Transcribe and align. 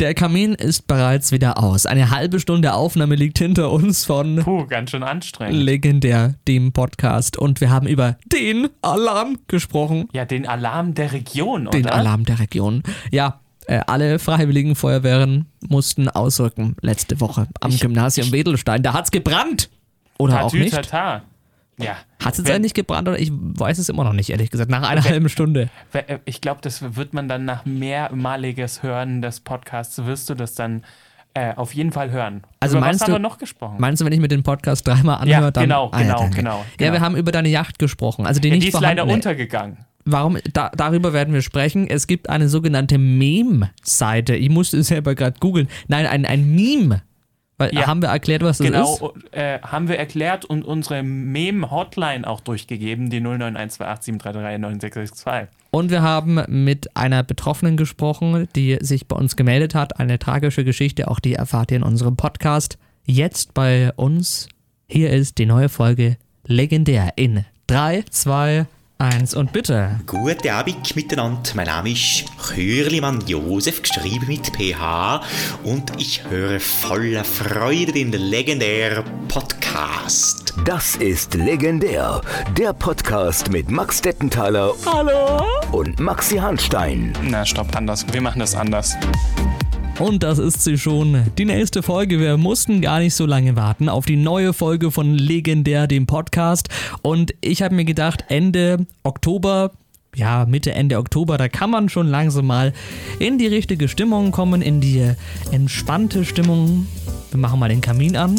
Der 0.00 0.14
Kamin 0.14 0.54
ist 0.54 0.86
bereits 0.86 1.32
wieder 1.32 1.60
aus. 1.60 1.84
Eine 1.84 2.10
halbe 2.10 2.38
Stunde 2.38 2.72
Aufnahme 2.74 3.16
liegt 3.16 3.38
hinter 3.38 3.72
uns 3.72 4.04
von 4.04 4.36
Puh, 4.36 4.64
ganz 4.66 4.92
schön 4.92 5.02
anstrengend. 5.02 5.56
Legendär, 5.60 6.34
dem 6.46 6.72
Podcast. 6.72 7.36
Und 7.36 7.60
wir 7.60 7.70
haben 7.70 7.88
über 7.88 8.16
den 8.32 8.68
Alarm 8.80 9.38
gesprochen. 9.48 10.08
Ja, 10.12 10.24
den 10.24 10.46
Alarm 10.46 10.94
der 10.94 11.10
Region, 11.12 11.62
oder? 11.66 11.76
Den 11.76 11.88
Alarm 11.88 12.24
der 12.24 12.38
Region. 12.38 12.84
Ja, 13.10 13.40
äh, 13.66 13.80
alle 13.88 14.20
freiwilligen 14.20 14.76
Feuerwehren 14.76 15.46
mussten 15.68 16.08
ausrücken 16.08 16.76
letzte 16.80 17.20
Woche 17.20 17.48
am 17.60 17.72
Ich- 17.72 17.80
Gymnasium 17.80 18.30
Wedelstein. 18.30 18.84
Da 18.84 18.92
hat's 18.92 19.10
gebrannt. 19.10 19.68
Oder 20.16 20.44
auch 20.44 20.52
nicht. 20.52 20.74
Ja. 21.78 21.96
Hat 22.24 22.32
es 22.32 22.38
jetzt 22.38 22.50
eigentlich 22.50 22.74
gebrannt 22.74 23.08
oder 23.08 23.18
ich 23.18 23.30
weiß 23.32 23.78
es 23.78 23.88
immer 23.88 24.04
noch 24.04 24.12
nicht, 24.12 24.30
ehrlich 24.30 24.50
gesagt, 24.50 24.70
nach 24.70 24.88
einer 24.88 25.04
halben 25.04 25.28
Stunde. 25.28 25.70
äh, 25.92 26.18
Ich 26.24 26.40
glaube, 26.40 26.60
das 26.62 26.96
wird 26.96 27.14
man 27.14 27.28
dann 27.28 27.44
nach 27.44 27.64
mehrmaliges 27.64 28.82
Hören 28.82 29.22
des 29.22 29.40
Podcasts, 29.40 30.04
wirst 30.04 30.28
du 30.28 30.34
das 30.34 30.54
dann 30.54 30.84
äh, 31.34 31.54
auf 31.54 31.74
jeden 31.74 31.92
Fall 31.92 32.10
hören. 32.10 32.42
Also 32.58 32.78
Über 32.78 32.86
meinst 32.86 33.06
du- 33.06 33.12
wir 33.12 33.18
noch 33.20 33.38
gesprochen? 33.38 33.76
Meinst 33.78 34.00
du, 34.00 34.06
wenn 34.06 34.12
ich 34.12 34.18
mir 34.20 34.28
den 34.28 34.42
Podcast 34.42 34.86
dreimal 34.88 35.16
anhöre, 35.20 35.40
Ja, 35.42 35.50
dann. 35.52 35.62
genau, 35.64 35.90
Ah, 35.92 36.00
ja, 36.02 36.16
genau, 36.16 36.30
genau, 36.34 36.58
Ja, 36.58 36.64
genau. 36.78 36.92
wir 36.94 37.00
haben 37.00 37.16
über 37.16 37.30
deine 37.32 37.48
Yacht 37.48 37.78
gesprochen. 37.78 38.26
Also 38.26 38.40
die 38.40 38.48
ja, 38.48 38.54
nicht 38.54 38.64
die 38.64 38.68
ist 38.68 38.80
leider 38.80 39.06
untergegangen. 39.06 39.78
Warum? 40.04 40.38
Da, 40.54 40.70
darüber 40.74 41.12
werden 41.12 41.34
wir 41.34 41.42
sprechen. 41.42 41.86
Es 41.86 42.06
gibt 42.06 42.30
eine 42.30 42.48
sogenannte 42.48 42.96
Meme-Seite. 42.98 44.34
Ich 44.36 44.48
musste 44.48 44.78
es 44.78 44.88
selber 44.88 45.14
gerade 45.14 45.38
googeln. 45.38 45.68
Nein, 45.86 46.06
ein, 46.06 46.24
ein 46.24 46.54
Meme. 46.54 47.02
Weil, 47.58 47.74
Ja. 47.74 47.86
Haben 47.88 48.00
wir 48.02 48.08
erklärt, 48.08 48.42
was 48.42 48.58
das 48.58 48.66
ist? 48.68 48.72
Genau, 48.72 49.12
äh, 49.32 49.58
haben 49.60 49.88
wir 49.88 49.98
erklärt 49.98 50.44
und 50.44 50.64
unsere 50.64 51.02
Meme-Hotline 51.02 52.24
auch 52.26 52.40
durchgegeben, 52.40 53.10
die 53.10 53.20
091287339662. 53.20 55.48
Und 55.70 55.90
wir 55.90 56.02
haben 56.02 56.40
mit 56.48 56.96
einer 56.96 57.22
Betroffenen 57.22 57.76
gesprochen, 57.76 58.48
die 58.54 58.78
sich 58.80 59.06
bei 59.06 59.16
uns 59.16 59.36
gemeldet 59.36 59.74
hat. 59.74 60.00
Eine 60.00 60.18
tragische 60.18 60.64
Geschichte, 60.64 61.08
auch 61.08 61.20
die 61.20 61.34
erfahrt 61.34 61.70
ihr 61.72 61.76
in 61.78 61.82
unserem 61.82 62.16
Podcast. 62.16 62.78
Jetzt 63.04 63.52
bei 63.54 63.92
uns. 63.96 64.48
Hier 64.86 65.10
ist 65.10 65.38
die 65.38 65.46
neue 65.46 65.68
Folge 65.68 66.16
Legendär 66.46 67.12
in 67.16 67.44
3, 67.66 68.04
2, 68.08 68.60
1 68.60 68.66
und 69.36 69.52
bitte. 69.52 70.00
Guten 70.06 70.48
Abend 70.48 70.96
miteinander. 70.96 71.52
Mein 71.54 71.66
Name 71.66 71.90
ist 71.92 72.24
Chörlimann 72.36 73.20
Josef, 73.28 73.80
geschrieben 73.82 74.26
mit 74.26 74.50
PH. 74.56 75.22
Und 75.62 75.92
ich 75.98 76.24
höre 76.28 76.58
voller 76.58 77.22
Freude 77.22 77.92
den 77.92 78.10
legendären 78.10 79.04
Podcast. 79.28 80.52
Das 80.64 80.96
ist 80.96 81.34
legendär. 81.34 82.20
Der 82.56 82.72
Podcast 82.72 83.52
mit 83.52 83.70
Max 83.70 84.02
Dettenthaler. 84.02 84.74
Hallo. 84.84 85.44
Und 85.70 86.00
Maxi 86.00 86.38
Hanstein. 86.38 87.12
Na, 87.22 87.46
stopp, 87.46 87.76
anders. 87.76 88.04
Wir 88.12 88.20
machen 88.20 88.40
das 88.40 88.56
anders. 88.56 88.96
Und 89.98 90.22
das 90.22 90.38
ist 90.38 90.62
sie 90.62 90.78
schon. 90.78 91.24
Die 91.38 91.44
nächste 91.44 91.82
Folge. 91.82 92.20
Wir 92.20 92.36
mussten 92.36 92.80
gar 92.80 93.00
nicht 93.00 93.14
so 93.14 93.26
lange 93.26 93.56
warten 93.56 93.88
auf 93.88 94.06
die 94.06 94.14
neue 94.14 94.52
Folge 94.52 94.92
von 94.92 95.12
Legendär, 95.12 95.88
dem 95.88 96.06
Podcast. 96.06 96.68
Und 97.02 97.34
ich 97.40 97.62
habe 97.62 97.74
mir 97.74 97.84
gedacht, 97.84 98.24
Ende 98.28 98.86
Oktober, 99.02 99.72
ja, 100.14 100.46
Mitte, 100.46 100.70
Ende 100.70 100.98
Oktober, 100.98 101.36
da 101.36 101.48
kann 101.48 101.70
man 101.70 101.88
schon 101.88 102.06
langsam 102.06 102.46
mal 102.46 102.72
in 103.18 103.38
die 103.38 103.48
richtige 103.48 103.88
Stimmung 103.88 104.30
kommen, 104.30 104.62
in 104.62 104.80
die 104.80 105.04
entspannte 105.50 106.24
Stimmung. 106.24 106.86
Wir 107.32 107.40
machen 107.40 107.58
mal 107.58 107.68
den 107.68 107.80
Kamin 107.80 108.16
an. 108.16 108.36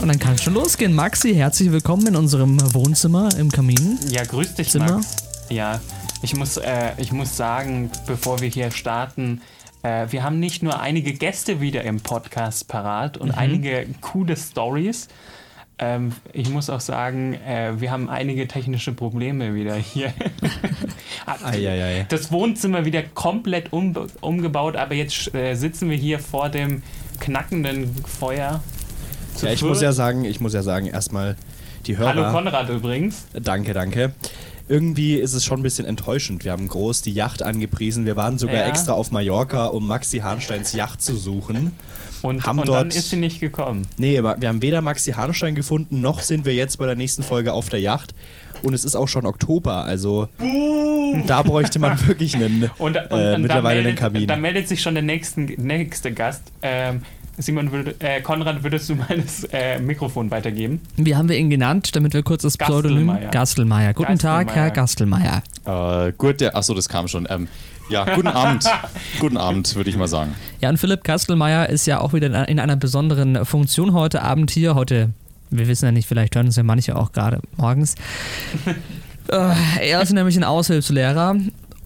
Und 0.00 0.08
dann 0.08 0.18
kann 0.18 0.34
es 0.34 0.42
schon 0.42 0.54
losgehen. 0.54 0.94
Maxi, 0.94 1.34
herzlich 1.34 1.70
willkommen 1.70 2.06
in 2.06 2.16
unserem 2.16 2.58
Wohnzimmer 2.72 3.28
im 3.36 3.52
Kamin. 3.52 3.98
Ja, 4.08 4.24
grüß 4.24 4.54
dich, 4.54 4.70
Zimmer? 4.70 4.92
Max. 4.92 5.16
Ja, 5.50 5.78
ich 6.22 6.34
muss, 6.34 6.56
äh, 6.56 6.92
ich 6.96 7.12
muss 7.12 7.36
sagen, 7.36 7.90
bevor 8.06 8.40
wir 8.40 8.48
hier 8.48 8.70
starten, 8.70 9.40
äh, 9.88 10.12
wir 10.12 10.22
haben 10.22 10.38
nicht 10.38 10.62
nur 10.62 10.80
einige 10.80 11.12
Gäste 11.12 11.60
wieder 11.60 11.82
im 11.84 12.00
Podcast 12.00 12.68
parat 12.68 13.16
und 13.16 13.30
einige 13.30 13.86
coole 14.00 14.36
Stories. 14.36 15.08
Ähm, 15.78 16.12
ich 16.32 16.50
muss 16.50 16.68
auch 16.70 16.80
sagen, 16.80 17.34
äh, 17.34 17.80
wir 17.80 17.90
haben 17.90 18.10
einige 18.10 18.48
technische 18.48 18.92
Probleme 18.92 19.54
wieder 19.54 19.76
hier. 19.76 20.12
Das 22.08 22.32
Wohnzimmer 22.32 22.84
wieder 22.84 23.02
komplett 23.02 23.72
um, 23.72 23.94
umgebaut, 24.20 24.76
aber 24.76 24.94
jetzt 24.94 25.34
äh, 25.34 25.54
sitzen 25.54 25.88
wir 25.88 25.96
hier 25.96 26.18
vor 26.18 26.48
dem 26.48 26.82
knackenden 27.20 27.94
Feuer. 28.04 28.62
Ja, 29.40 29.50
ich 29.52 29.62
muss 29.62 29.80
ja 29.80 29.92
sagen, 29.92 30.24
ich 30.24 30.40
muss 30.40 30.52
ja 30.52 30.62
sagen, 30.62 30.86
erstmal 30.86 31.36
die 31.86 31.96
Hörer. 31.96 32.08
Hallo 32.08 32.32
Konrad 32.32 32.68
übrigens. 32.68 33.26
Danke, 33.40 33.72
danke. 33.72 34.12
Irgendwie 34.68 35.14
ist 35.14 35.32
es 35.34 35.44
schon 35.44 35.60
ein 35.60 35.62
bisschen 35.62 35.86
enttäuschend. 35.86 36.44
Wir 36.44 36.52
haben 36.52 36.68
groß 36.68 37.02
die 37.02 37.12
Yacht 37.12 37.42
angepriesen. 37.42 38.04
Wir 38.06 38.16
waren 38.16 38.38
sogar 38.38 38.56
Ja. 38.56 38.66
extra 38.68 38.92
auf 38.92 39.10
Mallorca, 39.10 39.66
um 39.66 39.86
Maxi 39.86 40.18
Hahnsteins 40.18 40.72
Yacht 40.74 41.00
zu 41.02 41.16
suchen. 41.16 41.72
Und, 42.20 42.44
Haben 42.44 42.58
und 42.58 42.68
dann 42.68 42.84
dort- 42.88 42.96
ist 42.96 43.10
sie 43.10 43.16
nicht 43.16 43.38
gekommen. 43.40 43.86
Nee, 43.96 44.20
wir 44.22 44.48
haben 44.48 44.60
weder 44.60 44.80
Maxi 44.82 45.12
Hahnstein 45.12 45.54
gefunden, 45.54 46.00
noch 46.00 46.20
sind 46.20 46.44
wir 46.44 46.54
jetzt 46.54 46.76
bei 46.78 46.86
der 46.86 46.96
nächsten 46.96 47.22
Folge 47.22 47.52
auf 47.52 47.68
der 47.68 47.80
Yacht. 47.80 48.12
Und 48.62 48.74
es 48.74 48.84
ist 48.84 48.96
auch 48.96 49.06
schon 49.06 49.24
Oktober, 49.24 49.84
also 49.84 50.28
da 51.28 51.42
bräuchte 51.42 51.78
man 51.78 52.08
wirklich 52.08 52.34
einen 52.34 52.68
Und, 52.78 52.96
und, 52.96 53.18
äh, 53.18 53.38
mittlerweile 53.38 53.78
einen 53.78 53.84
meldet, 53.84 53.96
Kamin. 54.00 54.26
da 54.26 54.34
meldet 54.36 54.66
sich 54.68 54.82
schon 54.82 54.94
der 54.94 55.04
nächsten, 55.04 55.44
nächste 55.44 56.10
Gast. 56.12 56.42
Ähm, 56.60 57.02
Simon, 57.40 57.70
würd, 57.70 58.02
äh, 58.02 58.20
Konrad, 58.20 58.64
würdest 58.64 58.88
du 58.90 58.96
mal 58.96 59.06
das 59.16 59.44
äh, 59.52 59.78
Mikrofon 59.78 60.30
weitergeben? 60.30 60.80
Wie 60.96 61.14
haben 61.14 61.28
wir 61.28 61.38
ihn 61.38 61.50
genannt, 61.50 61.94
damit 61.94 62.12
wir 62.12 62.22
kurz 62.24 62.42
das 62.42 62.58
Pseudonym... 62.58 63.06
Gastelmeier. 63.06 63.30
Gastelmeier. 63.30 63.94
Guten 63.94 64.18
Tag, 64.18 64.54
Herr 64.54 64.70
Gastelmeier. 64.72 65.42
Äh, 65.64 66.12
gut, 66.18 66.40
der, 66.40 66.56
achso, 66.56 66.74
das 66.74 66.88
kam 66.88 67.06
schon. 67.06 67.28
Ähm, 67.30 67.46
ja, 67.90 68.12
guten 68.16 68.26
Abend. 68.28 68.64
guten 69.20 69.36
Abend, 69.36 69.74
würde 69.76 69.88
ich 69.88 69.96
mal 69.96 70.08
sagen. 70.08 70.34
Ja, 70.60 70.68
und 70.68 70.78
Philipp 70.78 71.04
Kastelmeier 71.04 71.68
ist 71.68 71.86
ja 71.86 72.00
auch 72.00 72.12
wieder 72.12 72.26
in 72.26 72.34
einer- 72.34 72.48
in 72.48 72.58
einer 72.58 72.76
besonderen 72.76 73.44
Funktion 73.44 73.92
heute 73.92 74.22
Abend 74.22 74.50
hier. 74.50 74.74
Heute, 74.74 75.10
wir 75.50 75.68
wissen 75.68 75.84
ja 75.86 75.92
nicht, 75.92 76.08
vielleicht 76.08 76.34
hören 76.34 76.48
es 76.48 76.56
ja 76.56 76.64
manche 76.64 76.96
auch 76.96 77.12
gerade 77.12 77.40
morgens. 77.56 77.94
äh, 79.30 79.54
er 79.80 80.02
ist 80.02 80.12
nämlich 80.12 80.36
ein 80.36 80.44
Aushilfslehrer 80.44 81.36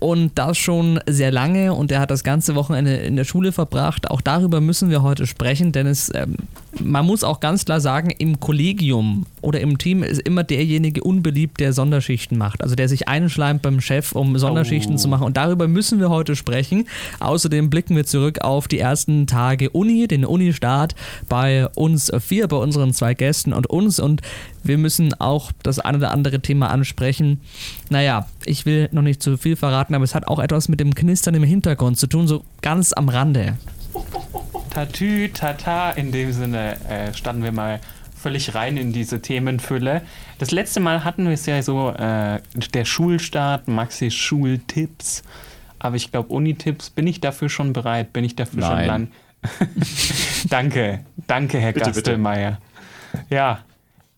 und 0.02 0.32
das 0.34 0.58
schon 0.58 0.98
sehr 1.06 1.30
lange 1.30 1.72
und 1.72 1.92
er 1.92 2.00
hat 2.00 2.10
das 2.10 2.24
ganze 2.24 2.56
Wochenende 2.56 2.96
in 2.96 3.14
der 3.14 3.24
Schule 3.24 3.52
verbracht. 3.52 4.10
Auch 4.10 4.20
darüber 4.20 4.60
müssen 4.60 4.90
wir 4.90 5.02
heute 5.02 5.26
sprechen, 5.28 5.70
denn 5.70 5.86
es, 5.86 6.10
ähm, 6.14 6.34
man 6.80 7.06
muss 7.06 7.22
auch 7.22 7.38
ganz 7.38 7.64
klar 7.64 7.80
sagen, 7.80 8.10
im 8.10 8.40
Kollegium 8.40 9.26
oder 9.42 9.60
im 9.60 9.78
Team 9.78 10.02
ist 10.02 10.20
immer 10.22 10.42
derjenige 10.42 11.04
unbeliebt, 11.04 11.60
der 11.60 11.72
Sonderschichten 11.72 12.36
macht. 12.36 12.62
Also 12.62 12.74
der 12.74 12.88
sich 12.88 13.06
einschleimt 13.08 13.62
beim 13.62 13.80
Chef, 13.80 14.12
um 14.12 14.36
Sonderschichten 14.38 14.94
Oh. 14.94 14.98
zu 14.98 15.08
machen. 15.08 15.24
Und 15.24 15.36
darüber 15.36 15.68
müssen 15.68 16.00
wir 16.00 16.10
heute 16.10 16.34
sprechen. 16.34 16.88
Außerdem 17.20 17.70
blicken 17.70 17.94
wir 17.94 18.04
zurück 18.04 18.40
auf 18.40 18.66
die 18.66 18.80
ersten 18.80 19.28
Tage 19.28 19.70
Uni, 19.70 20.08
den 20.08 20.24
Uni-Start 20.24 20.96
bei 21.28 21.68
uns 21.76 22.10
vier, 22.20 22.48
bei 22.48 22.56
unseren 22.56 22.92
zwei 22.92 23.14
Gästen 23.14 23.52
und 23.52 23.68
uns. 23.68 24.00
Und 24.00 24.20
wir 24.64 24.78
müssen 24.78 25.14
auch 25.20 25.52
das 25.62 25.78
eine 25.78 25.98
oder 25.98 26.10
andere 26.10 26.40
Thema 26.40 26.70
ansprechen. 26.70 27.40
Naja, 27.90 28.26
ich 28.44 28.64
will 28.66 28.88
noch 28.92 29.02
nicht 29.02 29.22
zu 29.22 29.36
viel 29.36 29.56
verraten, 29.56 29.91
aber 29.94 30.04
es 30.04 30.14
hat 30.14 30.28
auch 30.28 30.38
etwas 30.38 30.68
mit 30.68 30.80
dem 30.80 30.94
Knistern 30.94 31.34
im 31.34 31.42
Hintergrund 31.44 31.98
zu 31.98 32.06
tun, 32.06 32.26
so 32.28 32.44
ganz 32.60 32.92
am 32.92 33.08
Rande. 33.08 33.54
Tatü, 34.70 35.28
tata, 35.28 35.90
in 35.90 36.12
dem 36.12 36.32
Sinne 36.32 36.76
äh, 36.88 37.12
standen 37.14 37.42
wir 37.42 37.52
mal 37.52 37.80
völlig 38.16 38.54
rein 38.54 38.76
in 38.76 38.92
diese 38.92 39.20
Themenfülle. 39.20 40.02
Das 40.38 40.50
letzte 40.50 40.80
Mal 40.80 41.04
hatten 41.04 41.24
wir 41.26 41.32
es 41.32 41.44
ja 41.46 41.60
so, 41.62 41.90
äh, 41.90 42.40
der 42.72 42.84
Schulstart, 42.84 43.68
Maxis 43.68 44.14
Schultipps. 44.14 45.22
Aber 45.78 45.96
ich 45.96 46.10
glaube, 46.12 46.28
Uni-Tipps, 46.32 46.90
bin 46.90 47.06
ich 47.06 47.20
dafür 47.20 47.48
schon 47.48 47.72
bereit? 47.72 48.12
Bin 48.12 48.24
ich 48.24 48.36
dafür 48.36 48.62
schon 48.62 48.76
Nein. 48.76 48.86
lang? 48.86 49.08
danke, 50.48 51.00
danke, 51.26 51.58
Herr 51.58 51.72
Bitte, 51.72 51.86
bitte. 51.86 52.00
Gastelmeier. 52.02 52.58
Ja, 53.28 53.58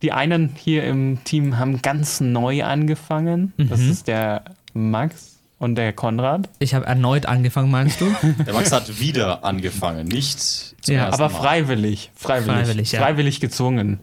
die 0.03 0.13
einen 0.13 0.51
hier 0.55 0.85
im 0.85 1.25
Team 1.25 1.59
haben 1.59 1.81
ganz 1.81 2.21
neu 2.21 2.63
angefangen. 2.65 3.55
Das 3.57 3.81
Mhm. 3.81 3.91
ist 3.91 4.07
der 4.07 4.45
Max 4.75 5.34
und 5.65 5.75
der 5.75 5.93
Konrad. 5.93 6.49
Ich 6.61 6.75
habe 6.75 6.87
erneut 6.87 7.27
angefangen, 7.27 7.71
meinst 7.71 8.01
du? 8.01 8.07
Der 8.47 8.55
Max 8.55 8.71
hat 8.73 9.01
wieder 9.01 9.45
angefangen, 9.45 10.07
nicht 10.07 10.41
zum 10.41 10.95
Ja, 10.95 11.07
ersten 11.07 11.23
Aber 11.23 11.33
Mal. 11.33 11.39
freiwillig, 11.41 12.11
freiwillig, 12.15 12.47
Freiwillig, 12.67 12.93
ja. 12.93 13.01
freiwillig 13.01 13.41
gezwungen. 13.41 13.99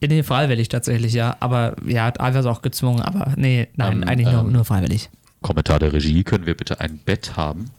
nee, 0.00 0.22
freiwillig 0.22 0.68
tatsächlich, 0.68 1.12
ja. 1.14 1.36
Aber 1.40 1.76
ja, 1.86 2.10
teilweise 2.10 2.50
auch 2.50 2.60
gezwungen, 2.62 3.00
aber 3.02 3.32
nee, 3.36 3.68
nein, 3.76 4.02
Ähm, 4.02 4.08
eigentlich 4.08 4.28
nur, 4.28 4.40
ähm, 4.42 4.52
nur 4.52 4.64
freiwillig. 4.64 5.08
Kommentar 5.40 5.78
der 5.78 5.92
Regie, 5.92 6.22
können 6.24 6.46
wir 6.46 6.56
bitte 6.56 6.80
ein 6.80 6.98
Bett 6.98 7.36
haben? 7.36 7.70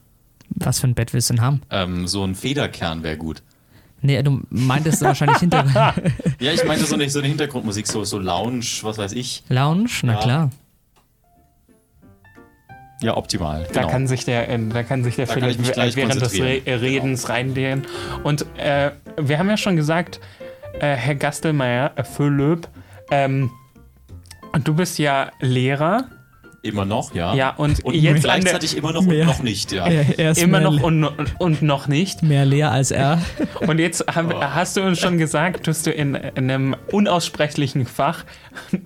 Was 0.56 0.80
für 0.80 0.88
ein 0.88 0.95
Bett 0.95 1.13
willst 1.13 1.30
du 1.30 1.36
denn 1.36 1.44
haben? 1.44 1.62
Ähm, 1.69 2.07
so 2.07 2.24
ein 2.24 2.36
Federkern 2.36 3.04
wäre 3.04 3.18
gut. 3.18 3.42
Nee, 4.01 4.21
du 4.21 4.42
meintest 4.50 5.01
wahrscheinlich 5.01 5.38
hinter 5.39 5.63
Ja, 6.39 6.51
ich 6.51 6.63
meinte 6.66 6.86
so 6.86 6.95
eine, 6.95 7.09
so 7.09 7.19
eine 7.19 7.30
Hintergrundmusik, 7.30 7.88
so, 7.88 8.04
so 8.04 8.19
Lounge, 8.19 8.66
was 8.81 8.98
weiß 8.98 9.13
ich. 9.13 9.44
Lounge, 9.48 9.89
na 10.04 10.13
Ja. 10.13 10.19
klar. 10.19 10.50
Ja, 13.03 13.17
optimal. 13.17 13.67
Da 13.73 13.81
genau. 13.81 13.91
kann 13.91 14.07
sich 14.07 14.25
der, 14.25 14.50
äh, 14.50 14.59
da 14.69 14.83
kann 14.83 15.03
sich 15.03 15.15
der 15.15 15.25
Da 15.25 15.33
kann 15.33 15.44
ich 15.44 15.55
Philipp 15.55 15.59
mich 15.59 15.73
gleich 15.73 15.95
während 15.95 16.21
des 16.21 16.39
Re 16.39 16.61
Redens 16.65 17.29
reindehnen. 17.29 17.85
Und 18.23 18.45
äh, 18.57 18.91
wir 19.17 19.38
haben 19.39 19.50
ja 19.50 19.57
schon 19.57 19.75
gesagt, 19.75 20.19
äh, 20.79 20.95
Herr 20.95 21.15
Gastelmeier, 21.15 21.91
äh, 21.95 22.03
Philipp, 22.03 22.67
ähm, 23.11 23.51
du 24.63 24.73
bist 24.73 24.97
ja 25.00 25.31
Lehrer 25.39 26.05
Immer 26.63 26.86
noch, 26.86 27.13
ja. 27.13 27.36
Ja, 27.36 27.50
und 27.50 27.83
und 27.83 27.94
jetzt 27.94 28.24
gleichzeitig 28.24 28.77
immer 28.77 28.94
noch 28.94 29.01
Mehr. 29.04 29.24
und 29.24 29.27
noch 29.27 29.44
nicht, 29.44 29.74
ja. 29.74 29.86
Er, 29.86 30.18
er 30.18 30.31
ist 30.31 30.42
Immer 30.42 30.62
noch 30.62 30.81
und, 30.81 31.04
und, 31.38 31.62
noch 31.62 31.89
nicht. 31.89 32.24
mehr 32.24 32.45
leer 32.45 32.71
als 32.71 32.92
er. 32.92 33.21
Und 33.68 33.80
jetzt 33.80 34.06
haben, 34.15 34.33
hast 34.33 34.77
du 34.77 34.81
uns 34.81 34.98
schon 35.00 35.18
gesagt, 35.18 35.68
dass 35.68 35.83
du 35.83 35.92
in, 35.92 36.15
in 36.15 36.50
einem 36.50 36.75
unaussprechlichen 36.89 37.86
Fach 37.86 38.24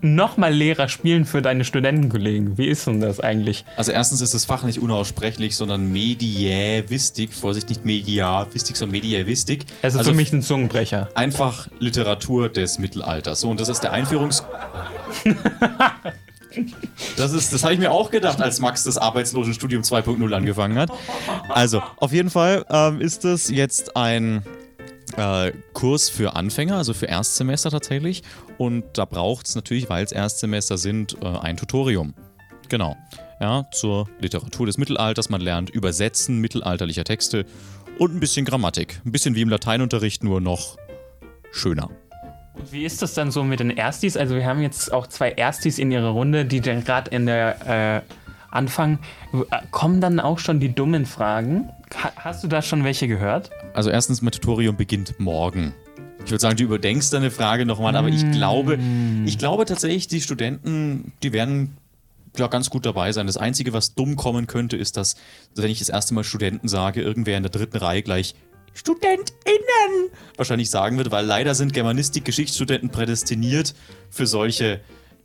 nochmal 0.02 0.54
Lehrer 0.54 0.90
spielen 0.90 1.26
für 1.26 1.44
deine 1.44 1.64
Studentenkollegen. 1.64 2.58
Wie 2.58 2.66
ist 2.66 2.88
denn 2.88 3.00
das 3.00 3.20
eigentlich? 3.20 3.64
Also 3.76 3.92
erstens 3.92 4.22
ist 4.22 4.34
das 4.34 4.46
Fach 4.46 4.64
nicht 4.64 4.80
unaussprechlich, 4.80 5.56
sondern 5.56 5.92
Mediävistik. 5.92 7.32
Vorsicht, 7.32 7.70
nicht 7.70 7.86
Mediavistik, 7.86 8.76
sondern 8.76 8.94
Mediävistik. 8.94 9.66
Also, 9.84 10.04
für 10.04 10.14
mich 10.14 10.34
ein 10.34 10.42
Zungenbrecher. 10.42 11.10
einfach 11.14 11.68
Literatur 11.80 12.50
des 12.50 12.80
Mittelalters. 12.80 13.42
So, 13.42 13.52
und 13.52 13.60
das 13.60 13.70
ist 13.70 13.82
der 13.82 13.92
Einführungs... 13.92 14.44
Das, 17.16 17.32
das 17.32 17.64
habe 17.64 17.74
ich 17.74 17.80
mir 17.80 17.92
auch 17.92 18.12
gedacht, 18.12 18.42
als 18.42 18.60
Max 18.60 18.84
das 18.84 18.98
Arbeitslosenstudium 18.98 19.84
2.0 19.84 20.34
angefangen 20.34 20.78
hat. 20.78 20.92
Also, 21.50 21.82
auf 21.98 22.12
jeden 22.12 22.30
Fall 22.30 22.66
ähm, 22.70 23.02
ist 23.02 23.24
das 23.24 23.50
jetzt 23.50 23.96
ein 23.96 24.44
äh, 25.18 25.52
Kurs 25.74 26.10
für 26.10 26.36
Anfänger, 26.36 26.78
also 26.78 26.94
für 26.94 27.08
Erstsemester 27.08 27.72
tatsächlich. 27.72 28.24
Und 28.58 28.84
da 28.94 29.06
braucht 29.06 29.48
es 29.48 29.56
natürlich, 29.56 29.90
weil 29.90 30.04
es 30.04 30.12
Erstsemester 30.12 30.78
sind, 30.78 31.18
äh, 31.22 31.28
ein 31.28 31.58
Tutorium. 31.58 32.14
Genau. 32.70 32.96
Ja, 33.40 33.66
zur 33.72 34.10
Literatur 34.20 34.66
des 34.66 34.78
Mittelalters. 34.78 35.30
Man 35.30 35.42
lernt 35.42 35.70
Übersetzen 35.70 36.40
mittelalterlicher 36.40 37.04
Texte 37.04 37.46
und 38.00 38.16
ein 38.16 38.20
bisschen 38.20 38.46
Grammatik. 38.46 39.00
Ein 39.06 39.12
bisschen 39.12 39.36
wie 39.36 39.42
im 39.42 39.50
Lateinunterricht, 39.50 40.24
nur 40.24 40.42
noch 40.42 40.78
schöner. 41.52 41.90
Und 42.58 42.72
wie 42.72 42.86
ist 42.86 43.02
das 43.02 43.14
dann 43.14 43.32
so 43.32 43.44
mit 43.44 43.60
den 43.60 43.70
Erstis? 43.70 44.18
Also 44.18 44.36
wir 44.36 44.46
haben 44.46 44.62
jetzt 44.62 44.92
auch 44.92 45.08
zwei 45.08 45.32
Erstis 45.32 45.80
in 45.80 45.92
ihrer 45.92 46.10
Runde, 46.10 46.46
die 46.46 46.62
dann 46.62 46.84
gerade 46.84 47.12
in 47.12 47.26
der 47.26 48.04
äh, 48.08 48.14
anfangen. 48.52 49.00
Äh, 49.34 49.58
Kommen 49.72 50.02
dann 50.02 50.20
auch 50.20 50.40
schon 50.40 50.60
die 50.60 50.74
dummen 50.74 51.06
Fragen? 51.06 51.70
Ha 52.04 52.12
hast 52.18 52.44
du 52.44 52.48
da 52.48 52.62
schon 52.62 52.84
welche 52.84 53.08
gehört? 53.08 53.50
Also 53.74 53.90
erstens, 53.90 54.22
mein 54.22 54.32
Tutorium 54.32 54.76
beginnt 54.76 55.20
morgen. 55.20 55.74
Ich 56.26 56.32
würde 56.32 56.42
sagen, 56.42 56.58
du 56.58 56.64
überdenkst 56.64 57.10
deine 57.12 57.32
Frage 57.32 57.66
nochmal, 57.66 57.96
aber 57.96 58.10
ich 58.10 58.30
glaube, 58.32 58.78
ich 59.26 59.38
glaube 59.38 59.64
tatsächlich, 59.64 60.08
die 60.08 60.20
Studenten, 60.20 61.14
die 61.24 61.32
werden 61.32 61.78
ja 62.38 62.48
ganz 62.48 62.70
gut 62.70 62.86
dabei 62.86 63.14
sein. 63.14 63.28
Das 63.28 63.38
Einzige, 63.38 63.72
was 63.72 63.96
dumm 63.96 64.18
kommen 64.18 64.46
könnte, 64.46 64.76
ist, 64.76 64.98
dass, 64.98 65.16
wenn 65.56 65.72
ich 65.72 65.80
das 65.80 65.88
erste 65.88 66.14
Mal 66.14 66.26
Studenten 66.26 66.68
sage, 66.68 67.02
irgendwer 67.02 67.38
in 67.38 67.44
der 67.44 67.52
dritten 67.52 67.78
Reihe 67.78 68.02
gleich 68.02 68.36
StudentInnen 68.74 70.12
wahrscheinlich 70.36 70.70
sagen 70.70 70.98
wird, 70.98 71.12
weil 71.12 71.26
leider 71.26 71.56
sind 71.56 71.74
Germanistik-Geschichtsstudenten 71.74 72.90
prädestiniert 72.90 73.74
für 74.10 74.28
solche 74.28 74.82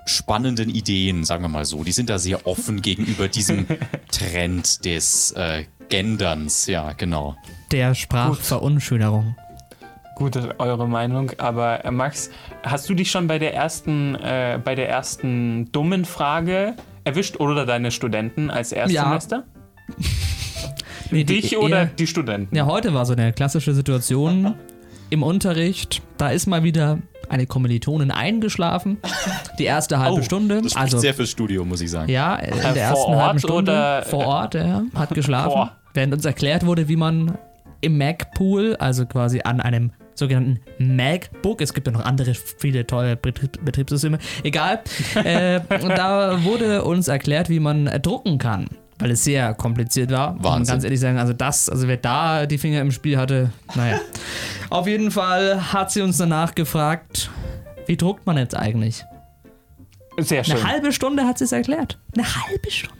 spannenden 0.06 0.70
Ideen, 0.70 1.24
sagen 1.24 1.44
wir 1.44 1.48
mal 1.48 1.64
so. 1.64 1.84
Die 1.84 1.92
sind 1.92 2.10
da 2.10 2.18
sehr 2.18 2.46
offen 2.46 2.82
gegenüber 2.82 3.28
diesem 3.28 3.66
Trend 4.10 4.84
des 4.84 5.32
äh, 5.32 5.64
Genderns. 5.88 6.66
Ja, 6.66 6.92
genau. 6.92 7.36
Der 7.70 7.94
Sprachverunschönerung. 7.94 9.36
Gut, 10.16 10.36
eure 10.58 10.88
Meinung, 10.88 11.32
aber 11.38 11.84
äh, 11.84 11.90
Max, 11.90 12.30
hast 12.62 12.88
du 12.88 12.94
dich 12.94 13.10
schon 13.10 13.26
bei 13.26 13.38
der 13.38 13.54
ersten, 13.54 14.14
äh, 14.16 14.60
bei 14.62 14.74
der 14.74 14.88
ersten 14.88 15.72
dummen 15.72 16.04
Frage 16.04 16.74
erwischt 17.04 17.40
oder 17.40 17.66
deine 17.66 17.90
Studenten 17.90 18.50
als 18.50 18.72
Erstsemester? 18.72 19.44
Nee, 21.12 21.24
die- 21.24 21.40
Dich 21.40 21.56
oder 21.56 21.80
eher- 21.82 21.86
die 21.86 22.06
Studenten? 22.06 22.54
Ja, 22.56 22.66
heute 22.66 22.92
war 22.94 23.06
so 23.06 23.12
eine 23.12 23.32
klassische 23.32 23.74
Situation 23.74 24.54
im 25.10 25.22
Unterricht. 25.22 26.02
Da 26.18 26.30
ist 26.30 26.46
mal 26.46 26.62
wieder 26.62 26.98
eine 27.28 27.46
Kommilitonin 27.46 28.10
eingeschlafen. 28.10 28.98
Die 29.58 29.64
erste 29.64 29.98
halbe 29.98 30.18
Oh, 30.20 30.22
Stunde. 30.22 30.60
Das 30.62 30.76
Also 30.76 30.98
sehr 30.98 31.14
fürs 31.14 31.30
Studio, 31.30 31.64
muss 31.64 31.80
ich 31.80 31.90
sagen. 31.90 32.10
ja, 32.10 32.34
in 32.36 32.56
der 32.74 32.76
ersten 32.76 33.12
Ort 33.12 33.22
halben 33.22 33.38
Stunde 33.38 33.72
oder- 33.72 34.02
vor 34.02 34.26
Ort, 34.26 34.54
ja, 34.54 34.82
hat 34.94 35.10
geschlafen. 35.14 35.48
Boah. 35.50 35.76
Während 35.94 36.12
uns 36.14 36.24
erklärt 36.24 36.66
wurde, 36.66 36.88
wie 36.88 36.96
man 36.96 37.36
im 37.80 37.98
Mac-Pool, 37.98 38.76
also 38.76 39.06
quasi 39.06 39.40
an 39.44 39.60
einem 39.60 39.92
sogenannten 40.14 40.60
MacBook, 40.78 41.60
es 41.62 41.72
gibt 41.74 41.86
ja 41.86 41.92
noch 41.92 42.04
andere 42.04 42.34
viele 42.34 42.86
tolle 42.86 43.16
Betrieb 43.16 43.64
Betriebssysteme, 43.64 44.18
egal, 44.44 44.80
äh, 45.24 45.60
da 45.70 46.44
wurde 46.44 46.84
uns 46.84 47.08
erklärt, 47.08 47.48
wie 47.48 47.60
man 47.60 47.86
äh, 47.86 47.98
drucken 47.98 48.38
kann. 48.38 48.68
Weil 49.02 49.10
es 49.10 49.24
sehr 49.24 49.54
kompliziert 49.54 50.10
war. 50.10 50.36
Wahnsinn. 50.42 50.74
ganz 50.74 50.84
ehrlich 50.84 51.00
sagen, 51.00 51.18
also 51.18 51.32
das, 51.32 51.68
also 51.68 51.88
wer 51.88 51.96
da 51.96 52.46
die 52.46 52.58
Finger 52.58 52.80
im 52.80 52.92
Spiel 52.92 53.18
hatte, 53.18 53.50
naja. 53.74 54.00
Auf 54.70 54.86
jeden 54.86 55.10
Fall 55.10 55.72
hat 55.72 55.90
sie 55.90 56.02
uns 56.02 56.18
danach 56.18 56.54
gefragt, 56.54 57.30
wie 57.86 57.96
druckt 57.96 58.26
man 58.26 58.38
jetzt 58.38 58.56
eigentlich? 58.56 59.04
Sehr 60.18 60.44
schön. 60.44 60.56
Eine 60.56 60.66
halbe 60.66 60.92
Stunde 60.92 61.24
hat 61.24 61.38
sie 61.38 61.44
es 61.44 61.52
erklärt. 61.52 61.98
Eine 62.14 62.24
halbe 62.24 62.70
Stunde. 62.70 62.96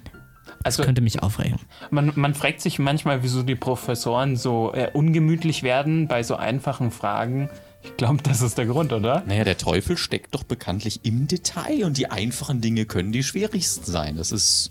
Also 0.65 0.83
Könnte 0.83 1.01
mich 1.01 1.23
aufregen. 1.23 1.59
man, 1.91 2.13
man 2.15 2.35
fragt 2.35 2.61
sich 2.61 2.79
manchmal, 2.79 3.23
wieso 3.23 3.43
die 3.43 3.57
Professoren 3.57 4.37
so 4.37 4.73
äh, 4.75 4.91
ungemütlich 4.93 5.63
werden 5.63 6.09
bei 6.09 6.23
so 6.23 6.37
einfachen 6.37 6.91
Fragen. 6.91 7.49
Ich 7.83 7.97
glaube, 7.97 8.23
das 8.23 8.43
ist 8.43 8.59
der 8.59 8.67
Grund, 8.67 8.93
oder? 8.93 9.25
Naja, 9.27 9.43
der 9.43 9.59
Teufel 9.59 9.97
steckt 9.97 10.35
doch 10.35 10.45
bekanntlich 10.45 11.05
im 11.05 11.27
Detail 11.27 11.85
und 11.85 11.97
die 11.97 12.11
einfachen 12.11 12.61
Dinge 12.61 12.87
können 12.87 13.11
die 13.11 13.25
schwierigsten 13.25 13.91
sein. 13.91 14.17
Das 14.17 14.31
ist 14.31 14.71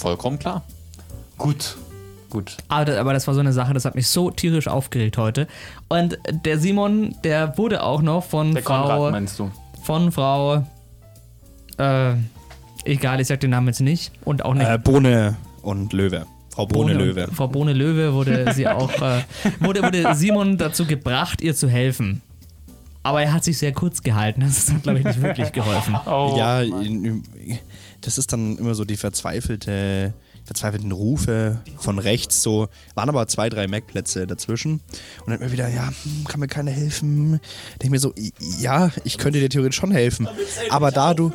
vollkommen 0.00 0.38
klar. 0.38 0.62
Gut. 1.38 1.76
Gut. 2.28 2.56
Aber 2.68 2.84
das, 2.84 2.96
aber 2.96 3.12
das 3.12 3.26
war 3.26 3.34
so 3.34 3.40
eine 3.40 3.52
Sache, 3.52 3.74
das 3.74 3.84
hat 3.84 3.94
mich 3.96 4.06
so 4.06 4.30
tierisch 4.30 4.68
aufgeregt 4.68 5.18
heute. 5.18 5.48
Und 5.88 6.16
der 6.44 6.58
Simon, 6.58 7.16
der 7.24 7.58
wurde 7.58 7.82
auch 7.82 8.02
noch 8.02 8.24
von 8.24 8.54
Der 8.54 8.62
Frau. 8.62 8.82
Konrad 8.82 9.12
meinst 9.12 9.38
du? 9.38 9.50
von 9.82 10.12
Frau. 10.12 10.64
Äh, 11.78 12.12
egal, 12.84 13.20
ich 13.20 13.26
sag 13.26 13.40
den 13.40 13.50
Namen 13.50 13.66
jetzt 13.68 13.80
nicht. 13.80 14.12
Und 14.24 14.44
auch 14.44 14.54
nicht. 14.54 14.68
Äh, 14.68 14.78
Bohne 14.78 15.36
und 15.62 15.92
Löwe. 15.92 16.26
Frau 16.50 16.66
Bohne, 16.66 16.92
Löwe. 16.94 17.28
Frau 17.32 17.48
Bohne 17.48 17.72
Löwe 17.72 18.12
wurde 18.12 18.52
sie 18.54 18.68
auch. 18.68 18.90
Äh, 19.00 19.22
wurde, 19.60 19.82
wurde 19.82 20.14
Simon 20.14 20.58
dazu 20.58 20.84
gebracht, 20.84 21.40
ihr 21.40 21.54
zu 21.54 21.68
helfen. 21.68 22.22
Aber 23.02 23.22
er 23.22 23.32
hat 23.32 23.44
sich 23.44 23.58
sehr 23.58 23.72
kurz 23.72 24.02
gehalten. 24.02 24.40
Das 24.42 24.70
hat, 24.70 24.82
glaube 24.82 24.98
ich, 24.98 25.04
nicht 25.04 25.22
wirklich 25.22 25.52
geholfen. 25.52 25.96
Oh, 26.06 26.34
ja, 26.36 26.60
in, 26.62 27.22
das 28.00 28.18
ist 28.18 28.32
dann 28.32 28.58
immer 28.58 28.74
so 28.74 28.84
die 28.84 28.96
verzweifelte, 28.96 30.12
verzweifelten 30.44 30.92
Rufe 30.92 31.60
von 31.78 31.98
rechts. 31.98 32.42
So 32.42 32.68
waren 32.94 33.08
aber 33.08 33.26
zwei, 33.26 33.48
drei 33.48 33.66
Mac-Plätze 33.68 34.26
dazwischen 34.26 34.80
und 35.24 35.30
dann 35.30 35.40
immer 35.40 35.52
wieder, 35.52 35.68
ja, 35.68 35.88
hm, 35.88 36.24
kann 36.26 36.40
mir 36.40 36.48
keiner 36.48 36.70
helfen. 36.70 37.40
Denke 37.80 37.90
mir 37.90 37.98
so, 37.98 38.14
ja, 38.58 38.90
ich 39.04 39.18
könnte 39.18 39.40
dir 39.40 39.48
theoretisch 39.48 39.76
schon 39.76 39.92
helfen, 39.92 40.28
aber 40.70 40.90
da 40.90 41.14
du, 41.14 41.32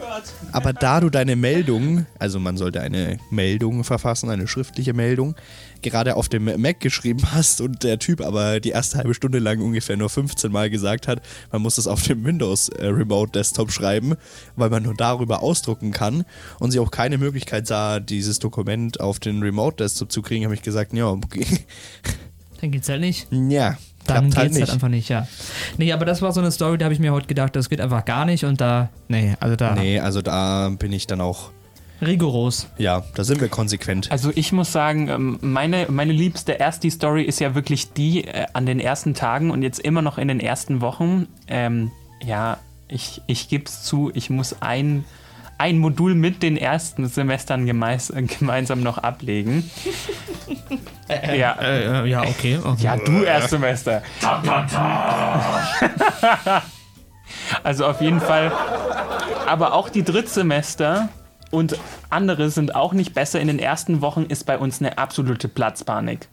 aber 0.51 0.73
da 0.73 0.99
du 0.99 1.09
deine 1.09 1.35
Meldung, 1.35 2.05
also 2.19 2.39
man 2.39 2.57
sollte 2.57 2.81
eine 2.81 3.17
Meldung 3.29 3.83
verfassen, 3.83 4.29
eine 4.29 4.47
schriftliche 4.47 4.93
Meldung, 4.93 5.35
gerade 5.85 6.15
auf 6.15 6.27
dem 6.29 6.45
Mac 6.61 6.79
geschrieben 6.79 7.21
hast 7.31 7.61
und 7.61 7.83
der 7.83 7.99
Typ 7.99 8.21
aber 8.21 8.59
die 8.59 8.69
erste 8.69 8.97
halbe 8.97 9.13
Stunde 9.13 9.39
lang 9.39 9.61
ungefähr 9.61 9.95
nur 9.97 10.09
15 10.09 10.51
Mal 10.51 10.69
gesagt 10.69 11.07
hat, 11.07 11.21
man 11.51 11.61
muss 11.61 11.77
es 11.77 11.87
auf 11.87 12.03
dem 12.03 12.23
Windows 12.25 12.69
äh, 12.69 12.87
Remote 12.87 13.31
Desktop 13.31 13.71
schreiben, 13.71 14.15
weil 14.55 14.69
man 14.69 14.83
nur 14.83 14.95
darüber 14.95 15.43
ausdrucken 15.43 15.91
kann 15.91 16.25
und 16.59 16.71
sie 16.71 16.79
auch 16.79 16.91
keine 16.91 17.17
Möglichkeit 17.17 17.67
sah, 17.67 17.99
dieses 17.99 18.39
Dokument 18.39 18.99
auf 18.99 19.19
den 19.19 19.41
Remote 19.41 19.77
Desktop 19.77 20.11
zu 20.11 20.21
kriegen, 20.21 20.45
habe 20.45 20.55
ich 20.55 20.61
gesagt, 20.61 20.93
ja, 20.93 21.07
okay. 21.07 21.45
Dann 22.61 22.71
geht's 22.71 22.89
halt 22.89 23.01
nicht. 23.01 23.27
ja, 23.31 23.77
Dann 24.07 24.35
halt 24.35 24.35
geht's 24.35 24.53
nicht. 24.55 24.61
halt 24.61 24.69
einfach 24.71 24.87
nicht, 24.87 25.09
ja. 25.09 25.27
Nee, 25.77 25.91
aber 25.91 26.05
das 26.05 26.21
war 26.21 26.31
so 26.31 26.39
eine 26.39 26.51
Story, 26.51 26.77
da 26.77 26.85
habe 26.85 26.93
ich 26.93 26.99
mir 26.99 27.11
heute 27.11 27.27
gedacht, 27.27 27.55
das 27.55 27.69
geht 27.69 27.81
einfach 27.81 28.05
gar 28.05 28.25
nicht 28.25 28.45
und 28.45 28.61
da. 28.61 28.89
Nee, 29.07 29.35
also 29.39 29.55
da. 29.55 29.75
nee, 29.75 29.99
also 29.99 30.21
da 30.21 30.69
bin 30.69 30.91
ich 30.93 31.05
dann 31.05 31.21
auch, 31.21 31.51
Rigoros. 32.01 32.67
ja, 32.77 33.03
da 33.15 33.23
sind 33.23 33.41
wir 33.41 33.47
konsequent. 33.47 34.11
Also 34.11 34.31
ich 34.35 34.51
muss 34.51 34.71
sagen, 34.71 35.07
ähm, 35.07 35.37
meine, 35.41 35.87
meine 35.89 36.13
liebste 36.13 36.59
Ersti-Story 36.59 37.23
ist 37.23 37.39
ja 37.39 37.55
wirklich 37.55 37.93
die 37.93 38.25
äh, 38.25 38.45
an 38.53 38.65
den 38.65 38.79
ersten 38.79 39.13
Tagen 39.13 39.51
und 39.51 39.61
jetzt 39.61 39.79
immer 39.79 40.01
noch 40.01 40.17
in 40.17 40.27
den 40.27 40.39
ersten 40.39 40.81
Wochen. 40.81 41.27
Ähm, 41.47 41.91
ja, 42.23 42.57
ich, 42.87 43.21
ich 43.27 43.49
gebe 43.49 43.65
es 43.65 43.83
zu, 43.83 44.11
ich 44.13 44.29
muss 44.29 44.61
ein, 44.61 45.05
ein 45.57 45.79
Modul 45.79 46.15
mit 46.15 46.43
den 46.43 46.57
ersten 46.57 47.07
Semestern 47.07 47.65
gemeis, 47.65 48.09
äh, 48.09 48.23
gemeinsam 48.23 48.83
noch 48.83 48.97
ablegen. 48.97 49.69
ja, 51.37 51.55
Äh, 51.61 52.07
ja, 52.07 52.21
okay. 52.23 52.59
okay. 52.63 52.83
ja, 52.83 52.97
du 52.97 53.23
Erstsemester. 53.23 54.01
also 57.63 57.85
auf 57.85 58.01
jeden 58.01 58.21
Fall. 58.21 58.51
Aber 59.47 59.73
auch 59.73 59.89
die 59.89 60.03
Drittsemester 60.03 61.09
und 61.55 61.77
andere 62.09 62.49
sind 62.49 62.75
auch 62.75 62.93
nicht 62.93 63.13
besser. 63.13 63.39
In 63.39 63.47
den 63.47 63.59
ersten 63.59 64.01
Wochen 64.01 64.23
ist 64.23 64.45
bei 64.45 64.57
uns 64.57 64.79
eine 64.79 64.97
absolute 64.97 65.47
Platzpanik. 65.47 66.27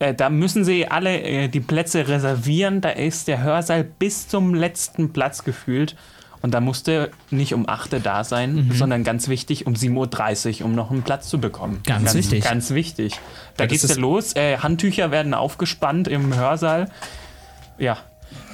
Äh, 0.00 0.14
da 0.14 0.30
müssen 0.30 0.64
sie 0.64 0.88
alle 0.88 1.20
äh, 1.20 1.48
die 1.48 1.60
Plätze 1.60 2.08
reservieren. 2.08 2.80
Da 2.80 2.90
ist 2.90 3.28
der 3.28 3.40
Hörsaal 3.42 3.84
bis 3.84 4.26
zum 4.28 4.52
letzten 4.54 5.12
Platz 5.12 5.44
gefühlt. 5.44 5.94
Und 6.40 6.54
da 6.54 6.60
musste 6.60 7.10
nicht 7.30 7.52
um 7.52 7.68
8 7.68 7.94
Uhr 7.94 8.00
da 8.00 8.22
sein, 8.22 8.70
sondern 8.74 9.02
ganz 9.02 9.28
wichtig 9.28 9.66
um 9.66 9.74
7.30 9.74 10.60
Uhr, 10.60 10.66
um 10.66 10.74
noch 10.74 10.90
einen 10.92 11.02
Platz 11.02 11.28
zu 11.28 11.40
bekommen. 11.40 11.80
Ganz 11.84 12.14
wichtig. 12.14 12.44
Ganz 12.44 12.70
wichtig. 12.70 13.18
Da 13.56 13.64
Ja, 13.64 13.68
geht's 13.68 13.88
ja 13.88 13.96
los. 13.96 14.36
Äh, 14.36 14.58
Handtücher 14.58 15.10
werden 15.10 15.34
aufgespannt 15.34 16.06
im 16.06 16.36
Hörsaal. 16.36 16.90
Ja, 17.76 17.98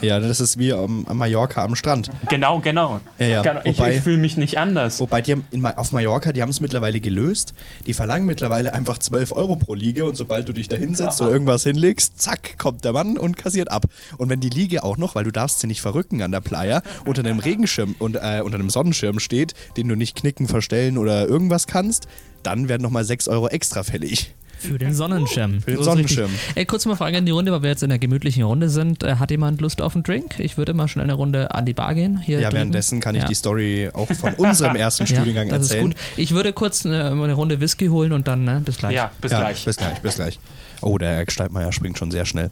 Ja, 0.01 0.21
das 0.21 0.41
ist 0.41 0.59
wie 0.59 0.73
am, 0.73 1.07
am 1.09 1.17
Mallorca 1.17 1.65
am 1.65 1.77
Strand. 1.77 2.11
Genau, 2.29 2.61
genau. 2.61 3.01
Ja, 3.19 3.27
ja. 3.27 3.43
Genau, 3.43 3.61
ich 3.65 3.79
Wobei- 3.79 3.97
ich 3.97 4.01
fühle 4.03 4.19
mich 4.19 4.37
nicht 4.37 4.59
anders. 4.59 5.01
Wobei 5.01 5.23
die 5.23 5.33
haben 5.33 5.47
in, 5.51 5.65
auf 5.65 5.93
Mallorca, 5.93 6.33
die 6.33 6.43
haben 6.43 6.51
es 6.51 6.61
mittlerweile 6.61 7.01
gelöst. 7.01 7.55
Die 7.87 7.95
verlangen 7.95 8.27
mittlerweile 8.27 8.75
einfach 8.75 8.99
12 8.99 9.33
Euro 9.33 9.57
pro 9.57 9.75
Liege 9.75 10.05
und 10.05 10.17
sobald 10.17 10.49
du 10.49 10.53
dich 10.53 10.69
da 10.69 10.77
hinsetzt 10.77 11.23
oder 11.23 11.31
irgendwas 11.31 11.63
hinlegst, 11.63 12.21
zack, 12.21 12.59
kommt 12.59 12.85
der 12.85 12.93
Mann 12.93 13.17
und 13.17 13.37
kassiert 13.37 13.71
ab. 13.71 13.87
Und 14.19 14.29
wenn 14.29 14.41
die 14.41 14.51
Liege 14.51 14.85
auch 14.85 14.99
noch, 14.99 15.15
weil 15.15 15.25
du 15.25 15.31
darfst 15.33 15.61
sie 15.61 15.67
nicht 15.67 15.81
verrücken 15.81 16.21
an 16.23 16.33
der 16.33 16.41
Playa, 16.41 16.83
unter 17.07 17.21
einem 17.25 17.39
Regenschirm 17.39 17.95
und 17.99 18.17
äh, 18.17 18.43
unter 18.45 18.59
einem 18.59 18.71
Sonnenschirm 18.71 19.21
steht, 19.21 19.55
den 19.77 19.89
du 19.89 19.95
nicht 19.97 20.17
knicken, 20.17 20.49
verstellen 20.49 20.99
oder 20.99 21.27
irgendwas 21.27 21.67
kannst, 21.67 22.09
dann 22.43 22.69
werden 22.69 22.83
nochmal 22.83 23.05
6 23.05 23.29
Euro 23.29 23.49
extra 23.49 23.83
fällig. 23.83 24.35
Für 24.65 24.79
den 24.79 24.95
Sonnenschirm. 24.95 25.61
Für 25.61 25.71
den 25.73 25.77
So 25.79 25.83
Sonnenschirm. 25.85 26.31
Ey, 26.55 26.65
kurz 26.65 26.87
mal 26.87 26.97
Frage 26.97 27.19
in 27.19 27.27
die 27.27 27.33
Runde, 27.33 27.53
weil 27.53 27.63
wir 27.63 27.71
jetzt 27.71 27.83
in 27.83 27.91
einer 27.91 27.99
gemütlichen 27.99 28.43
Runde 28.45 28.69
sind. 28.69 29.03
Äh, 29.03 29.17
Hat 29.17 29.31
jemand 29.31 29.61
Lust 29.61 29.81
auf 29.83 29.95
einen 29.95 30.03
Drink? 30.03 30.39
Ich 30.39 30.57
würde 30.57 30.75
mal 30.75 30.89
schon 30.89 31.03
eine 31.03 31.13
Runde 31.15 31.53
an 31.55 31.67
die 31.67 31.75
Bar 31.75 31.95
gehen. 31.95 32.19
Hier 32.19 32.39
Ja, 32.41 32.49
drüben. 32.49 32.57
währenddessen 32.59 33.01
kann 33.01 33.15
ich 33.15 33.23
Ja. 33.23 33.29
die 33.29 33.35
Story 33.35 33.91
auch 33.93 34.11
von 34.13 34.35
unserem 34.35 34.77
ersten 34.77 35.07
Studiengang 35.07 35.49
ja, 35.49 35.59
das 35.59 35.69
erzählen. 35.71 35.93
ist 35.93 35.97
gut. 35.99 36.19
Ich 36.19 36.33
würde 36.35 36.53
kurz 36.53 36.85
eine, 36.87 37.11
eine 37.11 37.33
Runde 37.35 37.61
Whisky 37.61 37.89
holen 37.89 38.13
und 38.13 38.27
dann 38.29 38.45
ne, 38.45 38.63
bis 38.65 38.79
gleich. 38.79 38.95
Ja, 38.95 39.11
bis 39.21 39.33
ja, 39.33 39.41
gleich. 39.41 39.65
Bis 39.65 39.77
gleich, 39.77 40.01
bis 40.01 40.15
gleich. 40.17 40.39
Oh, 40.81 40.99
der 40.99 41.15
Herr 41.17 41.25
Gsteitmeier 41.25 41.73
springt 41.73 41.99
schon 41.99 42.11
sehr 42.11 42.27
schnell. 42.27 42.51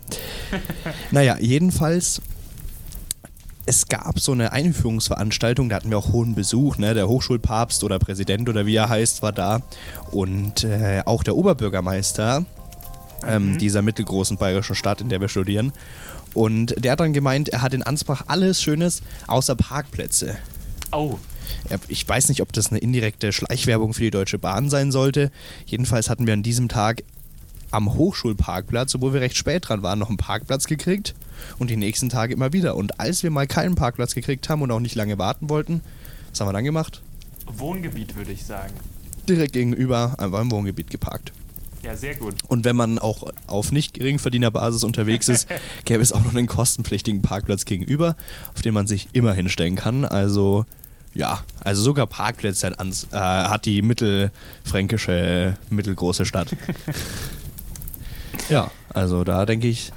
naja, 1.10 1.36
jedenfalls, 1.40 2.20
es 3.64 3.86
gab 3.86 4.18
so 4.18 4.32
eine 4.32 4.52
Einführungsveranstaltung, 4.52 5.68
da 5.68 5.76
hatten 5.76 5.90
wir 5.90 5.98
auch 5.98 6.12
hohen 6.12 6.34
Besuch, 6.34 6.78
ne? 6.78 6.94
Der 6.94 7.08
Hochschulpapst 7.08 7.84
oder 7.84 7.98
Präsident 7.98 8.48
oder 8.48 8.66
wie 8.66 8.74
er 8.74 8.88
heißt, 8.88 9.22
war 9.22 9.32
da. 9.32 9.62
Und 10.10 10.64
äh, 10.64 11.02
auch 11.04 11.22
der 11.22 11.36
Oberbürgermeister 11.36 12.44
ähm, 13.26 13.58
dieser 13.58 13.82
mittelgroßen 13.82 14.36
bayerischen 14.36 14.74
Stadt, 14.74 15.00
in 15.00 15.08
der 15.08 15.20
wir 15.20 15.28
studieren. 15.28 15.72
Und 16.34 16.74
der 16.82 16.92
hat 16.92 17.00
dann 17.00 17.12
gemeint, 17.12 17.50
er 17.50 17.62
hat 17.62 17.74
in 17.74 17.82
Ansbach 17.82 18.24
alles 18.26 18.60
Schönes 18.60 19.02
außer 19.28 19.54
Parkplätze. 19.54 20.36
Oh, 20.90 21.18
Ich 21.88 22.08
weiß 22.08 22.30
nicht, 22.30 22.40
ob 22.40 22.52
das 22.52 22.70
eine 22.70 22.78
indirekte 22.78 23.32
Schleichwerbung 23.32 23.94
für 23.94 24.02
die 24.02 24.10
Deutsche 24.10 24.38
Bahn 24.38 24.70
sein 24.70 24.90
sollte. 24.90 25.30
Jedenfalls 25.66 26.10
hatten 26.10 26.26
wir 26.26 26.32
an 26.32 26.42
diesem 26.42 26.68
Tag 26.68 27.04
am 27.70 27.94
Hochschulparkplatz, 27.94 28.94
obwohl 28.94 29.14
wir 29.14 29.20
recht 29.20 29.36
spät 29.36 29.68
dran 29.68 29.82
waren, 29.82 29.98
noch 29.98 30.08
einen 30.08 30.18
Parkplatz 30.18 30.66
gekriegt 30.66 31.14
und 31.58 31.70
die 31.70 31.76
nächsten 31.76 32.08
Tage 32.08 32.34
immer 32.34 32.52
wieder. 32.52 32.76
Und 32.76 33.00
als 33.00 33.22
wir 33.22 33.30
mal 33.30 33.46
keinen 33.46 33.74
Parkplatz 33.74 34.14
gekriegt 34.14 34.48
haben 34.48 34.62
und 34.62 34.70
auch 34.70 34.80
nicht 34.80 34.94
lange 34.94 35.18
warten 35.18 35.48
wollten, 35.48 35.80
was 36.30 36.40
haben 36.40 36.48
wir 36.48 36.52
dann 36.52 36.64
gemacht? 36.64 37.02
Wohngebiet 37.46 38.16
würde 38.16 38.32
ich 38.32 38.44
sagen. 38.44 38.72
Direkt 39.28 39.52
gegenüber 39.52 40.14
einfach 40.18 40.40
im 40.40 40.50
Wohngebiet 40.50 40.90
geparkt. 40.90 41.32
Ja, 41.82 41.96
sehr 41.96 42.14
gut. 42.14 42.36
Und 42.46 42.64
wenn 42.64 42.76
man 42.76 42.98
auch 42.98 43.28
auf 43.48 43.72
nicht 43.72 43.94
Geringverdienerbasis 43.94 44.84
unterwegs 44.84 45.28
ist, 45.28 45.48
gäbe 45.84 46.02
es 46.02 46.12
auch 46.12 46.22
noch 46.24 46.34
einen 46.34 46.46
kostenpflichtigen 46.46 47.22
Parkplatz 47.22 47.64
gegenüber, 47.64 48.16
auf 48.54 48.62
den 48.62 48.72
man 48.72 48.86
sich 48.86 49.08
immer 49.12 49.32
hinstellen 49.32 49.74
kann. 49.74 50.04
Also 50.04 50.64
ja, 51.14 51.42
also 51.60 51.82
sogar 51.82 52.06
Parkplätze 52.06 52.68
äh, 52.68 53.16
hat 53.16 53.66
die 53.66 53.82
mittelfränkische, 53.82 55.56
mittelgroße 55.70 56.24
Stadt. 56.24 56.56
ja, 58.48 58.70
also 58.94 59.24
da 59.24 59.44
denke 59.44 59.68
ich, 59.68 59.92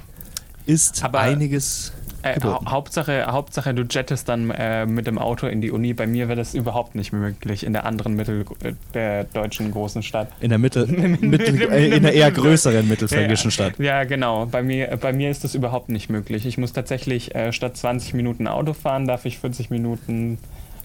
ist 0.66 1.02
Aber, 1.04 1.20
einiges 1.20 1.92
Äh, 2.22 2.40
hau 2.42 2.60
Hauptsache, 2.66 3.26
Hauptsache, 3.28 3.72
du 3.72 3.84
jettest 3.88 4.28
dann 4.28 4.50
äh, 4.50 4.84
mit 4.84 5.06
dem 5.06 5.16
Auto 5.18 5.46
in 5.46 5.60
die 5.60 5.70
Uni. 5.70 5.94
Bei 5.94 6.06
mir 6.08 6.26
wäre 6.28 6.36
das 6.36 6.54
überhaupt 6.54 6.96
nicht 6.96 7.12
möglich 7.12 7.64
in 7.64 7.72
der 7.72 7.84
anderen 7.86 8.14
Mittel 8.16 8.44
äh, 8.64 8.72
der 8.94 9.24
deutschen 9.24 9.70
großen 9.70 10.02
Stadt. 10.02 10.28
In 10.40 10.48
der 10.48 10.58
Mittel, 10.58 10.86
mittel, 11.20 11.70
äh, 11.70 11.88
in 11.96 12.02
der 12.02 12.14
eher 12.14 12.32
größeren 12.32 12.88
mittelfränkischen 12.88 13.52
Stadt. 13.52 13.78
Ja, 13.78 14.02
genau. 14.04 14.46
Bei 14.46 14.62
mir, 14.64 14.96
bei 15.00 15.12
mir 15.12 15.30
ist 15.30 15.44
das 15.44 15.54
überhaupt 15.54 15.88
nicht 15.88 16.10
möglich. 16.10 16.46
Ich 16.46 16.58
muss 16.58 16.72
tatsächlich 16.72 17.32
äh, 17.36 17.52
statt 17.52 17.76
20 17.76 18.14
Minuten 18.14 18.48
Auto 18.48 18.72
fahren, 18.72 19.06
darf 19.06 19.24
ich 19.24 19.38
40 19.38 19.70
Minuten 19.70 20.38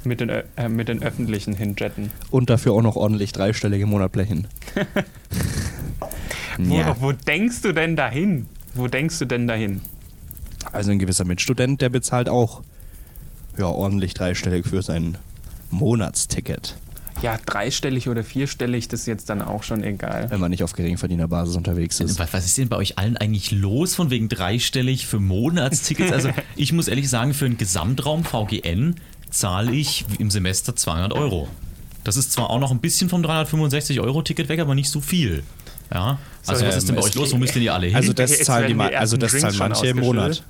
mit 0.04 0.20
den, 0.20 0.30
Ö- 0.30 0.44
äh, 0.58 0.70
mit 0.70 0.90
den 0.90 1.02
Öffentlichen 1.02 1.56
hinjetten. 1.56 2.12
Und 2.30 2.52
dafür 2.52 2.74
auch 2.74 2.82
noch 2.84 2.96
ordentlich 2.98 3.32
dreistellige 3.32 3.88
Monatblechen. 3.88 4.48
Wo, 6.60 6.76
ja. 6.76 6.96
wo 7.00 7.12
denkst 7.14 7.62
du 7.62 7.72
denn 7.72 7.96
dahin? 7.96 8.46
Wo 8.74 8.88
denkst 8.88 9.20
du 9.20 9.26
denn 9.26 9.48
dahin? 9.48 9.82
Also 10.72 10.92
ein 10.92 11.00
gewisser 11.00 11.26
Mitstudent, 11.26 11.82
der 11.82 11.90
bezahlt 11.90 12.30
auch 12.30 12.62
ja, 13.58 13.66
ordentlich 13.66 14.14
dreistellig 14.14 14.66
für 14.66 14.82
sein 14.82 15.18
Monatsticket, 15.72 16.76
Ja, 17.22 17.38
dreistellig 17.46 18.08
oder 18.10 18.24
vierstellig, 18.24 18.88
das 18.88 19.02
ist 19.02 19.06
jetzt 19.08 19.30
dann 19.30 19.42
auch 19.42 19.64
schon 19.64 19.84
egal. 19.84 20.30
wenn 20.30 20.40
man 20.40 20.52
nicht 20.52 20.64
auf 20.64 20.74
Geringverdienerbasis 20.74 21.56
unterwegs 21.56 22.00
ist. 22.00 22.20
Was, 22.20 22.34
was 22.34 22.46
ist 22.46 22.58
denn 22.58 22.70
bei 22.70 22.78
euch 22.78 22.98
allen 22.98 23.18
eigentlich 23.18 23.52
los 23.52 23.96
von 23.96 24.10
wegen 24.10 24.30
dreistellig 24.30 25.06
für 25.08 25.20
Monatstickets? 25.20 26.12
Also 26.12 26.30
ich 26.56 26.74
muss 26.74 26.88
ehrlich 26.88 27.10
sagen, 27.10 27.34
für 27.34 27.46
einen 27.46 27.58
Gesamtraum 27.58 28.24
VGN 28.24 28.96
zahle 29.30 29.72
ich 29.74 30.06
im 30.20 30.30
Semester 30.32 30.76
200 30.76 31.14
Euro. 31.14 31.48
Das 32.04 32.18
ist 32.18 32.32
zwar 32.32 32.50
auch 32.50 32.60
noch 32.60 32.72
ein 32.72 32.80
bisschen 32.80 33.10
vom 33.10 33.22
365-Euro-Ticket 33.24 34.50
weg, 34.50 34.60
aber 34.60 34.76
nicht 34.76 34.90
so 34.90 35.00
viel. 35.02 35.44
Ja, 35.94 36.18
also 36.48 36.62
So, 36.62 36.68
was 36.68 36.78
ist 36.78 36.88
denn 36.88 36.96
bei 36.96 37.02
ähm, 37.02 37.08
euch 37.08 37.16
los? 37.16 37.34
Wo 37.34 37.38
müsst 37.38 37.56
denn 37.56 37.62
ihr 37.64 37.74
alle 37.74 37.88
hin? 37.88 37.96
Also 37.96 38.14
das 38.14 38.32
Jetzt 38.38 38.46
zahlen 38.46 38.68
die 38.68 38.74
die 38.74 38.96
also 38.96 39.18
das 39.18 39.38
zahlen 39.38 39.58
manche 39.58 39.88
im 39.88 40.00
Monat. 40.00 40.44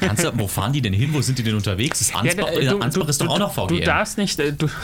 Kannst 0.00 0.24
du, 0.24 0.38
wo 0.38 0.46
fahren 0.46 0.72
die 0.72 0.80
denn 0.80 0.92
hin? 0.92 1.10
Wo 1.12 1.20
sind 1.20 1.38
die 1.38 1.42
denn 1.42 1.56
unterwegs? 1.56 1.98
Das 1.98 2.14
Ansbach, 2.14 2.48
äh, 2.48 2.66
äh, 2.66 2.80
Ansbach 2.80 3.08
ist 3.08 3.20
doch 3.20 3.28
auch 3.28 3.38
noch 3.38 3.54
Du 3.54 3.74
VGN. 3.74 3.84
darfst 3.84 4.18
nicht, 4.18 4.38
äh, 4.38 4.52
du, 4.52 4.68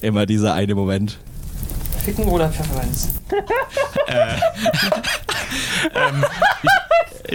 Immer 0.00 0.26
dieser 0.26 0.54
eine 0.54 0.74
Moment. 0.74 1.18
Ficken 2.04 2.26
oder 2.26 2.48
Pfefferminz? 2.50 3.08
Ich 6.62 6.85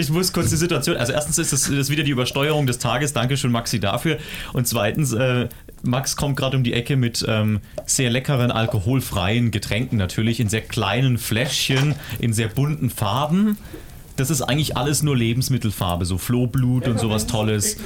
muss 0.10 0.34
kurz 0.34 0.50
die 0.50 0.58
Situation. 0.58 0.98
Also 0.98 1.14
erstens 1.14 1.38
ist 1.38 1.54
das, 1.54 1.70
das 1.70 1.90
wieder 1.90 2.04
die 2.04 2.12
Übersteuerung 2.12 2.68
des 2.68 2.80
Tages. 2.80 3.14
Dankeschön, 3.14 3.52
Maxi, 3.52 3.80
dafür. 3.80 4.18
Und 4.54 4.68
zweitens, 4.68 5.14
äh, 5.14 5.48
Max 5.84 6.16
kommt 6.16 6.38
gerade 6.38 6.58
um 6.58 6.64
die 6.64 6.74
Ecke 6.74 6.96
mit 6.96 7.26
ähm, 7.28 7.60
sehr 7.86 8.10
leckeren 8.10 8.52
alkoholfreien 8.52 9.52
Getränken 9.52 9.98
natürlich 9.98 10.40
in 10.40 10.50
sehr 10.50 10.62
kleinen 10.62 11.18
Fläschchen 11.18 11.96
in 12.20 12.34
sehr 12.34 12.48
bunten 12.48 12.90
Farben. 12.90 13.58
Das 14.16 14.30
ist 14.30 14.42
eigentlich 14.42 14.78
alles 14.78 15.04
nur 15.04 15.18
Lebensmittelfarbe, 15.18 16.06
so 16.06 16.18
Flohblut 16.18 16.88
und 16.88 17.00
sowas 17.00 17.28
Tolles. 17.28 17.78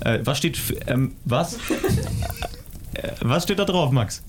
Äh, 0.00 0.20
was 0.22 0.38
steht? 0.38 0.58
Ähm, 0.86 1.12
was? 1.24 1.58
Äh, 2.96 3.10
was 3.22 3.42
steht 3.42 3.58
da 3.58 3.64
drauf, 3.64 3.90
Max? 3.90 4.22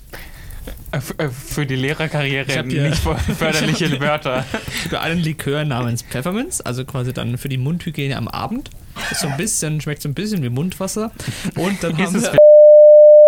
Äh, 0.92 1.24
äh, 1.24 1.30
für 1.30 1.66
die 1.66 1.76
Lehrerkarriere 1.76 2.64
nicht 2.64 2.98
för- 2.98 3.18
förderliche 3.38 4.00
Wörter. 4.00 4.44
Für 4.90 5.02
einen 5.02 5.20
Likör 5.20 5.66
namens 5.66 6.02
Pfefferminz, 6.04 6.62
also 6.62 6.86
quasi 6.86 7.14
dann 7.14 7.38
für 7.38 7.50
die 7.50 7.58
Mundhygiene 7.58 8.16
am 8.18 8.28
Abend. 8.28 8.70
Ist 9.12 9.22
so 9.22 9.28
ein 9.28 9.38
bisschen, 9.38 9.82
schmeckt 9.82 10.02
so 10.02 10.10
ein 10.10 10.14
bisschen 10.14 10.42
wie 10.44 10.50
Mundwasser. 10.50 11.12
Und 11.58 11.84
dann 11.84 11.98
haben 11.98 12.16
es 12.16 12.24
wir, 12.24 12.38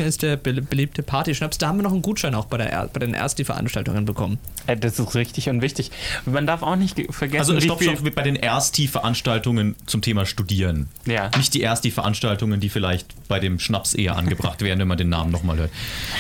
ist 0.06 0.22
der 0.22 0.38
be 0.38 0.54
beliebte 0.54 1.02
Partyschnaps. 1.02 1.58
Da 1.58 1.70
haben 1.70 1.80
wir 1.80 1.84
noch 1.84 1.92
einen 1.92 2.04
Gutschein 2.04 2.36
auch 2.36 2.46
bei, 2.46 2.58
der, 2.58 2.72
Er- 2.72 2.88
bei 2.88 3.00
den 3.00 3.16
Ersti-Veranstaltungen 3.16 4.06
bekommen. 4.06 4.38
Äh, 4.68 4.78
Das 4.78 5.00
ist 5.00 5.16
richtig 5.16 5.50
und 5.50 5.64
wichtig. 5.64 5.90
Man 6.26 6.46
darf 6.46 6.62
auch 6.62 6.76
nicht 6.76 6.96
ge- 6.98 7.12
vergessen, 7.12 7.40
Also 7.56 7.60
stopp, 7.60 7.82
stopp, 7.82 8.14
bei 8.16 8.22
den 8.22 8.36
Ersti-Veranstaltungen 8.36 9.76
zum 9.88 10.04
Thema 10.04 10.28
Studieren. 10.28 10.88
Ja. 11.08 11.32
Nicht 11.36 11.56
die 11.56 11.64
Ersti-Veranstaltungen, 11.64 12.60
die 12.60 12.70
vielleicht 12.70 13.08
bei 13.28 13.40
dem 13.40 13.58
Schnaps 13.58 13.96
eher 13.96 14.16
angebracht 14.18 14.62
werden, 14.62 14.80
wenn 14.80 14.88
man 14.88 15.00
den 15.00 15.10
Namen 15.10 15.32
nochmal 15.32 15.58
hört. 15.58 15.72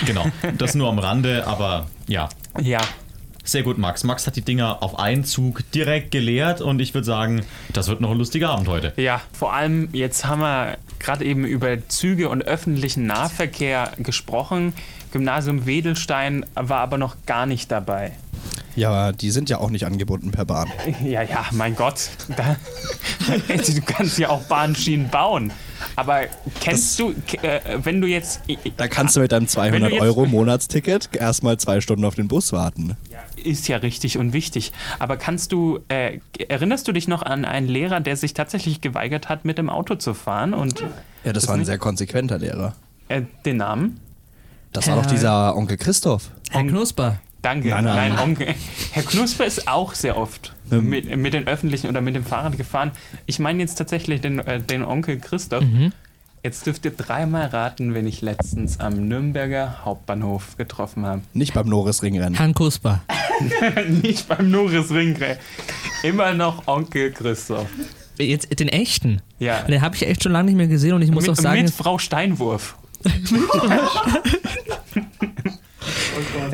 Genau, 0.07 0.25
das 0.57 0.73
nur 0.73 0.89
am 0.89 0.97
Rande, 0.97 1.45
aber 1.45 1.85
ja. 2.07 2.29
Ja. 2.59 2.81
Sehr 3.43 3.61
gut, 3.63 3.77
Max. 3.77 4.03
Max 4.03 4.25
hat 4.27 4.35
die 4.35 4.41
Dinger 4.41 4.81
auf 4.83 4.97
einen 4.99 5.23
Zug 5.23 5.61
direkt 5.71 6.09
geleert 6.11 6.59
und 6.61 6.79
ich 6.81 6.93
würde 6.95 7.05
sagen, 7.05 7.43
das 7.71 7.87
wird 7.87 8.01
noch 8.01 8.09
ein 8.11 8.17
lustiger 8.17 8.49
Abend 8.49 8.67
heute. 8.67 8.91
Ja, 8.97 9.21
vor 9.31 9.53
allem 9.53 9.87
jetzt 9.93 10.25
haben 10.25 10.41
wir 10.41 10.77
gerade 10.99 11.25
eben 11.25 11.45
über 11.45 11.87
Züge 11.87 12.29
und 12.29 12.43
öffentlichen 12.43 13.05
Nahverkehr 13.05 13.91
gesprochen. 13.97 14.73
Gymnasium 15.11 15.65
Wedelstein 15.65 16.45
war 16.55 16.79
aber 16.79 16.97
noch 16.97 17.15
gar 17.25 17.45
nicht 17.45 17.71
dabei. 17.71 18.11
Ja, 18.75 19.11
die 19.11 19.31
sind 19.31 19.49
ja 19.49 19.57
auch 19.57 19.71
nicht 19.71 19.85
angebunden 19.85 20.31
per 20.31 20.45
Bahn. 20.45 20.71
Ja, 21.03 21.23
ja, 21.23 21.45
mein 21.51 21.75
Gott. 21.75 22.09
Da, 22.35 22.55
du 23.47 23.81
kannst 23.81 24.19
ja 24.19 24.29
auch 24.29 24.43
Bahnschienen 24.43 25.09
bauen. 25.09 25.51
Aber 25.95 26.21
kennst 26.59 26.99
du, 26.99 27.13
k- 27.27 27.37
äh, 27.45 27.79
wenn 27.83 28.01
du 28.01 28.07
jetzt. 28.07 28.41
Da 28.77 28.87
kannst 28.87 29.15
du 29.15 29.19
mit 29.19 29.31
deinem 29.31 29.47
200 29.47 29.91
jetzt- 29.91 30.01
Euro 30.01 30.25
Monatsticket 30.25 31.09
erstmal 31.15 31.57
zwei 31.57 31.81
Stunden 31.81 32.05
auf 32.05 32.15
den 32.15 32.27
Bus 32.27 32.51
warten. 32.53 32.95
Ist 33.43 33.67
ja 33.67 33.77
richtig 33.77 34.17
und 34.17 34.33
wichtig. 34.33 34.71
Aber 34.99 35.17
kannst 35.17 35.51
du, 35.51 35.79
äh, 35.89 36.19
erinnerst 36.49 36.87
du 36.87 36.91
dich 36.91 37.07
noch 37.07 37.21
an 37.23 37.45
einen 37.45 37.67
Lehrer, 37.67 37.99
der 37.99 38.17
sich 38.17 38.33
tatsächlich 38.33 38.81
geweigert 38.81 39.29
hat, 39.29 39.45
mit 39.45 39.57
dem 39.57 39.69
Auto 39.69 39.95
zu 39.95 40.13
fahren 40.13 40.53
und 40.53 40.83
Ja, 41.23 41.33
das 41.33 41.47
war 41.47 41.55
ein 41.55 41.59
nicht- 41.59 41.67
sehr 41.67 41.77
konsequenter 41.77 42.37
Lehrer. 42.39 42.75
äh, 43.09 43.21
den 43.45 43.57
Namen? 43.57 43.99
Das 44.73 44.87
war 44.87 44.95
doch 44.97 45.05
Ja. 45.05 45.11
dieser 45.11 45.55
Onkel 45.55 45.77
Christoph. 45.77 46.29
Herr 46.51 46.63
Knusper. 46.63 47.19
Danke. 47.41 47.69
Nein, 47.69 47.83
nein. 47.85 48.19
Onkel. 48.19 48.55
Herr 48.91 49.03
Knusper 49.03 49.45
ist 49.45 49.67
auch 49.67 49.93
sehr 49.93 50.17
oft 50.17 50.53
Ähm. 50.71 50.89
mit, 50.89 51.15
mit 51.15 51.33
den 51.33 51.47
Öffentlichen 51.47 51.87
oder 51.87 52.01
mit 52.01 52.15
dem 52.15 52.25
Fahrrad 52.25 52.57
gefahren. 52.57 52.91
Ich 53.25 53.39
meine 53.39 53.59
jetzt 53.59 53.75
tatsächlich 53.75 54.21
den, 54.21 54.39
äh, 54.39 54.59
den 54.61 54.83
Onkel 54.83 55.19
Christoph. 55.19 55.63
Mhm. 55.63 55.93
Jetzt 56.43 56.65
dürft 56.65 56.85
ihr 56.85 56.91
dreimal 56.91 57.47
raten, 57.47 57.93
wen 57.93 58.07
ich 58.07 58.21
letztens 58.21 58.79
am 58.79 59.07
Nürnberger 59.07 59.79
Hauptbahnhof 59.83 60.55
getroffen 60.57 61.05
habe. 61.05 61.21
Nicht 61.33 61.53
beim 61.53 61.67
Norrisringrennen. 61.67 62.35
Herrn 62.35 62.53
Kusper. 62.53 63.01
Nicht 64.01 64.27
beim 64.29 64.49
Norris 64.49 64.91
Ringre. 64.91 65.37
Immer 66.03 66.33
noch 66.33 66.67
Onkel 66.67 67.11
Christoph. 67.11 67.67
Jetzt 68.17 68.59
den 68.59 68.69
echten. 68.69 69.21
Ja. 69.39 69.61
Den 69.63 69.81
habe 69.81 69.95
ich 69.95 70.07
echt 70.07 70.23
schon 70.23 70.31
lange 70.31 70.45
nicht 70.47 70.55
mehr 70.57 70.67
gesehen 70.67 70.93
und 70.93 71.01
ich 71.01 71.11
muss 71.11 71.23
mit, 71.23 71.31
auch 71.31 71.35
sagen, 71.35 71.61
mit 71.63 71.71
Frau 71.71 71.97
Steinwurf. 71.99 72.75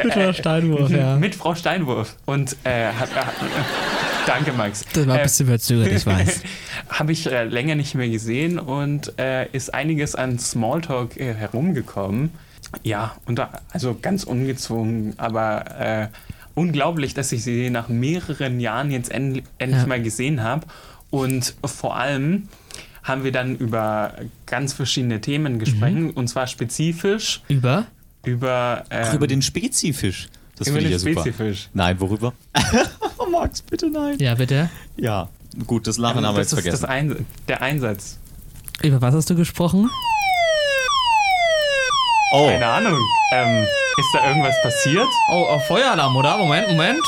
mit 0.03 0.13
Frau 0.13 0.34
Steinwurf, 0.34 0.89
ja. 0.91 1.15
Mit 1.17 1.36
Frau 1.36 1.55
Steinwurf. 1.55 2.15
Und 2.25 2.55
äh, 2.63 2.88
hat, 2.88 3.10
äh, 3.12 3.22
danke, 4.25 4.51
Max. 4.53 4.86
Das 4.93 5.08
war 5.08 5.15
ein 5.15 5.20
Äh, 5.22 5.24
bisschen 5.24 5.48
verzögert, 5.48 5.91
ich 5.91 6.05
weiß. 6.05 6.41
Habe 6.89 7.12
ich 7.12 7.32
äh, 7.32 7.46
länger 7.46 7.75
nicht 7.75 7.96
mehr 7.96 8.10
gesehen 8.10 8.60
und 8.60 9.17
äh, 9.20 9.48
ist 9.51 9.74
einiges 9.74 10.15
an 10.15 10.39
Smalltalk 10.39 11.17
äh, 11.17 11.34
herumgekommen. 11.34 12.32
Ja, 12.84 13.15
und 13.25 13.38
da, 13.39 13.62
also 13.72 13.98
ganz 14.01 14.24
ungezwungen, 14.24 15.13
aber 15.17 15.65
äh, 15.79 16.08
unglaublich, 16.55 17.13
dass 17.13 17.32
ich 17.32 17.43
sie 17.43 17.70
nach 17.70 17.88
mehreren 17.89 18.60
Jahren 18.60 18.91
jetzt 18.91 19.12
end, 19.12 19.43
endlich 19.60 19.82
Ja. 19.82 19.88
mal 19.88 20.01
gesehen 20.01 20.43
habe. 20.43 20.65
Und 21.10 21.53
vor 21.63 21.96
allem 21.98 22.48
haben 23.03 23.24
wir 23.24 23.32
dann 23.32 23.55
über 23.58 24.13
ganz 24.46 24.74
verschiedene 24.74 25.20
Themen 25.22 25.60
gesprochen 25.60 26.12
und 26.12 26.27
zwar 26.29 26.48
spezifisch 26.48 27.41
Über? 27.50 27.86
Über, 28.25 28.84
ähm, 28.89 29.06
Ach, 29.08 29.13
über 29.13 29.27
den 29.27 29.42
Spezifisch. 29.42 30.27
Das 30.58 30.68
über 30.68 30.77
finde 30.77 30.96
ich 30.96 31.01
ja 31.03 31.06
den 31.06 31.15
super. 31.15 31.22
Spezifisch. 31.30 31.70
Nein, 31.74 32.00
worüber? 32.00 32.34
oh, 33.18 33.25
Max, 33.30 33.62
bitte 33.62 33.89
nein. 33.89 34.18
Ja, 34.20 34.36
bitte. 34.36 34.70
Ja, 34.98 35.27
gut, 35.68 35.88
das 35.88 35.98
Lachen 35.98 36.25
haben 36.25 36.36
wir 36.36 36.42
jetzt 36.42 36.53
ist 36.53 36.65
das 36.65 36.80
vergessen. 36.80 36.86
Ein 36.86 37.25
der 37.48 37.62
Einsatz. 37.62 38.20
Über 38.82 39.01
was 39.01 39.13
hast 39.15 39.30
du 39.30 39.36
gesprochen? 39.36 39.89
Oh, 42.36 42.48
Keine 42.48 42.65
Ahnung. 42.65 43.00
Ähm, 43.34 43.63
ist 43.98 44.08
da 44.13 44.27
irgendwas 44.27 44.56
passiert? 44.63 45.08
Oh, 45.32 45.44
auf 45.50 45.68
Feueralarm, 45.68 46.15
oder? 46.15 46.38
Moment, 46.38 46.68
Moment. 46.70 47.00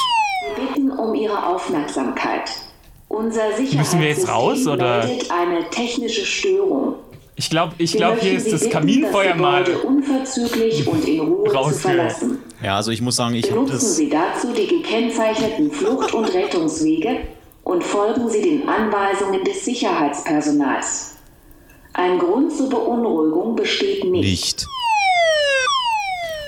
bitten 0.56 0.92
um 0.92 1.14
Ihre 1.16 1.46
Aufmerksamkeit. 1.48 2.52
Unser 3.08 3.56
Sicherheitssystem 3.56 3.80
Müssen 3.80 4.00
wir 4.02 4.10
jetzt 4.10 4.28
raus, 4.28 4.68
oder? 4.68 5.06
meldet 5.06 5.32
eine 5.32 5.70
technische 5.70 6.26
Störung. 6.26 6.96
Ich 7.38 7.50
glaube, 7.50 7.74
ich 7.78 7.92
glaub, 7.94 8.20
hier 8.20 8.34
ist 8.34 8.52
das 8.52 8.70
Kaminfeuer 8.70 9.36
mal. 9.36 9.66
Unverzüglich 9.86 10.88
und 10.88 11.06
in 11.06 11.20
Ruhe 11.20 11.50
zu 11.50 11.80
verlassen. 11.80 12.40
ja, 12.64 12.78
also 12.78 12.92
ich 12.92 13.02
muss 13.02 13.18
sagen, 13.18 13.36
ich 13.36 13.52
habe 13.52 13.66
das. 13.70 13.98
Sie 13.98 14.10
dazu 14.10 14.54
die 14.54 14.68
gekennzeichneten 14.68 15.70
Flucht- 15.72 16.14
und 16.14 16.34
Rettungswege 16.34 17.20
und 17.64 17.84
folgen 17.84 18.30
Sie 18.30 18.42
den 18.42 18.70
Anweisungen 18.70 19.44
des 19.44 19.66
Sicherheitspersonals. 19.66 21.16
Ein 21.94 22.20
Grund 22.20 22.56
zur 22.56 22.70
Beunruhigung 22.70 23.56
besteht 23.56 24.04
nicht. 24.06 24.24
Nicht. 24.24 24.66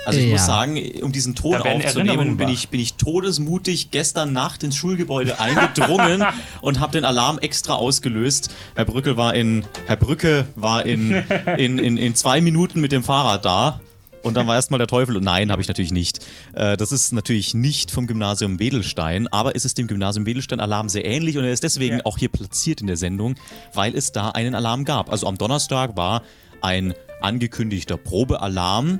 Also 0.07 0.19
ich 0.19 0.25
Ja. 0.27 0.31
muss 0.33 0.45
sagen, 0.45 0.81
um 1.01 1.11
diesen 1.11 1.35
Ton 1.35 1.55
aufzunehmen, 1.55 2.37
bin 2.37 2.49
ich, 2.49 2.69
bin 2.69 2.79
ich 2.79 2.93
todesmutig 2.93 3.91
gestern 3.91 4.31
Nacht 4.33 4.63
ins 4.63 4.75
Schulgebäude 4.75 5.39
eingedrungen 5.39 6.23
und 6.61 6.79
habe 6.79 6.93
den 6.93 7.03
Alarm 7.05 7.39
extra 7.39 7.73
ausgelöst. 7.75 8.49
Herr 8.75 8.85
Brücke 8.85 9.17
war 9.17 9.35
in, 9.35 9.65
Herr 9.85 9.97
Brücke 9.97 10.47
war 10.55 10.85
in, 10.85 11.11
in, 11.57 11.77
in, 11.77 11.97
in 11.97 12.15
zwei 12.15 12.41
Minuten 12.41 12.79
mit 12.81 12.91
dem 12.91 13.03
Fahrrad 13.03 13.43
da. 13.45 13.81
Und 14.23 14.33
dann 14.35 14.47
war 14.47 14.55
erstmal 14.55 14.77
der 14.77 14.87
Teufel. 14.87 15.15
Und 15.15 15.23
nein, 15.23 15.51
habe 15.51 15.61
ich 15.61 15.67
natürlich 15.69 15.91
nicht. 15.93 16.19
Äh, 16.53 16.75
das 16.75 16.91
ist 16.91 17.13
natürlich 17.13 17.53
nicht 17.53 17.91
vom 17.91 18.07
Gymnasium 18.07 18.59
Wedelstein, 18.59 19.27
aber 19.27 19.55
es 19.55 19.63
ist 19.63 19.77
dem 19.77 19.87
Gymnasium 19.87 20.25
Wedelstein 20.25 20.59
Alarm 20.59 20.89
sehr 20.89 21.05
ähnlich 21.05 21.37
und 21.37 21.45
er 21.45 21.51
ist 21.53 21.63
deswegen 21.63 21.97
Ja. 21.97 22.05
auch 22.05 22.17
hier 22.17 22.29
platziert 22.29 22.81
in 22.81 22.87
der 22.87 22.97
Sendung, 22.97 23.35
weil 23.73 23.95
es 23.95 24.11
da 24.11 24.29
einen 24.31 24.55
Alarm 24.55 24.83
gab. 24.85 25.11
Also 25.11 25.27
am 25.27 25.37
Donnerstag 25.37 25.95
war 25.95 26.23
ein 26.61 26.93
angekündigter 27.21 27.95
Probealarm. 27.97 28.99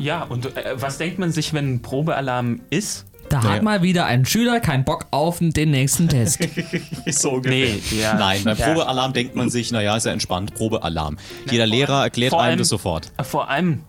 Ja, 0.00 0.22
und 0.24 0.56
äh, 0.56 0.74
was 0.76 0.98
denkt 0.98 1.18
man 1.18 1.32
sich, 1.32 1.52
wenn 1.54 1.74
ein 1.74 1.82
Probealarm 1.82 2.60
ist? 2.70 3.06
Da 3.28 3.38
Naja. 3.40 3.54
hat 3.56 3.62
mal 3.62 3.82
wieder 3.82 4.04
ein 4.04 4.26
Schüler 4.26 4.60
keinen 4.60 4.84
Bock 4.84 5.06
auf 5.10 5.38
den 5.40 5.70
nächsten 5.70 6.08
Test. 6.08 6.40
So 7.06 7.38
Nee, 7.38 7.80
ja. 7.98 8.14
Nein, 8.14 8.42
beim 8.44 8.56
Ja. 8.58 8.66
Probealarm 8.66 9.12
denkt 9.12 9.34
man 9.36 9.48
sich, 9.48 9.70
naja, 9.72 9.96
ist 9.96 10.04
ja 10.06 10.12
entspannt, 10.12 10.54
Probealarm. 10.54 11.16
Jeder 11.50 11.64
vor 11.64 11.74
Lehrer 11.74 12.02
erklärt 12.02 12.32
einem 12.32 12.42
allem- 12.42 12.58
das 12.58 12.68
sofort. 12.68 13.10
Äh, 13.16 13.24
Vor 13.24 13.48
allem, 13.48 13.80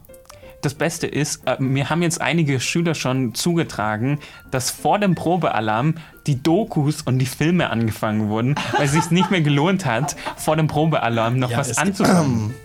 das 0.62 0.76
Beste 0.76 1.08
ist, 1.08 1.42
äh, 1.46 1.58
mir 1.62 1.90
haben 1.90 2.02
jetzt 2.04 2.22
einige 2.22 2.60
Schüler 2.62 2.96
schon 2.96 3.34
zugetragen, 3.36 4.20
dass 4.50 4.72
vor 4.72 4.98
dem 5.00 5.14
Probealarm 5.14 5.96
die 6.26 6.42
Dokus 6.42 7.02
und 7.02 7.20
die 7.20 7.26
Filme 7.26 7.70
angefangen 7.70 8.30
wurden, 8.30 8.56
weil 8.78 8.86
es 8.86 8.94
sich 8.94 9.12
nicht 9.12 9.30
mehr 9.30 9.42
gelohnt 9.42 9.86
hat, 9.86 10.16
vor 10.38 10.56
dem 10.56 10.68
Probealarm 10.68 11.38
noch 11.38 11.52
Ja, 11.52 11.58
was 11.58 11.78
anzufangen. 11.78 12.54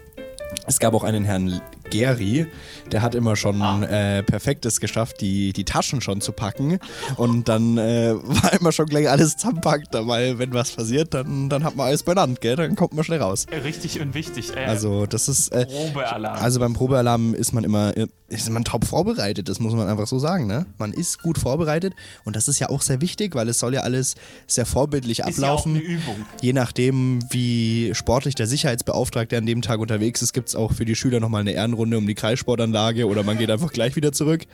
Es 0.66 0.78
gab 0.78 0.92
auch 0.94 1.04
einen 1.04 1.24
Herrn 1.24 1.60
Geri, 1.90 2.46
der 2.92 3.02
hat 3.02 3.14
immer 3.14 3.36
schon 3.36 3.60
Ah. 3.62 3.82
äh, 3.82 4.22
perfektes 4.22 4.80
geschafft, 4.80 5.20
die, 5.20 5.52
die 5.52 5.64
Taschen 5.64 6.00
schon 6.00 6.20
zu 6.20 6.32
packen. 6.32 6.78
Und 7.16 7.48
dann 7.48 7.76
äh, 7.78 8.14
war 8.22 8.52
immer 8.52 8.72
schon 8.72 8.86
gleich 8.86 9.08
alles 9.08 9.36
zusammenpackt, 9.36 9.88
weil 9.94 10.38
wenn 10.38 10.52
was 10.52 10.72
passiert, 10.72 11.14
dann, 11.14 11.48
dann 11.48 11.64
hat 11.64 11.76
man 11.76 11.86
alles 11.88 12.02
benannt, 12.02 12.40
gell? 12.40 12.56
Dann 12.56 12.76
kommt 12.76 12.94
man 12.94 13.04
schnell 13.04 13.20
raus. 13.22 13.46
Richtig 13.64 14.00
und 14.00 14.14
wichtig. 14.14 14.54
Äh, 14.56 14.64
Also 14.66 15.06
das 15.06 15.28
ist. 15.28 15.48
Äh, 15.52 15.66
Probealarm. 15.66 16.38
also 16.42 16.60
beim 16.60 16.74
Probealarm 16.74 17.34
ist 17.34 17.52
man 17.52 17.64
immer 17.64 17.96
äh, 17.96 18.06
ist 18.30 18.50
man 18.50 18.62
top 18.62 18.84
vorbereitet, 18.84 19.48
das 19.48 19.58
muss 19.58 19.72
man 19.72 19.88
einfach 19.88 20.06
so 20.06 20.18
sagen, 20.18 20.46
ne? 20.46 20.66
Man 20.76 20.92
ist 20.92 21.22
gut 21.22 21.38
vorbereitet 21.38 21.94
und 22.24 22.36
das 22.36 22.46
ist 22.46 22.58
ja 22.58 22.68
auch 22.68 22.82
sehr 22.82 23.00
wichtig, 23.00 23.34
weil 23.34 23.48
es 23.48 23.58
soll 23.58 23.72
ja 23.72 23.80
alles 23.80 24.16
sehr 24.46 24.66
vorbildlich 24.66 25.20
ist 25.20 25.38
ja 25.38 25.50
auch 25.50 25.60
ablaufen. 25.60 25.76
eine 25.76 25.80
Übung. 25.82 26.16
Je 26.42 26.52
nachdem, 26.52 27.20
wie 27.30 27.90
sportlich 27.94 28.34
der 28.34 28.46
Sicherheitsbeauftragte 28.46 29.38
an 29.38 29.46
dem 29.46 29.62
Tag 29.62 29.78
unterwegs 29.80 30.20
ist, 30.20 30.34
gibt 30.34 30.48
es 30.50 30.54
auch 30.56 30.72
für 30.74 30.84
die 30.84 30.94
Schüler 30.94 31.20
nochmal 31.20 31.40
eine 31.40 31.52
Ehrenrunde 31.52 31.77
um 31.78 32.06
die 32.06 32.14
Kreissportanlage 32.14 33.06
oder 33.06 33.22
man 33.22 33.38
geht 33.38 33.50
einfach 33.50 33.72
gleich 33.72 33.96
wieder 33.96 34.12
zurück. 34.12 34.46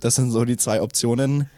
Das 0.00 0.14
sind 0.14 0.30
so 0.30 0.44
die 0.44 0.56
zwei 0.56 0.82
Optionen. 0.82 1.48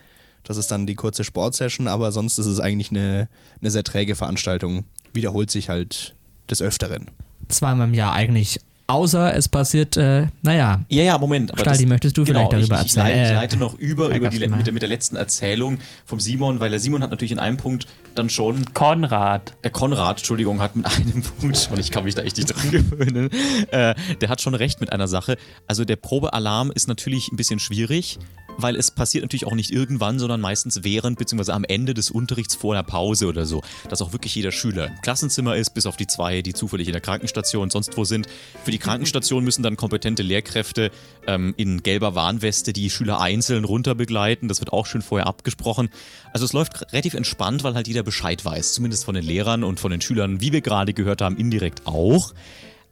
Das 0.44 0.57
ist 0.57 0.70
dann 0.70 0.87
die 0.87 0.94
kurze 0.94 1.24
Sportsession, 1.24 1.88
aber 1.88 2.12
sonst 2.12 2.38
ist 2.38 2.46
es 2.46 2.61
eigentlich 2.61 2.90
eine, 2.90 3.28
eine 3.61 3.70
sehr 3.70 3.85
träge 3.85 4.14
Veranstaltung. 4.14 4.85
Wiederholt 5.12 5.50
sich 5.50 5.68
halt 5.68 6.14
des 6.48 6.62
Öfteren. 6.62 7.11
Zweimal 7.48 7.88
im 7.88 7.94
Jahr 7.94 8.12
eigentlich. 8.12 8.61
Außer 8.90 9.35
es 9.37 9.51
passiert, 9.51 9.98
äh, 9.98 10.29
naja, 10.40 10.81
Ja, 10.88 11.03
ja, 11.03 11.18
Moment. 11.18 11.51
aber 11.53 11.61
Staldi, 11.61 11.83
das- 11.85 11.88
möchtest 11.90 12.16
du 12.16 12.24
vielleicht 12.24 12.48
genau, 12.51 12.61
darüber 12.62 12.81
ich, 12.81 12.87
ich, 12.87 12.94
leite, 12.96 13.09
erzählen? 13.11 13.24
ich 13.27 13.31
Äh, 13.31 13.35
leite 13.35 13.57
noch 13.59 13.74
über, 13.79 14.09
über 14.16 14.29
die, 14.31 14.38
mit, 14.48 14.66
der, 14.66 14.72
mit 14.72 14.81
der 14.81 14.88
letzten 14.88 15.16
Erzählung 15.16 15.77
vom 16.07 16.20
Simon, 16.20 16.59
weil 16.59 16.70
der 16.70 16.81
Simon 16.81 17.03
hat 17.03 17.11
natürlich 17.11 17.33
in 17.33 17.38
einem 17.38 17.59
Punkt 17.59 17.87
dann 18.14 18.31
schon 18.31 18.72
Konrad. 18.72 19.53
der 19.62 19.72
Konrad, 19.72 20.16
Entschuldigung, 20.18 20.62
hat 20.62 20.74
mit 20.74 20.87
einem 20.87 21.22
Punkt, 21.40 21.68
und 21.70 21.79
ich 21.79 21.90
kann 21.90 22.05
mich 22.05 22.14
da 22.14 22.22
echt 22.22 22.38
nicht 22.38 22.46
dran 22.48 22.70
gewöhnen, 22.70 23.29
äh, 23.72 23.94
der 24.22 24.29
hat 24.31 24.40
schon 24.40 24.55
recht 24.55 24.81
mit 24.81 24.90
einer 24.90 25.07
Sache. 25.07 25.37
Also 25.66 25.85
der 25.85 25.96
Probealarm 25.96 26.70
ist 26.74 26.88
natürlich 26.88 27.31
ein 27.31 27.37
bisschen 27.37 27.59
schwierig, 27.59 28.18
weil 28.59 28.77
es 28.77 28.90
passiert 28.90 29.23
natürlich 29.23 29.47
auch 29.47 29.55
nicht 29.55 29.71
irgendwann, 29.71 30.18
sondern 30.18 30.40
meistens 30.40 30.85
während 30.85 31.18
bzw. 31.18 31.53
am 31.53 31.64
Ende 31.64 31.94
des 31.94 32.11
Unterrichts 32.11 32.55
vor 32.55 32.75
einer 32.75 32.83
Pause 32.83 33.27
oder 33.27 33.47
so, 33.47 33.62
dass 33.88 34.03
auch 34.03 34.12
wirklich 34.12 34.35
jeder 34.35 34.53
Schüler 34.53 34.88
im 34.88 35.01
Klassenzimmer 35.01 35.57
ist, 35.57 35.71
bis 35.71 35.87
auf 35.87 35.97
die 35.97 36.07
zwei, 36.07 36.42
die 36.42 36.53
zufällig 36.53 36.88
in 36.88 36.92
der 36.92 37.01
Krankenstation 37.01 37.62
und 37.62 37.73
sonst 37.73 37.97
wo 37.97 38.05
sind. 38.05 38.27
Für 38.64 38.73
die 38.73 38.79
Krankenstation 38.79 39.44
müssen 39.44 39.62
dann 39.62 39.77
kompetente 39.77 40.23
Lehrkräfte 40.23 40.90
ähm, 41.27 41.55
in 41.57 41.83
gelber 41.83 42.14
Warnweste 42.14 42.73
die 42.73 42.90
Schüler 42.90 43.21
einzeln 43.21 43.64
runter 43.64 43.94
begleiten. 43.94 44.49
Das 44.49 44.61
wird 44.61 44.73
auch 44.73 44.87
schön 44.87 45.03
vorher 45.03 45.29
abgesprochen. 45.29 45.88
Also 46.33 46.44
es 46.44 46.53
läuft 46.53 46.92
relativ 46.92 47.14
entspannt, 47.14 47.62
weil 47.62 47.75
halt 47.75 47.87
jeder 47.87 48.03
Bescheid 48.03 48.44
weiß, 48.44 48.73
zumindest 48.73 49.05
von 49.05 49.14
den 49.14 49.25
Lehrern 49.25 49.62
und 49.62 49.79
von 49.79 49.92
den 49.92 50.01
Schülern, 50.01 50.40
wie 50.40 50.53
wir 50.53 50.61
gerade 50.61 50.92
gehört 50.92 51.23
haben, 51.23 51.37
indirekt 51.37 51.87
auch. 51.87 52.35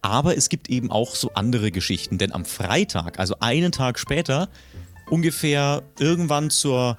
Aber 0.03 0.37
es 0.37 0.49
gibt 0.49 0.71
eben 0.71 0.93
auch 0.93 1.17
so 1.17 1.33
andere 1.35 1.73
Geschichten, 1.73 2.17
denn 2.17 2.33
am 2.33 2.45
Freitag, 2.45 3.19
also 3.19 3.37
einen 3.41 3.73
Tag 3.73 3.99
später, 3.99 4.49
ungefähr 5.11 5.83
irgendwann 5.99 6.51
zur 6.51 6.99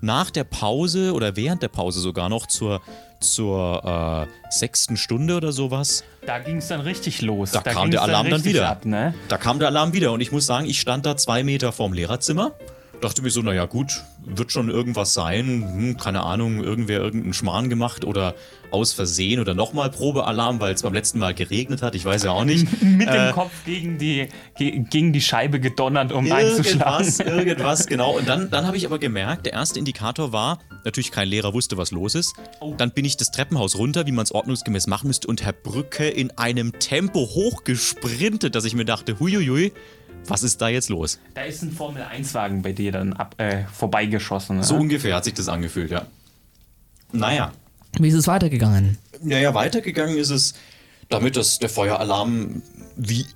nach 0.00 0.30
der 0.30 0.44
Pause 0.44 1.12
oder 1.12 1.36
während 1.36 1.62
der 1.62 1.68
Pause 1.68 2.00
sogar 2.00 2.28
noch 2.28 2.46
zur, 2.46 2.80
zur 3.20 4.26
äh, 4.28 4.50
sechsten 4.50 4.96
Stunde 4.96 5.36
oder 5.36 5.52
sowas, 5.52 6.04
Da 6.24 6.38
ging 6.38 6.56
es 6.58 6.68
dann 6.68 6.80
richtig 6.80 7.20
los. 7.22 7.50
da, 7.50 7.60
kam 7.60 7.82
ging's 7.84 7.92
der 7.92 8.02
Alarm 8.02 8.26
dann 8.26 8.34
richtig 8.34 8.54
wieder. 8.54 8.68
Ab, 8.70 8.84
ne? 8.86 9.14
Da 9.28 9.36
kam 9.36 9.58
der 9.58 9.68
Alarm 9.68 9.92
wieder 9.92 10.12
und 10.12 10.20
ich 10.20 10.32
muss 10.32 10.46
sagen, 10.46 10.66
ich 10.66 10.80
stand 10.80 11.04
da 11.06 11.16
zwei 11.16 11.42
Meter 11.42 11.72
vorm 11.72 11.92
Lehrerzimmer. 11.92 12.52
Dachte 13.00 13.22
mir 13.22 13.30
so, 13.30 13.40
naja 13.40 13.64
gut, 13.64 14.02
wird 14.24 14.52
schon 14.52 14.68
irgendwas 14.68 15.14
sein, 15.14 15.46
hm, 15.46 15.96
keine 15.96 16.22
Ahnung, 16.22 16.62
irgendwer 16.62 17.00
irgendeinen 17.00 17.32
Schmarrn 17.32 17.70
gemacht 17.70 18.04
oder 18.04 18.34
aus 18.70 18.92
Versehen 18.92 19.40
oder 19.40 19.54
nochmal 19.54 19.90
Probealarm, 19.90 20.60
weil 20.60 20.74
es 20.74 20.82
beim 20.82 20.92
letzten 20.92 21.18
Mal 21.18 21.34
geregnet 21.34 21.82
hat, 21.82 21.94
ich 21.94 22.04
weiß 22.04 22.24
ja 22.24 22.32
auch 22.32 22.44
nicht. 22.44 22.66
Mit 22.82 23.08
Äh, 23.08 23.26
dem 23.26 23.32
Kopf 23.32 23.50
gegen 23.64 23.98
die, 23.98 24.28
ge 24.56 24.84
gegen 24.90 25.12
die 25.12 25.20
Scheibe 25.22 25.60
gedonnert, 25.60 26.12
um 26.12 26.26
Irgendwas, 26.26 26.58
einzuschlagen. 26.58 27.14
irgendwas, 27.26 27.86
genau. 27.88 28.16
Und 28.18 28.28
dann, 28.28 28.50
dann 28.50 28.66
habe 28.66 28.76
ich 28.76 28.84
aber 28.86 28.98
gemerkt, 28.98 29.46
der 29.46 29.54
erste 29.54 29.78
Indikator 29.78 30.32
war, 30.32 30.58
natürlich 30.84 31.10
kein 31.10 31.26
Lehrer 31.28 31.54
wusste, 31.54 31.76
was 31.78 31.90
los 31.90 32.14
ist. 32.14 32.34
Dann 32.76 32.92
bin 32.92 33.04
ich 33.06 33.16
das 33.16 33.30
Treppenhaus 33.30 33.76
runter, 33.76 34.06
wie 34.06 34.12
man 34.12 34.24
es 34.24 34.32
ordnungsgemäß 34.32 34.86
machen 34.86 35.08
müsste, 35.08 35.26
und 35.26 35.42
Herr 35.42 35.52
Brücke 35.54 36.06
in 36.06 36.30
einem 36.38 36.78
Tempo 36.78 37.20
hochgesprintet, 37.20 38.54
dass 38.54 38.64
ich 38.64 38.74
mir 38.74 38.84
dachte, 38.84 39.18
huiuiui, 39.18 39.72
was 40.26 40.42
ist 40.42 40.60
da 40.60 40.68
jetzt 40.68 40.88
los? 40.88 41.18
Da 41.34 41.42
ist 41.42 41.62
ein 41.62 41.72
Formel-1-Wagen 41.72 42.62
bei 42.62 42.72
dir 42.72 42.92
dann 42.92 43.12
ab, 43.12 43.34
äh, 43.38 43.64
vorbeigeschossen. 43.72 44.58
Ne? 44.58 44.64
So 44.64 44.76
ungefähr 44.76 45.16
hat 45.16 45.24
sich 45.24 45.34
das 45.34 45.48
angefühlt, 45.48 45.90
ja. 45.90 46.06
Naja. 47.12 47.52
wie 47.98 48.08
ist 48.08 48.14
es 48.14 48.26
weitergegangen? 48.26 48.98
Naja, 49.22 49.54
weitergegangen 49.54 50.16
ist 50.16 50.30
es, 50.30 50.54
damit 51.08 51.36
das, 51.36 51.58
der 51.58 51.68
Feueralarm 51.68 52.62
wie 52.96 53.26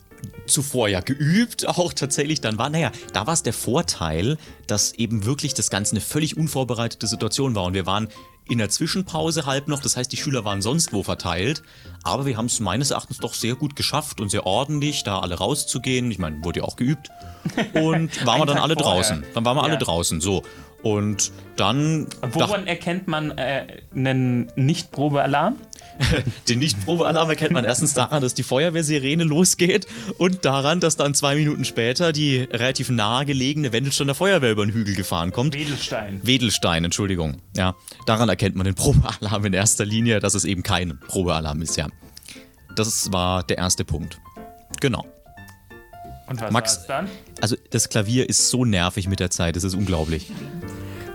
zuvor 0.46 0.88
ja 0.88 1.00
geübt 1.00 1.66
auch 1.68 1.92
tatsächlich 1.92 2.40
dann 2.40 2.58
war. 2.58 2.70
Naja, 2.70 2.92
da 3.12 3.26
war 3.26 3.34
es 3.34 3.42
der 3.42 3.52
Vorteil, 3.52 4.38
dass 4.66 4.92
eben 4.92 5.24
wirklich 5.24 5.54
das 5.54 5.70
Ganze 5.70 5.92
eine 5.92 6.00
völlig 6.00 6.36
unvorbereitete 6.36 7.06
Situation 7.06 7.54
war 7.54 7.64
und 7.64 7.74
wir 7.74 7.86
waren 7.86 8.08
in 8.48 8.58
der 8.58 8.68
Zwischenpause 8.68 9.46
halb 9.46 9.68
noch. 9.68 9.80
Das 9.80 9.96
heißt, 9.96 10.12
die 10.12 10.16
Schüler 10.16 10.44
waren 10.44 10.60
sonst 10.62 10.92
wo 10.92 11.02
verteilt. 11.02 11.62
Aber 12.02 12.26
wir 12.26 12.36
haben 12.36 12.46
es 12.46 12.60
meines 12.60 12.90
Erachtens 12.90 13.18
doch 13.18 13.32
sehr 13.34 13.54
gut 13.54 13.74
geschafft 13.76 14.20
und 14.20 14.28
sehr 14.30 14.46
ordentlich, 14.46 15.02
da 15.04 15.20
alle 15.20 15.36
rauszugehen. 15.36 16.10
Ich 16.10 16.18
meine, 16.18 16.44
wurde 16.44 16.60
ja 16.60 16.64
auch 16.66 16.76
geübt. 16.76 17.08
Und 17.74 18.26
waren 18.26 18.40
wir 18.40 18.46
dann 18.46 18.56
Tag 18.56 18.62
alle 18.64 18.74
vorher. 18.74 18.92
draußen. 18.94 19.24
Dann 19.34 19.44
waren 19.44 19.56
wir 19.56 19.62
alle 19.62 19.74
Ja. 19.74 19.78
draußen. 19.78 20.20
So. 20.20 20.42
Und 20.82 21.32
dann. 21.56 22.06
Woran 22.32 22.66
erkennt 22.66 23.08
man 23.08 23.30
äh, 23.38 23.66
einen 23.94 24.52
Nicht-Probealarm? 24.56 25.56
Den 26.48 26.58
Nicht-Probealarm 26.58 27.30
erkennt 27.30 27.52
man 27.52 27.64
erstens 27.64 27.94
daran, 27.94 28.22
dass 28.22 28.34
die 28.34 28.42
Feuerwehrsirene 28.42 29.24
losgeht 29.24 29.86
und 30.18 30.44
daran, 30.44 30.80
dass 30.80 30.96
dann 30.96 31.14
zwei 31.14 31.34
Minuten 31.36 31.64
später 31.64 32.12
die 32.12 32.38
relativ 32.40 32.90
nahe 32.90 33.24
gelegene 33.24 33.72
Wendelsteiner 33.72 34.14
Feuerwehr 34.14 34.52
über 34.52 34.66
den 34.66 34.72
Hügel 34.74 34.94
gefahren 34.94 35.32
kommt. 35.32 35.54
Wedelstein. 35.54 36.20
Wedelstein, 36.22 36.84
Entschuldigung. 36.84 37.38
Ja, 37.56 37.74
daran 38.06 38.28
erkennt 38.28 38.56
man 38.56 38.64
den 38.64 38.74
Probealarm 38.74 39.44
in 39.46 39.52
erster 39.52 39.84
Linie, 39.84 40.20
dass 40.20 40.34
es 40.34 40.44
eben 40.44 40.62
kein 40.62 40.98
Probealarm 41.06 41.62
ist, 41.62 41.76
ja. 41.76 41.86
Das 42.76 43.12
war 43.12 43.42
der 43.44 43.58
erste 43.58 43.84
Punkt. 43.84 44.18
Genau. 44.80 45.06
Und 46.26 46.40
was 46.40 46.50
Max- 46.50 46.86
dann? 46.86 47.08
Also 47.40 47.56
das 47.70 47.88
Klavier 47.88 48.28
ist 48.28 48.48
so 48.48 48.64
nervig 48.64 49.08
mit 49.08 49.20
der 49.20 49.30
Zeit, 49.30 49.56
das 49.56 49.64
ist 49.64 49.74
unglaublich. 49.74 50.32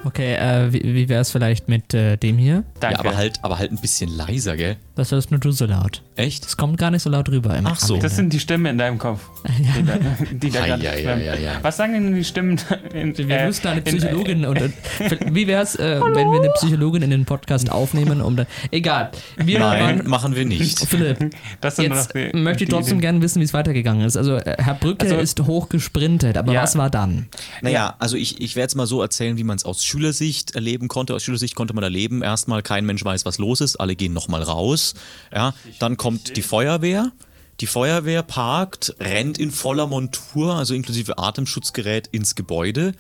Okay, 0.06 0.36
äh, 0.36 0.72
wie, 0.72 0.82
wie 0.96 1.10
wäre 1.10 1.22
es 1.22 1.32
vielleicht 1.32 1.68
mit 1.68 1.94
äh, 1.94 2.18
dem 2.18 2.38
hier? 2.38 2.64
Danke. 2.80 2.96
Ja, 2.96 3.00
aber 3.00 3.18
halt, 3.18 3.40
aber 3.44 3.60
halt 3.60 3.72
ein 3.72 3.78
bisschen 3.78 4.10
leiser, 4.10 4.56
gell? 4.56 4.78
Das 4.96 5.12
hörst 5.12 5.32
nur 5.32 5.40
du 5.40 5.52
so 5.52 5.66
laut. 5.66 6.04
Echt? 6.20 6.44
Das 6.46 6.58
kommt 6.58 6.78
gar 6.78 6.92
nicht 6.92 7.02
so 7.02 7.10
laut 7.10 7.30
rüber. 7.30 7.56
Im 7.56 7.66
Ach 7.66 7.80
so. 7.80 7.96
Das 7.98 8.16
sind 8.18 8.34
die 8.34 8.40
Stimmen 8.42 8.66
in 8.66 8.78
deinem 8.78 8.98
Kopf. 8.98 9.22
Die 9.48 9.84
da, 9.86 9.96
die 10.34 10.50
da 10.52 10.62
ei, 10.64 10.74
ei, 10.74 11.32
ei. 11.32 11.58
Was 11.62 11.78
sagen 11.78 11.94
denn 11.94 12.14
die 12.14 12.26
Stimmen? 12.26 12.60
In, 12.94 13.18
Wir 13.18 13.30
äh, 13.40 13.46
müssten 13.46 13.68
eine 13.70 13.80
in- 13.82 13.98
Psychologin 13.98 14.46
und, 14.46 14.62
und 14.62 14.74
wie 15.34 15.48
wäre 15.48 15.64
es, 15.64 15.76
äh, 15.76 16.00
wenn 16.02 16.30
wir 16.30 16.42
eine 16.42 16.52
Psychologin 16.56 17.04
in 17.04 17.10
den 17.12 17.24
Podcast 17.26 17.72
aufnehmen, 17.72 18.20
um 18.22 18.36
dann. 18.36 18.48
Egal. 18.70 19.12
Wir 19.38 19.60
Nein, 19.60 20.00
waren, 20.00 20.10
machen 20.10 20.36
wir 20.36 20.44
nicht. 20.46 20.80
Philipp, 20.86 21.34
Das 21.62 21.78
sind 21.78 21.94
jetzt 21.94 22.14
die, 22.14 22.32
möchte 22.38 22.66
ich 22.66 22.70
trotzdem 22.70 23.00
gerne 23.00 23.22
wissen, 23.22 23.40
wie 23.40 23.46
es 23.46 23.54
weitergegangen 23.54 24.06
ist. 24.06 24.18
Also 24.18 24.36
äh, 24.36 24.58
Herr 24.62 24.74
Brücke 24.76 25.06
Also- 25.06 25.16
ist 25.18 25.40
hoch 25.40 25.70
gesprintet, 25.70 26.36
aber 26.38 26.52
Ja. 26.52 26.64
was 26.64 26.78
war 26.78 26.90
dann? 26.90 27.28
Naja, 27.62 27.96
also 28.00 28.18
ich, 28.18 28.42
ich 28.42 28.58
werde 28.58 28.64
jetzt 28.66 28.76
mal 28.76 28.88
so 28.88 29.02
erzählen, 29.02 29.38
wie 29.38 29.46
man 29.46 29.56
es 29.56 29.64
aus 29.64 29.86
Schülersicht 29.86 30.56
erleben 30.56 30.90
konnte. 30.90 31.14
Aus 31.16 31.24
Schülersicht 31.24 31.56
konnte 31.56 31.74
man 31.74 31.84
erleben, 31.86 32.22
erstmal 32.24 32.62
kein 32.62 32.86
Mensch 32.86 33.06
weiß, 33.06 33.26
was 33.26 33.38
los 33.38 33.62
ist, 33.62 33.78
alle 33.78 33.96
gehen 33.96 34.12
nochmal 34.12 34.44
raus. 34.44 34.96
Ja, 35.34 35.54
dann 35.80 35.96
kommt 35.96 36.09
die 36.12 36.42
Feuerwehr. 36.42 37.12
Die 37.60 37.68
Feuerwehr 37.68 38.24
parkt, 38.24 38.96
rennt 39.02 39.38
in 39.38 39.52
voller 39.52 39.86
Montur, 39.86 40.56
also 40.56 40.74
inklusive 40.74 41.18
Atemschutzgerät, 41.18 42.08
ins 42.08 42.36
Gebäude. 42.36 42.94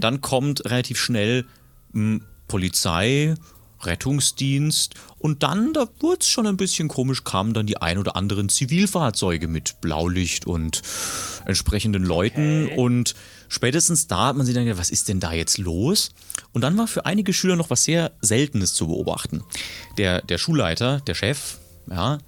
Dann 0.00 0.22
kommt 0.22 0.64
relativ 0.64 0.98
schnell 0.98 1.44
mh, 1.92 2.20
Polizei, 2.48 3.34
Rettungsdienst 3.82 4.94
und 5.18 5.42
dann, 5.42 5.74
da 5.74 5.86
wurde 6.00 6.20
es 6.20 6.28
schon 6.28 6.46
ein 6.46 6.56
bisschen 6.56 6.88
komisch, 6.88 7.24
kamen 7.24 7.52
dann 7.52 7.66
die 7.66 7.76
ein 7.76 7.98
oder 7.98 8.16
anderen 8.16 8.48
Zivilfahrzeuge 8.48 9.48
mit 9.48 9.82
Blaulicht 9.82 10.46
und 10.46 10.80
entsprechenden 11.44 12.02
Leuten 12.02 12.68
und 12.68 13.14
spätestens 13.48 14.06
da 14.06 14.28
hat 14.28 14.36
man 14.36 14.46
sich 14.46 14.54
dann 14.54 14.64
gedacht, 14.64 14.80
was 14.80 14.90
ist 14.90 15.08
denn 15.08 15.20
da 15.20 15.32
jetzt 15.32 15.58
los? 15.58 16.10
Und 16.52 16.62
dann 16.62 16.76
war 16.78 16.86
für 16.86 17.04
einige 17.04 17.34
Schüler 17.34 17.56
noch 17.56 17.68
was 17.68 17.84
sehr 17.84 18.12
Seltenes 18.22 18.72
zu 18.72 18.86
beobachten. 18.86 19.44
Der, 19.98 20.22
der 20.22 20.38
Schulleiter, 20.38 21.00
der 21.00 21.14
Chef, 21.14 21.58
ja, 21.90 22.18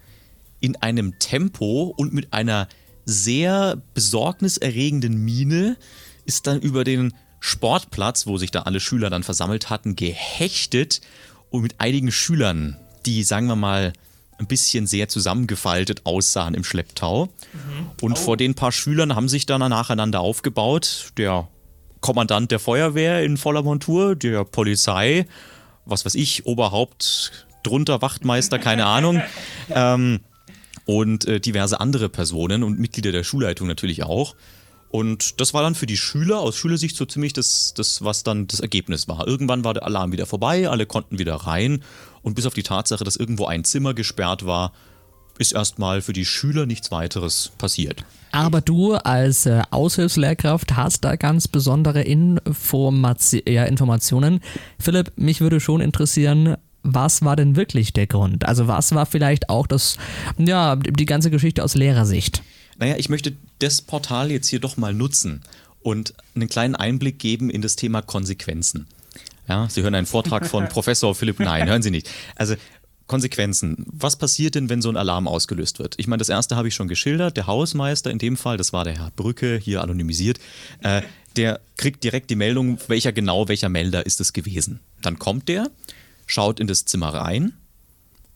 in 0.60 0.76
einem 0.76 1.18
Tempo 1.18 1.94
und 1.96 2.12
mit 2.12 2.32
einer 2.32 2.68
sehr 3.04 3.80
besorgniserregenden 3.94 5.24
Miene 5.24 5.76
ist 6.26 6.46
dann 6.46 6.60
über 6.60 6.84
den 6.84 7.14
Sportplatz, 7.40 8.26
wo 8.26 8.36
sich 8.36 8.50
da 8.50 8.62
alle 8.62 8.80
Schüler 8.80 9.10
dann 9.10 9.22
versammelt 9.22 9.70
hatten, 9.70 9.96
gehechtet 9.96 11.00
und 11.50 11.62
mit 11.62 11.76
einigen 11.78 12.12
Schülern, 12.12 12.76
die, 13.06 13.22
sagen 13.22 13.46
wir 13.46 13.56
mal, 13.56 13.92
ein 14.38 14.46
bisschen 14.46 14.86
sehr 14.86 15.08
zusammengefaltet 15.08 16.02
aussahen 16.04 16.54
im 16.54 16.64
Schlepptau. 16.64 17.28
Und 18.00 18.18
vor 18.18 18.36
den 18.36 18.54
paar 18.54 18.72
Schülern 18.72 19.16
haben 19.16 19.28
sich 19.28 19.46
dann 19.46 19.60
nacheinander 19.60 20.20
aufgebaut. 20.20 21.12
Der 21.16 21.48
Kommandant 22.00 22.50
der 22.50 22.60
Feuerwehr 22.60 23.24
in 23.24 23.36
voller 23.36 23.62
Montur, 23.62 24.14
der 24.14 24.44
Polizei, 24.44 25.26
was 25.84 26.04
weiß 26.04 26.14
ich, 26.14 26.46
Oberhaupt, 26.46 27.46
drunter 27.64 28.00
Wachtmeister, 28.02 28.58
keine 28.58 28.86
Ahnung. 28.86 29.20
ähm, 29.70 30.20
und 30.88 31.26
äh, 31.26 31.38
diverse 31.38 31.80
andere 31.80 32.08
Personen 32.08 32.62
und 32.62 32.78
Mitglieder 32.78 33.12
der 33.12 33.22
Schulleitung 33.22 33.68
natürlich 33.68 34.04
auch. 34.04 34.34
Und 34.88 35.38
das 35.38 35.52
war 35.52 35.62
dann 35.62 35.74
für 35.74 35.84
die 35.84 35.98
Schüler 35.98 36.40
aus 36.40 36.56
Schülersicht 36.56 36.96
so 36.96 37.04
ziemlich 37.04 37.34
das, 37.34 37.74
das, 37.76 38.02
was 38.02 38.22
dann 38.22 38.46
das 38.46 38.60
Ergebnis 38.60 39.06
war. 39.06 39.28
Irgendwann 39.28 39.64
war 39.64 39.74
der 39.74 39.82
Alarm 39.82 40.12
wieder 40.12 40.24
vorbei, 40.24 40.66
alle 40.66 40.86
konnten 40.86 41.18
wieder 41.18 41.34
rein 41.34 41.84
und 42.22 42.36
bis 42.36 42.46
auf 42.46 42.54
die 42.54 42.62
Tatsache, 42.62 43.04
dass 43.04 43.16
irgendwo 43.16 43.44
ein 43.44 43.64
Zimmer 43.64 43.92
gesperrt 43.92 44.46
war, 44.46 44.72
ist 45.38 45.52
erstmal 45.52 46.00
für 46.00 46.14
die 46.14 46.24
Schüler 46.24 46.64
nichts 46.64 46.90
weiteres 46.90 47.52
passiert. 47.58 48.02
Aber 48.32 48.62
du 48.62 48.94
als 48.94 49.44
äh, 49.44 49.60
Aushilfslehrkraft 49.70 50.74
hast 50.74 51.04
da 51.04 51.16
ganz 51.16 51.48
besondere 51.48 52.00
Informati 52.00 53.42
ja, 53.46 53.64
Informationen. 53.64 54.40
Philipp, 54.78 55.12
mich 55.16 55.42
würde 55.42 55.60
schon 55.60 55.82
interessieren, 55.82 56.56
was 56.82 57.22
war 57.22 57.36
denn 57.36 57.56
wirklich 57.56 57.92
der 57.92 58.06
Grund? 58.06 58.46
Also 58.46 58.68
was 58.68 58.94
war 58.94 59.06
vielleicht 59.06 59.48
auch 59.48 59.66
das, 59.66 59.96
ja, 60.38 60.76
die 60.76 61.06
ganze 61.06 61.30
Geschichte 61.30 61.62
aus 61.64 61.74
Lehrersicht? 61.74 62.42
Naja, 62.78 62.96
ich 62.96 63.08
möchte 63.08 63.34
das 63.58 63.82
Portal 63.82 64.30
jetzt 64.30 64.48
hier 64.48 64.60
doch 64.60 64.76
mal 64.76 64.94
nutzen 64.94 65.42
und 65.82 66.14
einen 66.34 66.48
kleinen 66.48 66.76
Einblick 66.76 67.18
geben 67.18 67.50
in 67.50 67.62
das 67.62 67.76
Thema 67.76 68.02
Konsequenzen. 68.02 68.86
Ja, 69.48 69.68
Sie 69.68 69.82
hören 69.82 69.94
einen 69.94 70.06
Vortrag 70.06 70.46
von 70.46 70.68
Professor 70.68 71.14
Philipp 71.14 71.40
Nein, 71.40 71.68
hören 71.68 71.82
Sie 71.82 71.90
nicht. 71.90 72.10
Also 72.36 72.54
Konsequenzen. 73.06 73.86
Was 73.86 74.16
passiert 74.16 74.54
denn, 74.54 74.68
wenn 74.68 74.82
so 74.82 74.90
ein 74.90 74.96
Alarm 74.96 75.26
ausgelöst 75.26 75.78
wird? 75.78 75.94
Ich 75.96 76.06
meine, 76.06 76.18
das 76.18 76.28
erste 76.28 76.56
habe 76.56 76.68
ich 76.68 76.74
schon 76.74 76.88
geschildert. 76.88 77.36
Der 77.36 77.46
Hausmeister 77.46 78.10
in 78.10 78.18
dem 78.18 78.36
Fall, 78.36 78.58
das 78.58 78.72
war 78.72 78.84
der 78.84 78.98
Herr 78.98 79.10
Brücke, 79.16 79.56
hier 79.56 79.82
anonymisiert, 79.82 80.38
äh, 80.82 81.02
der 81.36 81.60
kriegt 81.76 82.04
direkt 82.04 82.30
die 82.30 82.36
Meldung, 82.36 82.78
welcher 82.86 83.12
genau, 83.12 83.48
welcher 83.48 83.70
Melder 83.70 84.04
ist 84.04 84.20
es 84.20 84.32
gewesen. 84.34 84.80
Dann 85.00 85.18
kommt 85.18 85.48
der, 85.48 85.70
schaut 86.28 86.60
in 86.60 86.68
das 86.68 86.84
Zimmer 86.84 87.08
rein, 87.08 87.54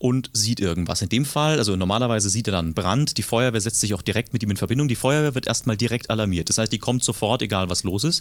und 0.03 0.31
sieht 0.33 0.59
irgendwas. 0.59 1.01
In 1.01 1.11
dem 1.11 1.25
Fall, 1.25 1.59
also 1.59 1.77
normalerweise 1.77 2.29
sieht 2.29 2.49
er 2.49 2.53
dann 2.53 2.75
Brand, 2.75 3.19
die 3.19 3.23
Feuerwehr 3.23 3.61
setzt 3.61 3.79
sich 3.79 3.95
auch 3.95 4.03
direkt 4.03 4.33
mit 4.33 4.43
ihm 4.43 4.51
in 4.51 4.57
Verbindung. 4.57 4.89
Die 4.89 4.97
Feuerwehr 4.97 5.37
wird 5.37 5.47
erstmal 5.47 5.77
direkt 5.77 6.11
alarmiert. 6.11 6.49
Das 6.49 6.59
heißt, 6.59 6.73
die 6.73 6.81
kommt 6.81 7.05
sofort, 7.05 7.41
egal 7.41 7.71
was 7.71 7.85
los 7.85 8.03
ist, 8.03 8.21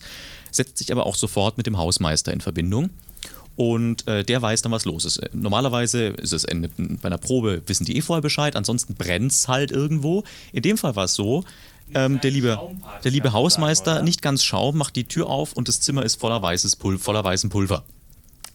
setzt 0.52 0.78
sich 0.78 0.92
aber 0.92 1.08
auch 1.08 1.16
sofort 1.16 1.58
mit 1.58 1.66
dem 1.66 1.80
Hausmeister 1.80 2.32
in 2.32 2.40
Verbindung. 2.40 2.92
Und 3.56 4.08
äh, 4.08 4.24
der 4.24 4.44
weiß 4.44 4.62
dann, 4.62 4.72
was 4.72 4.86
los 4.86 5.06
ist. 5.06 5.22
Normalerweise 5.34 6.10
ist 6.10 6.34
es 6.34 6.44
in, 6.44 6.70
bei 7.02 7.08
einer 7.08 7.18
Probe, 7.18 7.64
wissen 7.66 7.86
die 7.86 7.98
eh 7.98 8.02
vorher 8.02 8.22
Bescheid, 8.22 8.56
ansonsten 8.56 8.94
brennt 8.94 9.32
es 9.32 9.48
halt 9.48 9.72
irgendwo. 9.72 10.24
In 10.54 10.62
dem 10.62 10.78
Fall 10.78 10.96
war 10.96 11.06
es 11.06 11.16
so, 11.16 11.46
ähm, 11.96 12.22
der, 12.22 12.30
liebe, 12.30 12.60
der 13.04 13.10
liebe 13.10 13.34
Hausmeister, 13.34 14.04
nicht 14.04 14.22
ganz 14.22 14.44
Schaum, 14.44 14.78
macht 14.78 14.96
die 14.96 15.06
Tür 15.06 15.32
auf 15.32 15.54
und 15.54 15.68
das 15.68 15.82
Zimmer 15.82 16.04
ist 16.04 16.20
voller, 16.20 16.44
weißes 16.44 16.76
Pul 16.76 17.00
voller 17.00 17.24
weißem 17.24 17.50
Pulver. 17.50 17.84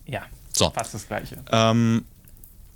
Ja, 0.07 0.23
So. 0.59 0.71
fast 0.71 0.95
das 0.95 1.07
Gleiche. 1.07 1.37
Ähm, 1.51 2.05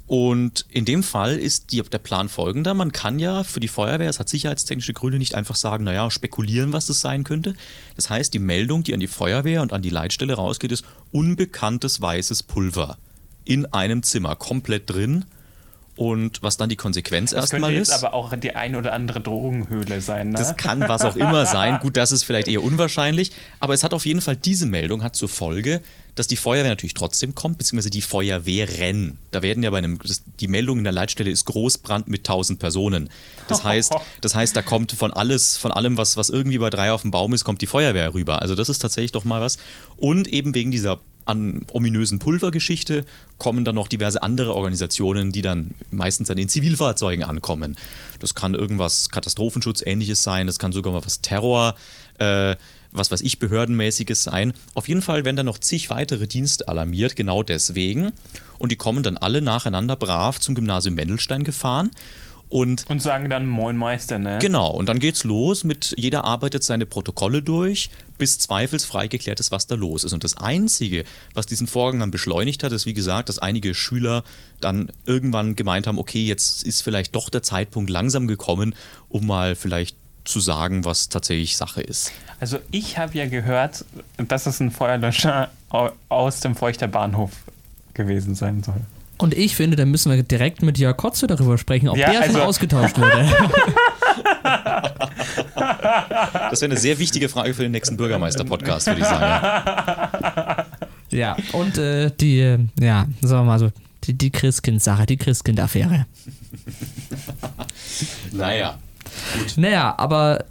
und 0.07 0.66
in 0.71 0.85
dem 0.85 1.05
Fall 1.05 1.38
ist 1.38 1.71
die, 1.71 1.81
der 1.83 1.99
Plan 1.99 2.29
folgender. 2.29 2.75
Man 2.75 2.90
kann 2.90 3.21
ja 3.21 3.45
für 3.45 3.61
die 3.61 3.69
Feuerwehr, 3.69 4.11
es 4.11 4.19
hat 4.19 4.29
sicherheitstechnische 4.29 4.93
Gründe, 4.93 5.19
nicht 5.19 5.37
einfach 5.37 5.55
sagen, 5.55 5.85
naja, 5.85 6.11
spekulieren, 6.11 6.73
was 6.73 6.87
das 6.87 7.01
sein 7.01 7.23
könnte. 7.23 7.55
Das 7.95 8.11
heißt, 8.11 8.35
die 8.35 8.40
Meldung, 8.40 8.83
die 8.83 8.93
an 8.93 8.99
die 8.99 9.07
Feuerwehr 9.07 9.62
und 9.62 9.73
an 9.73 9.83
die 9.83 9.90
Leitstelle 9.90 10.35
rausgeht, 10.35 10.73
ist 10.73 10.85
unbekanntes 11.12 12.01
weißes 12.01 12.43
Pulver 12.43 12.99
in 13.45 13.66
einem 13.66 14.03
Zimmer, 14.03 14.35
komplett 14.35 14.90
drin. 14.90 15.27
Und 16.01 16.43
was 16.43 16.57
dann 16.57 16.71
die 16.71 16.77
Konsequenz 16.77 17.33
Das 17.33 17.51
könnte 17.51 17.67
erstmal 17.67 17.75
ist. 17.75 17.91
aber 17.93 18.15
auch 18.15 18.35
die 18.35 18.57
ein 18.57 18.75
oder 18.75 18.95
andere 18.95 19.21
Drogenhöhle 19.21 20.01
sein, 20.01 20.31
ne? 20.31 20.39
Das 20.39 20.57
kann 20.57 20.81
was 20.81 21.05
auch 21.05 21.15
immer 21.15 21.45
sein. 21.45 21.79
Gut, 21.83 21.99
das 21.99 22.11
ist 22.11 22.25
vielleicht 22.25 22.49
eher 22.49 22.63
unwahrscheinlich. 22.63 23.33
Aber 23.59 23.75
es 23.75 23.85
hat 23.85 23.93
auf 23.93 24.07
jeden 24.07 24.23
Fall 24.23 24.35
diese 24.35 24.65
Meldung 24.65 25.03
hat 25.03 25.15
zur 25.15 25.29
Folge, 25.29 25.83
dass 26.15 26.27
die 26.27 26.37
Feuerwehr 26.37 26.71
natürlich 26.71 26.95
trotzdem 26.95 27.35
kommt, 27.35 27.59
beziehungsweise 27.59 27.91
die 27.91 28.01
Feuerwehren. 28.01 29.19
Da 29.31 29.43
werden 29.43 29.63
ja 29.63 29.69
bei 29.69 29.77
einem, 29.77 29.99
das, 29.99 30.23
die 30.41 30.49
Meldung 30.49 30.79
in 30.79 30.85
der 30.85 30.93
Leitstelle 30.95 31.31
ist 31.31 31.45
Großbrand 31.45 32.09
mit 32.09 32.21
1000 32.21 32.59
Personen. 32.59 33.11
Das 33.49 33.63
heißt, 33.65 33.95
das 34.23 34.35
heißt, 34.35 34.57
da 34.57 34.63
kommt 34.63 34.93
von 34.93 35.13
alles, 35.13 35.59
von 35.59 35.71
allem, 35.71 35.99
was, 35.99 36.17
was 36.17 36.31
irgendwie 36.31 36.57
bei 36.57 36.71
drei 36.71 36.93
auf 36.93 37.03
dem 37.03 37.11
Baum 37.11 37.35
ist, 37.35 37.45
kommt 37.45 37.61
die 37.61 37.67
Feuerwehr 37.67 38.15
rüber. 38.15 38.41
Also 38.41 38.55
das 38.55 38.71
ist 38.71 38.79
tatsächlich 38.79 39.13
doch 39.13 39.25
mal 39.25 39.43
was. 39.43 39.59
Und 39.99 40.29
eben 40.29 40.55
wegen 40.55 40.71
dieser 40.71 40.99
an 41.31 41.64
ominösen 41.73 42.19
Pulvergeschichte 42.19 43.05
kommen 43.38 43.64
dann 43.64 43.77
noch 43.77 43.88
diverse 43.88 44.23
andere 44.23 44.55
Organisationen, 44.55 45.33
die 45.33 45.43
dann 45.43 45.71
meistens 45.90 46.29
an 46.31 46.37
den 46.37 46.49
Zivilfahrzeugen 46.49 47.25
ankommen. 47.25 47.77
Das 48.19 48.35
kann 48.35 48.55
irgendwas 48.55 49.09
Katastrophenschutz-ähnliches 49.11 50.23
sein, 50.23 50.47
das 50.47 50.59
kann 50.59 50.73
sogar 50.73 50.93
mal 50.93 51.05
was 51.05 51.21
Terror, 51.21 51.77
äh, 52.19 52.57
was 52.93 53.12
weiß 53.12 53.21
ich, 53.21 53.38
Behördenmäßiges 53.38 54.25
sein. 54.25 54.53
Auf 54.75 54.88
jeden 54.88 55.03
Fall 55.03 55.25
werden 55.25 55.37
dann 55.37 55.47
noch 55.47 55.59
zig 55.59 55.90
weitere 55.90 56.27
Dienste 56.27 56.66
alarmiert, 56.66 57.14
genau 57.14 57.45
deswegen. 57.45 58.12
Und 58.59 58.73
die 58.73 58.77
kommen 58.77 59.05
dann 59.05 59.16
alle 59.16 59.40
nacheinander 59.40 59.95
brav 59.95 60.40
zum 60.40 60.57
Gymnasium 60.57 60.97
Wendelstein 60.97 61.45
gefahren. 61.45 61.90
Und 62.51 62.85
Und 62.91 63.01
sagen 63.01 63.31
dann 63.31 63.47
Moin 63.47 63.77
Meister, 63.77 64.19
ne? 64.19 64.39
Genau, 64.41 64.71
und 64.73 64.89
dann 64.89 64.99
geht's 64.99 65.23
los 65.25 65.63
mit, 65.65 65.95
jeder 65.97 66.25
arbeitet 66.25 66.65
seine 66.65 66.85
Protokolle 66.85 67.43
durch, 67.43 67.91
bis 68.19 68.39
zweifelsfrei 68.41 69.07
geklärt 69.07 69.39
ist, 69.41 69.53
was 69.53 69.67
da 69.69 69.77
los 69.77 70.03
ist. 70.05 70.13
Und 70.13 70.25
das 70.25 70.37
Einzige, 70.37 71.05
was 71.33 71.47
diesen 71.47 71.69
Vorgang 71.69 72.01
dann 72.01 72.11
beschleunigt 72.11 72.63
hat, 72.65 72.73
ist, 72.73 72.87
wie 72.87 72.93
gesagt, 72.93 73.29
dass 73.29 73.39
einige 73.39 73.73
Schüler 73.75 74.25
dann 74.61 74.91
irgendwann 75.07 75.55
gemeint 75.55 75.87
haben, 75.87 75.99
okay, 75.99 76.27
jetzt 76.27 76.65
ist 76.65 76.83
vielleicht 76.83 77.15
doch 77.15 77.31
der 77.31 77.43
Zeitpunkt 77.45 77.89
langsam 77.89 78.27
gekommen, 78.27 78.75
um 79.09 79.27
mal 79.29 79.55
vielleicht 79.55 79.97
zu 80.25 80.41
sagen, 80.41 80.85
was 80.85 81.09
tatsächlich 81.09 81.57
Sache 81.57 81.81
ist. 81.81 82.13
Also 82.41 82.59
ich 82.73 82.99
habe 82.99 83.17
ja 83.17 83.27
gehört, 83.27 83.85
dass 84.19 84.47
es 84.47 84.61
ein 84.61 84.71
Feuerlöscher 84.71 85.51
au- 85.71 85.93
aus 86.09 86.41
dem 86.41 86.55
Feuchter 86.57 86.89
Bahnhof 86.89 87.31
gewesen 87.95 88.35
sein 88.35 88.63
soll. 88.63 88.81
Und 89.20 89.35
ich 89.35 89.54
finde, 89.54 89.76
da 89.76 89.85
müssen 89.85 90.11
wir 90.11 90.22
direkt 90.22 90.62
mit 90.62 90.78
Jörg 90.78 90.96
Kotze 90.96 91.26
darüber 91.26 91.59
sprechen, 91.59 91.88
ob 91.88 91.96
Ja, 91.98 92.11
der 92.11 92.22
schon 92.24 92.37
also- 92.37 92.42
ausgetauscht 92.42 92.96
wurde. 92.98 93.28
Das 96.50 96.61
wäre 96.61 96.70
eine 96.72 96.80
sehr 96.80 96.98
wichtige 96.98 97.28
Frage 97.28 97.54
für 97.54 97.62
den 97.62 97.72
nächsten 97.72 97.96
Bürgermeister-Podcast, 97.96 98.87
würde 98.87 99.00
ich 99.00 99.06
sagen. 99.06 100.64
ja, 101.11 101.37
und 101.52 101.78
äh, 101.78 102.11
die, 102.18 102.40
äh, 102.40 102.59
ja, 102.80 103.06
sagen 103.20 103.42
wir 103.42 103.44
mal 103.44 103.59
so, 103.59 103.70
die, 104.04 104.14
die 104.14 104.30
Christkind-Sache, 104.30 105.06
die 105.06 105.16
Christkind-Affäre. 105.16 106.06
Naja. 108.33 108.78
Naja, 109.56 109.94
aber 109.98 110.44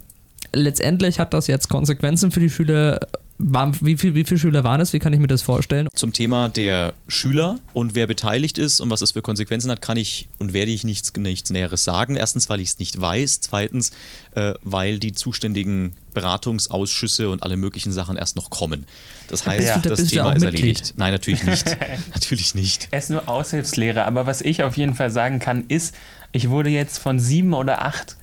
letztendlich 0.52 1.18
hat 1.18 1.34
das 1.34 1.46
jetzt 1.46 1.68
Konsequenzen 1.68 2.30
für 2.30 2.40
die 2.40 2.50
Schüler. 2.50 3.00
Waren- 3.42 3.74
Wie, 3.80 3.96
viel, 3.96 4.14
wie 4.14 4.24
viele 4.24 4.38
Schüler 4.38 4.64
waren 4.64 4.80
es? 4.80 4.92
Wie 4.92 4.98
kann 4.98 5.12
ich 5.12 5.18
mir 5.20 5.26
das 5.26 5.42
vorstellen? 5.42 5.88
Zum 5.94 6.12
Thema 6.12 6.48
der 6.48 6.92
Schüler 7.08 7.58
und 7.72 7.94
wer 7.94 8.06
beteiligt 8.06 8.58
ist 8.58 8.80
und 8.80 8.90
was 8.90 9.00
es 9.02 9.12
für 9.12 9.22
Konsequenzen 9.22 9.70
hat, 9.70 9.80
kann 9.80 9.96
ich 9.96 10.28
und 10.38 10.52
werde 10.52 10.70
ich 10.70 10.84
nichts, 10.84 11.12
nichts 11.16 11.50
Näheres 11.50 11.84
sagen. 11.84 12.16
Erstens, 12.16 12.48
weil 12.48 12.60
ich 12.60 12.68
es 12.70 12.78
nicht 12.78 13.00
weiß. 13.00 13.40
Zweitens, 13.40 13.92
äh, 14.34 14.54
weil 14.62 14.98
die 14.98 15.12
zuständigen 15.12 15.92
Beratungsausschüsse 16.14 17.30
und 17.30 17.42
alle 17.42 17.56
möglichen 17.56 17.92
Sachen 17.92 18.16
erst 18.16 18.36
noch 18.36 18.50
kommen. 18.50 18.84
Das 19.28 19.46
heißt, 19.46 19.66
Ja. 19.66 19.78
Da 19.78 19.90
das 19.90 20.04
Thema 20.04 20.32
ist 20.32 20.42
Mitglied. 20.42 20.60
erledigt. 20.60 20.94
Nein, 20.96 21.12
natürlich 21.12 21.44
nicht. 21.44 21.76
natürlich 22.14 22.54
nicht. 22.54 22.88
Er 22.90 22.98
ist 22.98 23.10
nur 23.10 23.28
Aushilfslehrer, 23.28 24.04
aber 24.06 24.26
was 24.26 24.40
ich 24.42 24.62
auf 24.62 24.76
jeden 24.76 24.94
Fall 24.94 25.10
sagen 25.10 25.38
kann, 25.38 25.64
ist, 25.68 25.94
ich 26.32 26.50
wurde 26.50 26.70
jetzt 26.70 26.98
von 26.98 27.18
sieben 27.18 27.54
oder 27.54 27.82
acht 27.84 28.16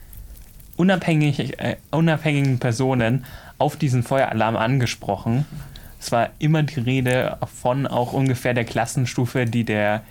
unabhängig, 0.75 1.59
äh, 1.59 1.77
unabhängigen 1.91 2.59
Personen 2.59 3.25
auf 3.57 3.75
diesen 3.75 4.03
Feueralarm 4.03 4.55
angesprochen. 4.55 5.45
Es 5.99 6.11
war 6.11 6.29
immer 6.39 6.63
die 6.63 6.79
Rede 6.79 7.37
von 7.61 7.87
auch 7.87 8.13
ungefähr 8.13 8.53
der 8.53 8.65
Klassenstufe, 8.65 9.45
die 9.45 9.63
der 9.63 10.03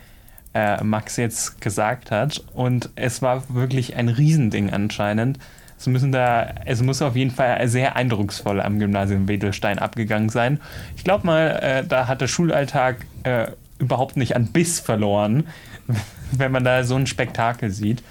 äh, 0.53 0.83
Max 0.83 1.17
jetzt 1.17 1.61
gesagt 1.61 2.11
hat. 2.11 2.43
Und 2.53 2.89
es 2.95 3.21
war 3.21 3.43
wirklich 3.53 3.95
ein 3.95 4.09
Riesending 4.09 4.71
anscheinend. 4.71 5.39
Es, 5.77 5.85
müssen 5.87 6.11
da, 6.11 6.55
es 6.65 6.81
muss 6.81 7.01
auf 7.01 7.15
jeden 7.15 7.31
Fall 7.31 7.67
sehr 7.67 7.95
eindrucksvoll 7.95 8.59
am 8.61 8.79
Gymnasium 8.79 9.27
Wedelstein 9.27 9.77
abgegangen 9.77 10.29
sein. 10.29 10.59
Ich 10.95 11.03
glaube 11.03 11.25
mal, 11.25 11.59
äh, 11.61 11.85
da 11.85 12.07
hat 12.07 12.21
der 12.21 12.27
Schulalltag 12.27 13.05
äh, 13.23 13.51
überhaupt 13.77 14.17
nicht 14.17 14.35
an 14.35 14.47
Biss 14.47 14.79
verloren, 14.79 15.47
wenn 16.31 16.51
man 16.51 16.63
da 16.63 16.83
so 16.83 16.95
ein 16.95 17.07
Spektakel 17.07 17.69
sieht. 17.69 18.01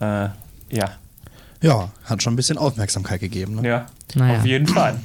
Äh, 0.00 0.28
ja, 0.70 0.92
Ja, 1.62 1.90
hat 2.04 2.22
schon 2.22 2.32
ein 2.32 2.36
bisschen 2.36 2.58
Aufmerksamkeit 2.58 3.20
gegeben. 3.20 3.56
Ne? 3.56 3.68
ja, 3.68 3.86
Naja. 4.14 4.38
auf 4.38 4.46
jeden 4.46 4.66
Fall. 4.66 4.96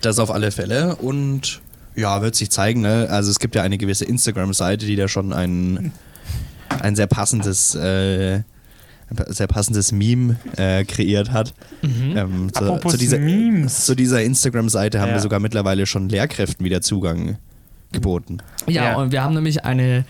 Das 0.00 0.18
auf 0.18 0.30
alle 0.30 0.50
Fälle 0.52 0.96
und 0.96 1.60
ja, 1.96 2.22
wird 2.22 2.36
sich 2.36 2.50
zeigen. 2.50 2.82
Ne? 2.82 3.08
Also 3.10 3.30
es 3.30 3.38
gibt 3.40 3.54
ja 3.56 3.62
eine 3.62 3.76
gewisse 3.78 4.04
Instagram-Seite, 4.04 4.86
die 4.86 4.94
da 4.96 5.08
schon 5.08 5.32
ein, 5.32 5.90
ein 6.80 6.94
sehr 6.94 7.08
passendes, 7.08 7.74
äh, 7.74 8.34
ein 8.36 8.44
sehr 9.28 9.48
passendes 9.48 9.90
Meme 9.90 10.36
äh, 10.56 10.84
kreiert 10.84 11.32
hat. 11.32 11.52
Ähm, 11.82 12.52
zu, 12.54 12.78
zu 12.88 12.96
dieser, 12.96 13.18
Memes. 13.18 13.86
Zu 13.86 13.96
dieser 13.96 14.22
Instagram-Seite 14.22 15.00
haben 15.00 15.08
Ja. 15.08 15.14
wir 15.14 15.20
sogar 15.20 15.40
mittlerweile 15.40 15.84
schon 15.86 16.08
Lehrkräften 16.08 16.64
wieder 16.64 16.80
Zugang 16.80 17.38
geboten. 17.92 18.38
Ja, 18.68 18.84
Ja. 18.84 18.96
und 18.96 19.12
wir 19.12 19.22
haben 19.22 19.34
nämlich 19.34 19.64
eine, 19.64 20.04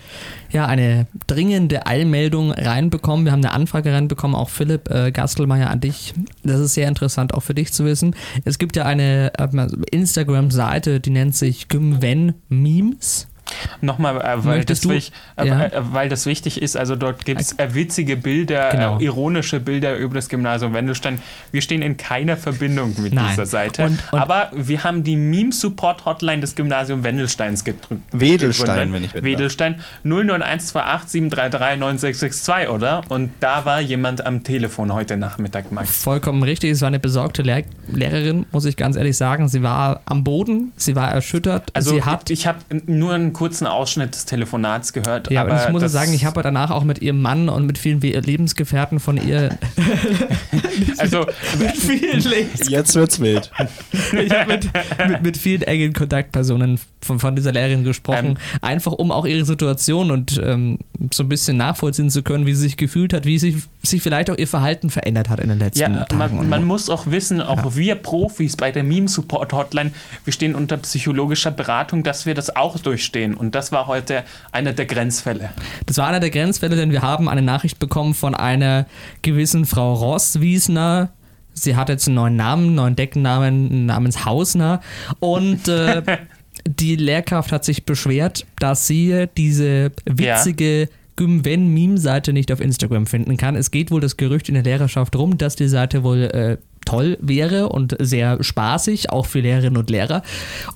ja, 0.51 0.66
eine 0.66 1.07
dringende 1.27 1.87
Eilmeldung 1.87 2.53
reinbekommen. 2.53 3.25
Wir 3.25 3.33
haben 3.33 3.45
eine 3.45 3.53
Anfrage 3.53 3.93
reinbekommen, 3.93 4.37
auch 4.37 4.51
Philipp 4.51 4.90
äh, 4.90 5.11
Gastelmeier 5.12 5.71
an 5.71 5.81
dich. 5.81 6.12
Das 6.43 6.61
ist 6.61 6.75
sehr 6.75 6.88
interessant, 6.88 7.33
auch 7.35 7.43
für 7.43 7.55
dich 7.55 7.73
zu 7.73 7.85
wissen. 7.85 8.14
Es 8.45 8.59
gibt 8.59 8.77
ja 8.77 8.85
eine 8.85 9.33
äh, 9.38 9.66
Instagram-Seite, 9.90 11.01
die 11.01 11.11
nennt 11.11 11.35
sich 11.35 11.69
Gymven 11.69 12.35
Memes. 12.49 13.29
Nochmal, 13.80 14.16
äh, 14.20 14.44
weil, 14.44 14.64
das 14.64 14.88
wich, 14.88 15.12
äh, 15.36 15.46
Ja. 15.46 15.64
äh, 15.66 15.70
weil 15.92 16.08
das 16.08 16.26
wichtig 16.26 16.60
ist, 16.62 16.76
also 16.76 16.96
dort 16.96 17.24
gibt 17.24 17.40
es 17.40 17.58
äh, 17.58 17.74
witzige 17.74 18.16
Bilder, 18.16 18.70
Genau. 18.70 18.98
äh, 18.98 19.04
ironische 19.04 19.60
Bilder 19.60 19.96
über 19.96 20.14
das 20.14 20.28
Gymnasium 20.28 20.74
Wendelstein. 20.74 21.20
Wir 21.52 21.62
stehen 21.62 21.82
in 21.82 21.96
keiner 21.96 22.36
Verbindung 22.36 22.94
mit 23.00 23.12
Nein. 23.14 23.26
dieser 23.30 23.46
Seite, 23.46 23.84
Und- 23.84 23.98
und- 24.12 24.18
aber 24.20 24.50
wir 24.54 24.84
haben 24.84 25.02
die 25.04 25.16
Meme-Support-Hotline 25.16 26.40
des 26.40 26.54
Gymnasium 26.54 27.04
Wendelsteins 27.04 27.64
gedrückt. 27.64 28.02
Wedelstein, 28.12 28.92
wenn 28.92 29.04
ich 29.04 29.12
bitte 29.12 29.24
Wedelstein 29.24 29.80
09128 30.04 31.10
733 31.10 31.78
9662, 31.80 32.68
oder? 32.68 33.02
Und 33.08 33.30
da 33.40 33.64
war 33.64 33.80
jemand 33.80 34.24
am 34.26 34.42
Telefon 34.44 34.92
heute 34.92 35.16
Nachmittag, 35.16 35.72
Max. 35.72 36.02
Vollkommen 36.02 36.42
richtig. 36.42 36.70
Es 36.70 36.80
war 36.80 36.88
eine 36.88 36.98
besorgte 37.00 37.42
Lehr 37.42 37.64
Lehrerin, 37.88 38.46
muss 38.52 38.64
ich 38.64 38.76
ganz 38.76 38.96
ehrlich 38.96 39.16
sagen. 39.16 39.48
Sie 39.48 39.62
war 39.62 40.00
am 40.06 40.24
Boden, 40.24 40.72
sie 40.76 40.94
war 40.96 41.10
erschüttert. 41.10 41.70
Also 41.74 41.90
sie 41.94 42.02
hat 42.02 42.30
ich 42.30 42.46
habe 42.46 42.58
nur 42.86 43.14
einen 43.14 43.32
kurzen 43.40 43.66
Ausschnitt 43.66 44.14
des 44.14 44.26
Telefonats 44.26 44.92
gehört. 44.92 45.31
Ja, 45.31 45.40
aber 45.40 45.53
und 45.53 45.61
ich 45.62 45.68
muss 45.70 45.90
sagen, 45.90 46.12
ich 46.12 46.26
habe 46.26 46.42
danach 46.42 46.70
auch 46.70 46.85
mit 46.85 47.00
ihrem 47.00 47.22
Mann 47.22 47.48
und 47.48 47.64
mit 47.64 47.79
vielen 47.79 47.98
Lebensgefährten 48.03 49.00
von 49.00 49.16
ihr 49.16 49.57
also 50.98 51.24
mit 51.59 51.74
vielen 51.74 52.20
Jetzt 52.68 52.94
wird's 52.94 53.18
wild. 53.18 53.50
ich 54.12 54.31
habe 54.31 54.53
mit, 54.53 54.68
mit, 55.09 55.22
mit 55.22 55.37
vielen 55.38 55.62
engen 55.62 55.94
Kontaktpersonen 55.94 56.79
von, 57.00 57.18
von 57.18 57.35
dieser 57.35 57.53
Lehrerin 57.53 57.83
gesprochen, 57.83 58.26
Ähm. 58.26 58.37
einfach 58.61 58.92
um 58.92 59.11
auch 59.11 59.24
ihre 59.24 59.46
Situation 59.46 60.11
und 60.11 60.38
ähm, 60.44 60.79
so 61.11 61.22
ein 61.22 61.31
bisschen 61.31 61.57
nachvollziehen 61.57 62.11
zu 62.11 62.22
können, 62.22 62.44
wie 62.44 62.55
sie 62.55 62.61
sich 62.64 62.76
gefühlt 62.76 63.14
hat, 63.14 63.24
wie 63.24 63.38
sich, 63.38 63.57
sich 63.83 64.03
vielleicht 64.03 64.29
auch 64.29 64.37
ihr 64.37 64.48
Verhalten 64.48 64.90
verändert 64.90 65.31
hat 65.31 65.40
in 65.40 65.48
den 65.48 65.59
letzten 65.59 65.81
Ja, 65.81 66.05
Tagen. 66.05 66.18
man, 66.18 66.38
und 66.38 66.48
man 66.50 66.64
muss 66.64 66.90
auch 66.90 67.07
wissen, 67.07 67.40
auch 67.40 67.74
wir 67.74 67.94
Profis 67.94 68.57
bei 68.57 68.70
der 68.70 68.83
Meme-Support-Hotline, 68.85 69.92
wir 70.24 70.33
stehen 70.35 70.55
unter 70.55 70.76
psychologischer 70.76 71.50
Beratung, 71.50 72.03
dass 72.03 72.26
wir 72.26 72.35
das 72.35 72.55
auch 72.55 72.79
durchstehen. 72.79 73.30
Und 73.35 73.55
das 73.55 73.73
war 73.73 73.87
heute 73.87 74.25
einer 74.53 74.73
der 74.73 74.87
Grenzfälle. 74.87 75.51
Das 75.87 75.99
war 75.99 76.09
einer 76.09 76.21
der 76.21 76.31
Grenzfälle, 76.31 76.77
denn 76.77 76.90
wir 76.90 77.03
haben 77.03 77.29
eine 77.29 77.43
Nachricht 77.43 77.79
bekommen 77.79 78.14
von 78.14 78.35
einer 78.35 78.87
gewissen 79.23 79.66
Frau 79.66 79.95
Rosswiesner. 79.95 81.11
Sie 81.53 81.77
hat 81.77 81.88
jetzt 81.88 82.07
einen 82.07 82.16
neuen 82.16 82.37
Namen, 82.37 82.66
einen 82.66 82.75
neuen 82.75 82.97
Deckennamen 82.97 83.87
namens 83.87 84.25
Hausner. 84.25 84.81
Und 85.19 85.69
äh, 85.69 86.03
die 86.66 86.97
Lehrkraft 86.97 87.53
hat 87.53 87.64
sich 87.64 87.85
beschwert, 87.85 88.47
dass 88.59 88.87
sie 88.87 89.27
diese 89.37 89.93
witzige 90.05 90.88
Gymven-Meme-Seite 91.16 92.33
nicht 92.33 92.51
auf 92.51 92.61
Instagram 92.61 93.07
finden 93.07 93.37
kann. 93.37 93.55
Es 93.55 93.71
geht 93.71 93.90
wohl 93.90 94.01
das 94.01 94.16
Gerücht 94.16 94.49
in 94.49 94.55
der 94.55 94.62
Lehrerschaft 94.62 95.14
rum, 95.16 95.37
dass 95.37 95.55
die 95.55 95.69
Seite 95.69 96.03
wohl 96.03 96.23
äh, 96.23 96.57
toll 96.90 97.16
wäre 97.20 97.68
und 97.68 97.96
sehr 98.00 98.42
spaßig, 98.42 99.11
auch 99.11 99.26
für 99.26 99.40
Lehrerinnen 99.40 99.76
und 99.76 99.90
Lehrer. 99.90 100.22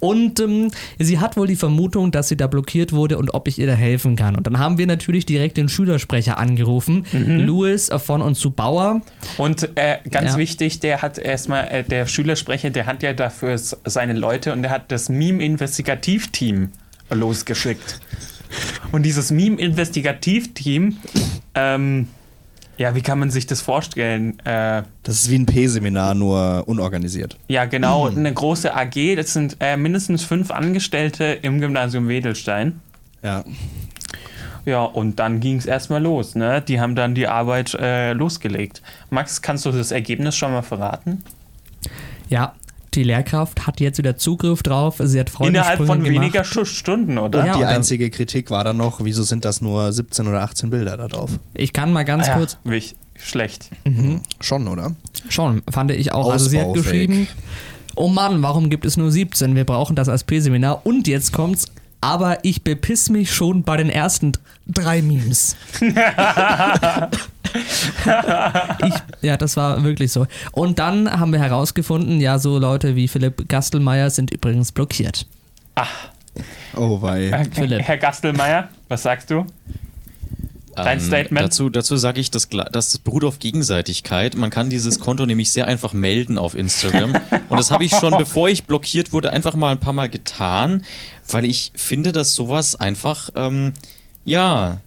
Und 0.01 0.39
ähm, 0.41 0.71
sie 0.99 1.19
hat 1.19 1.37
wohl 1.37 1.47
die 1.49 1.57
Vermutung, 1.57 2.13
dass 2.13 2.29
sie 2.29 2.37
da 2.37 2.47
blockiert 2.47 2.93
wurde 2.93 3.19
und 3.19 3.35
ob 3.35 3.49
ich 3.49 3.59
ihr 3.59 3.67
da 3.67 3.73
helfen 3.75 4.15
kann. 4.15 4.37
Und 4.37 4.47
dann 4.47 4.59
haben 4.59 4.79
wir 4.79 4.87
natürlich 4.87 5.27
direkt 5.27 5.57
den 5.57 5.69
Schülersprecher 5.69 6.39
angerufen, 6.39 7.05
Louis 7.13 7.91
von 7.99 8.23
und 8.23 8.37
zu 8.37 8.51
Bauer. 8.53 9.01
Und 9.39 9.71
äh, 9.77 9.99
ganz 10.09 10.33
Ja. 10.33 10.39
wichtig, 10.39 10.81
der 10.81 11.03
hat 11.03 11.19
erstmal, 11.19 11.67
äh, 11.69 11.83
der 11.83 12.07
Schülersprecher, 12.07 12.71
der 12.71 12.87
hat 12.87 13.03
ja 13.03 13.13
dafür 13.13 13.59
seine 13.59 14.13
Leute 14.13 14.53
und 14.53 14.63
der 14.63 14.71
hat 14.71 14.93
das 14.93 15.09
Meme-Investigativ-Team 15.09 16.71
losgeschickt. 17.11 18.01
Und 18.93 19.03
dieses 19.03 19.31
Meme-Investigativ-Team, 19.33 20.97
ähm, 21.55 22.09
ja, 22.77 22.95
wie 22.95 23.03
kann 23.03 23.19
man 23.19 23.31
sich 23.31 23.47
das 23.47 23.61
vorstellen? 23.61 24.39
Äh, 24.41 24.83
Das 25.03 25.17
ist 25.17 25.31
wie 25.31 25.39
ein 25.39 25.47
P-Seminar, 25.47 26.15
nur 26.15 26.65
unorganisiert. 26.67 27.37
Ja, 27.49 27.65
genau. 27.65 28.09
Eine 28.09 28.33
große 28.33 28.75
AG. 28.75 29.17
Das 29.17 29.33
sind 29.33 29.57
äh, 29.61 29.77
mindestens 29.77 30.25
fünf 30.25 30.51
Angestellte 30.51 31.25
im 31.25 31.61
Gymnasium 31.61 32.09
Wedelstein. 32.09 32.81
Ja. 33.23 33.45
Ja, 34.67 34.85
und 34.85 35.19
dann 35.19 35.41
ging 35.41 35.59
es 35.59 35.67
erstmal 35.67 36.03
los. 36.03 36.35
Ne? 36.35 36.63
Die 36.63 36.81
haben 36.81 36.95
dann 36.95 37.15
die 37.15 37.29
Arbeit 37.29 37.75
äh, 37.75 38.13
losgelegt. 38.15 38.81
Max, 39.11 39.43
kannst 39.43 39.67
du 39.67 39.73
das 39.73 39.91
Ergebnis 39.91 40.37
schon 40.37 40.53
mal 40.53 40.63
verraten? 40.63 41.23
Ja, 42.31 42.55
die 42.95 43.03
Lehrkraft 43.03 43.67
hat 43.67 43.81
jetzt 43.81 43.99
wieder 43.99 44.17
Zugriff 44.17 44.63
drauf. 44.63 44.97
Sie 45.03 45.19
hat 45.21 45.31
Freunde 45.31 45.59
Innerhalb 45.59 45.85
von 45.85 46.05
weniger 46.05 46.45
Stu- 46.45 46.65
Stunden, 46.65 47.19
oder? 47.19 47.45
Ja, 47.47 47.53
Die 47.57 47.59
und 47.63 47.65
einzige 47.67 48.11
Kritik 48.11 48.51
war 48.51 48.65
dann 48.65 48.77
noch, 48.77 49.05
wieso 49.05 49.23
sind 49.23 49.45
das 49.45 49.61
nur 49.61 49.93
17 49.93 50.27
oder 50.29 50.43
18 50.43 50.71
Bilder 50.71 50.97
da 50.97 51.09
drauf? 51.09 51.31
Ich 51.55 51.73
kann 51.73 51.93
mal 51.93 52.05
ganz 52.05 52.27
Ah 52.27 52.33
ja, 52.33 52.37
kurz 52.39 52.59
wich- 52.65 52.97
schlecht. 53.17 53.71
Schon, 54.41 54.69
oder? 54.69 54.95
Schon, 55.29 55.63
fand 55.71 55.91
ich 55.93 56.13
auch. 56.13 56.31
Also 56.31 56.49
sie 56.49 56.61
hat 56.61 56.73
geschrieben, 56.75 57.27
oh 57.97 58.09
Mann, 58.09 58.43
warum 58.43 58.71
gibt 58.71 58.85
es 58.85 58.97
nur 58.97 59.11
17? 59.11 59.55
Wir 59.55 59.65
brauchen 59.65 59.97
das 59.97 60.09
als 60.09 60.25
P-Seminar. 60.25 60.85
Und 60.85 61.07
jetzt 61.09 61.33
kommt's, 61.33 61.67
aber 62.05 62.45
ich 62.45 62.63
bepiss 62.63 63.09
mich 63.09 63.33
schon 63.33 63.63
bei 63.63 63.79
den 63.79 63.89
ersten 63.89 64.33
drei 64.67 65.01
Memes. 65.01 65.57
ich, 65.81 66.05
ja, 69.23 69.39
das 69.39 69.57
war 69.57 69.83
wirklich 69.85 70.13
so. 70.13 70.27
Und 70.53 70.79
dann 70.79 71.11
haben 71.11 71.33
wir 71.33 71.41
herausgefunden, 71.41 72.21
ja, 72.21 72.39
so 72.39 72.59
Leute 72.59 72.95
wie 72.95 73.09
Philipp 73.09 73.49
Gastelmeier 73.49 74.11
sind 74.11 74.31
übrigens 74.31 74.71
blockiert. 74.73 75.27
Oh, 76.77 77.01
wei. 77.01 77.49
Philipp. 77.53 77.81
Herr 77.83 77.97
Gastelmeier, 77.97 78.69
was 78.89 79.03
sagst 79.03 79.31
du? 79.31 79.47
Dein 80.77 80.99
Statement? 81.01 81.41
Ähm, 81.41 81.47
Dazu, 81.47 81.71
dazu 81.71 81.97
sage 81.97 82.21
ich, 82.21 82.33
das, 82.33 82.51
gla- 82.51 82.69
das 82.69 82.99
beruht 82.99 83.23
auf 83.25 83.39
Gegenseitigkeit. 83.39 84.35
Man 84.35 84.51
kann 84.51 84.71
dieses 84.71 84.99
Konto 84.99 85.25
nämlich 85.25 85.53
sehr 85.53 85.69
einfach 85.69 85.93
melden 85.93 86.37
auf 86.37 86.57
Instagram. 86.57 87.15
Und 87.49 87.57
das 87.59 87.71
habe 87.71 87.85
ich 87.85 87.93
schon, 87.93 88.17
bevor 88.19 88.49
ich 88.49 88.65
blockiert 88.65 89.13
wurde, 89.13 89.31
einfach 89.33 89.55
mal 89.55 89.71
ein 89.71 89.79
paar 89.79 89.93
Mal 89.93 90.09
getan, 90.09 90.85
weil 91.29 91.45
ich 91.45 91.73
finde, 91.75 92.13
dass 92.13 92.35
sowas 92.35 92.77
einfach, 92.77 93.31
ähm, 93.35 93.73
ja, 94.25 94.81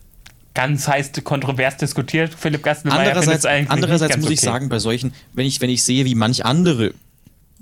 Ganz 0.54 0.88
heiß 0.88 1.12
kontrovers 1.24 1.78
diskutiert. 1.78 2.34
Philipp 2.34 2.64
Gastelmeier 2.64 3.10
andererseits, 3.10 3.46
andererseits 3.46 4.18
muss 4.18 4.26
ganz 4.26 4.34
ich 4.34 4.40
okay. 4.40 4.46
sagen, 4.48 4.70
bei 4.70 4.80
solchen, 4.80 5.14
wenn 5.34 5.46
ich, 5.46 5.62
wenn 5.62 5.70
ich 5.70 5.84
sehe, 5.84 6.04
wie 6.06 6.16
manch 6.16 6.46
andere, 6.46 6.94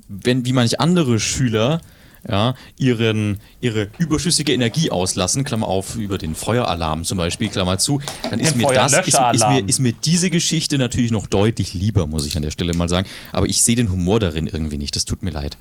wenn, 0.07 0.45
wie 0.45 0.53
manch 0.53 0.79
andere 0.79 1.19
Schüler 1.19 1.81
ja, 2.29 2.55
ihren, 2.77 3.39
ihre 3.61 3.89
überschüssige 3.97 4.53
Energie 4.53 4.91
auslassen, 4.91 5.43
Klammer 5.43 5.67
auf, 5.67 5.95
über 5.95 6.17
den 6.17 6.35
Feueralarm 6.35 7.03
zum 7.03 7.17
Beispiel, 7.17 7.49
Klammer 7.49 7.77
zu, 7.77 8.01
dann 8.29 8.39
ist 8.39 8.53
Den 8.53 8.61
mir 8.61 8.73
das, 8.73 8.93
ist, 8.93 9.19
ist, 9.33 9.47
mir, 9.47 9.67
ist 9.67 9.79
mir 9.79 9.93
diese 9.93 10.29
Geschichte 10.29 10.77
natürlich 10.77 11.11
noch 11.11 11.27
deutlich 11.27 11.73
lieber, 11.73 12.07
muss 12.07 12.25
ich 12.25 12.35
an 12.35 12.43
der 12.43 12.51
Stelle 12.51 12.73
mal 12.73 12.89
sagen. 12.89 13.07
Aber 13.31 13.47
ich 13.47 13.61
sehe 13.63 13.75
den 13.75 13.91
Humor 13.91 14.19
darin 14.19 14.47
irgendwie 14.47 14.77
nicht, 14.77 14.95
das 14.95 15.05
tut 15.05 15.21
mir 15.21 15.31
leid. 15.31 15.57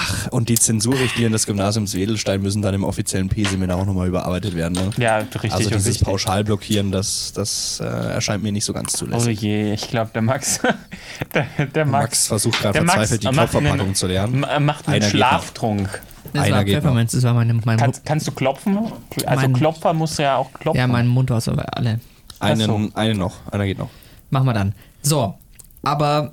Ach, 0.00 0.28
und 0.30 0.48
die 0.48 0.54
Zensurrichtlinien 0.56 1.32
des 1.32 1.44
Gymnasiums 1.46 1.94
Wedelstein 1.94 2.40
müssen 2.40 2.62
dann 2.62 2.72
im 2.72 2.84
offiziellen 2.84 3.28
P-Seminar 3.28 3.78
auch 3.78 3.84
nochmal 3.84 4.06
überarbeitet 4.06 4.54
werden. 4.54 4.74
Ne? 4.74 4.90
Ja, 4.96 5.16
richtig. 5.18 5.52
also 5.52 5.68
dieses 5.70 5.86
wichtig. 5.86 6.04
Pauschalblockieren, 6.06 6.92
das, 6.92 7.32
das 7.32 7.80
äh, 7.80 7.84
erscheint 7.84 8.44
mir 8.44 8.52
nicht 8.52 8.64
so 8.64 8.72
ganz 8.72 8.94
Oh 8.94 8.98
zulässig. 8.98 9.40
je, 9.40 9.72
ich 9.72 9.88
glaube, 9.88 10.10
der 10.14 10.22
Max. 10.22 10.60
Der, 11.34 11.46
der 11.66 11.84
Max, 11.84 12.02
Max 12.02 12.26
versucht 12.28 12.60
gerade 12.60 12.80
Max 12.80 12.92
verzweifelt 12.92 13.22
die 13.24 13.28
Klopfverpackung 13.28 13.80
einen- 13.80 13.94
zu 13.96 14.06
lernen. 14.06 14.40
macht 14.60 14.86
einen 14.86 15.02
Einer 15.02 15.10
Schlaftrunk. 15.10 16.00
Das 16.32 16.44
Einer 16.44 16.56
war 16.56 16.64
geht 16.64 16.74
noch. 16.74 16.82
Pfefferminz, 16.82 17.12
das 17.12 17.22
war 17.24 17.34
meine, 17.34 17.54
mein, 17.64 17.78
Kannst, 17.78 18.04
kannst 18.06 18.26
du 18.28 18.32
klopfen? 18.32 18.78
Also 19.26 19.40
Mein- 19.42 19.52
Klopfer 19.54 19.94
muss 19.94 20.16
ja 20.18 20.36
auch 20.36 20.52
klopfen. 20.52 20.78
ja, 20.78 20.86
mein 20.86 21.08
Mund 21.08 21.30
war 21.30 21.40
so 21.40 21.52
alle. 21.52 21.98
Einen, 22.38 22.66
so. 22.66 22.90
einen 22.94 23.18
noch, 23.18 23.34
einer 23.50 23.64
geht 23.66 23.78
noch. 23.78 23.88
Machen 24.30 24.46
wir 24.46 24.52
dann. 24.54 24.74
So, 25.02 25.34
aber 25.82 26.32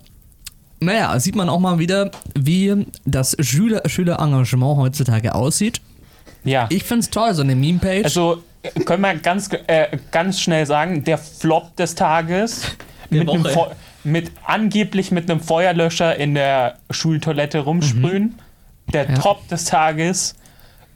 naja, 0.80 1.18
sieht 1.20 1.36
man 1.36 1.50
auch 1.50 1.60
mal 1.60 1.80
wieder, 1.80 2.12
wie 2.38 2.86
das 3.06 3.36
Schüler 3.40 3.82
Schülerengagement 3.86 4.78
heutzutage 4.78 5.34
aussieht. 5.36 5.82
ja. 6.44 6.68
Ich 6.70 6.84
find's 6.84 7.10
toll, 7.10 7.34
so 7.34 7.42
eine 7.42 7.56
Meme-Page. 7.56 8.06
Also 8.06 8.44
können 8.86 9.02
wir 9.02 9.16
ganz, 9.16 9.50
äh, 9.68 9.98
ganz 10.12 10.40
schnell 10.40 10.66
sagen, 10.66 11.04
der 11.04 11.18
Flop 11.18 11.76
des 11.76 11.96
Tages 11.96 12.64
Der 13.12 13.24
mit, 13.24 13.30
mit 14.04 14.32
angeblich 14.44 15.12
mit 15.12 15.30
einem 15.30 15.40
Feuerlöscher 15.40 16.16
in 16.16 16.34
der 16.36 16.78
Schultoilette 16.92 17.60
rumsprühen. 17.60 18.40
Der 18.94 19.06
Mhm. 19.06 19.16
Ja. 19.16 19.20
Top 19.22 19.48
des 19.48 19.66
Tages, 19.66 20.36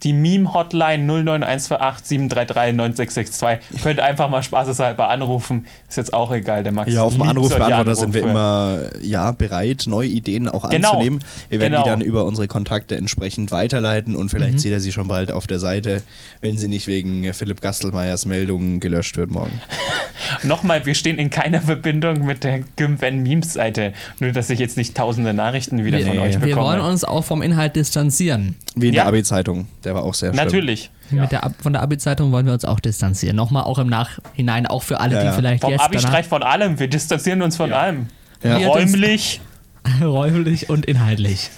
die 0.04 0.14
Meme-Hotline 0.14 1.04
0912873396662. 1.12 3.60
Könnt 3.84 4.00
einfach 4.00 4.30
mal 4.30 4.44
spaßeshalber 4.44 5.10
anrufen. 5.10 5.66
Ist 5.88 5.98
jetzt 5.98 6.14
auch 6.14 6.32
egal, 6.32 6.64
der 6.64 6.72
Max. 6.72 6.92
Ja, 6.94 7.04
auf 7.04 7.14
dem 7.14 7.24
Anrufbeantworter 7.24 7.96
sind 7.96 8.14
wir 8.14 8.24
immer 8.24 8.80
ja, 9.02 9.32
bereit, 9.32 9.86
neue 9.88 10.08
Ideen 10.08 10.48
auch 10.48 10.70
Genau. 10.70 10.92
anzunehmen. 10.92 11.24
Wir 11.50 11.60
werden 11.60 11.74
Genau. 11.74 11.84
die 11.84 11.90
dann 11.90 12.02
über 12.02 12.26
unsere 12.26 12.48
Kontakte 12.48 12.96
entsprechend 12.96 13.52
weiterleiten 13.52 14.16
und 14.16 14.30
vielleicht 14.30 14.54
Mhm. 14.54 14.60
seht 14.60 14.72
ihr 14.72 14.80
sie 14.80 14.92
schon 14.92 15.08
bald 15.08 15.32
auf 15.32 15.48
der 15.48 15.60
Seite, 15.60 16.02
wenn 16.42 16.58
sie 16.58 16.68
nicht 16.68 16.88
wegen 16.88 17.32
Philipp 17.34 17.62
Gastelmeyers 17.62 18.26
Meldung 18.26 18.80
gelöscht 18.80 19.18
wird 19.18 19.32
morgen. 19.32 19.62
Nochmal, 20.44 20.86
wir 20.86 20.96
stehen 20.96 21.18
in 21.18 21.30
keiner 21.30 21.62
Verbindung 21.62 22.26
mit 22.26 22.44
der 22.44 22.62
Gymven 22.76 23.24
Memes 23.24 23.54
Seite. 23.54 23.94
Nur, 24.20 24.32
dass 24.32 24.50
ich 24.50 24.60
jetzt 24.60 24.78
nicht 24.78 24.96
tausende 24.96 25.34
Nachrichten 25.34 25.84
wieder 25.84 25.98
wir, 25.98 26.08
von 26.08 26.20
euch 26.20 26.36
wir 26.42 26.56
wollen 26.56 26.78
bekomme. 26.78 26.92
uns 26.92 27.04
auch 27.04 27.24
vom 27.24 27.42
Inhalt 27.42 27.76
distanzieren. 27.76 28.56
Wie 28.76 28.90
in 28.90 28.94
Ja. 28.94 29.04
der 29.04 29.08
Abi-Zeitung, 29.10 29.68
der 29.90 29.96
war 29.96 30.04
auch 30.04 30.14
sehr 30.14 30.32
schlimm. 30.34 30.46
Natürlich. 30.46 30.92
Mit 31.10 31.32
der, 31.32 31.44
Ab- 31.44 31.56
von 31.62 31.74
der 31.74 31.82
Abi-Zeitung 31.82 32.32
wollen 32.32 32.46
wir 32.46 32.54
uns 32.54 32.64
auch 32.64 32.80
distanzieren. 32.80 33.36
Nochmal 33.36 33.64
auch 33.64 33.80
im 33.80 33.88
Nachhinein, 33.88 34.68
auch 34.68 34.84
für 34.84 35.00
alle, 35.00 35.16
Ja, 35.16 35.22
die 35.22 35.26
ja. 35.28 35.34
vielleicht 35.34 35.62
Vom 35.62 35.72
jetzt 35.72 35.82
Abi-Streich 35.82 36.28
von 36.28 36.44
allem. 36.44 36.80
Wir 36.80 36.88
distanzieren 36.88 37.42
uns 37.42 37.58
von 37.58 37.74
allem. 37.74 38.08
Ja. 38.44 38.58
Ja, 38.60 38.68
Räumlich. 38.68 39.42
räumlich 40.02 40.70
und 40.70 40.86
inhaltlich. 40.86 41.50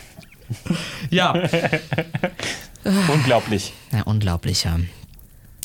ja, 1.09 1.33
Unglaublich. 3.13 3.73
ja, 3.91 4.01
unglaublich, 4.03 4.63
ja. 4.63 4.77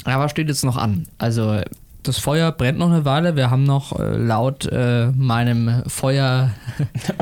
Aber 0.05 0.25
was 0.25 0.31
steht 0.33 0.49
jetzt 0.49 0.65
noch 0.65 0.77
an? 0.77 1.07
Also, 1.19 1.61
das 2.03 2.19
Feuer 2.19 2.53
brennt 2.53 2.79
noch 2.79 2.91
eine 2.91 3.05
Weile. 3.05 3.37
Wir 3.37 3.51
haben 3.51 3.65
noch 3.65 3.99
äh, 3.99 4.17
laut 4.17 4.67
äh, 4.71 5.07
meinem 5.13 5.83
Feuer. 5.87 6.51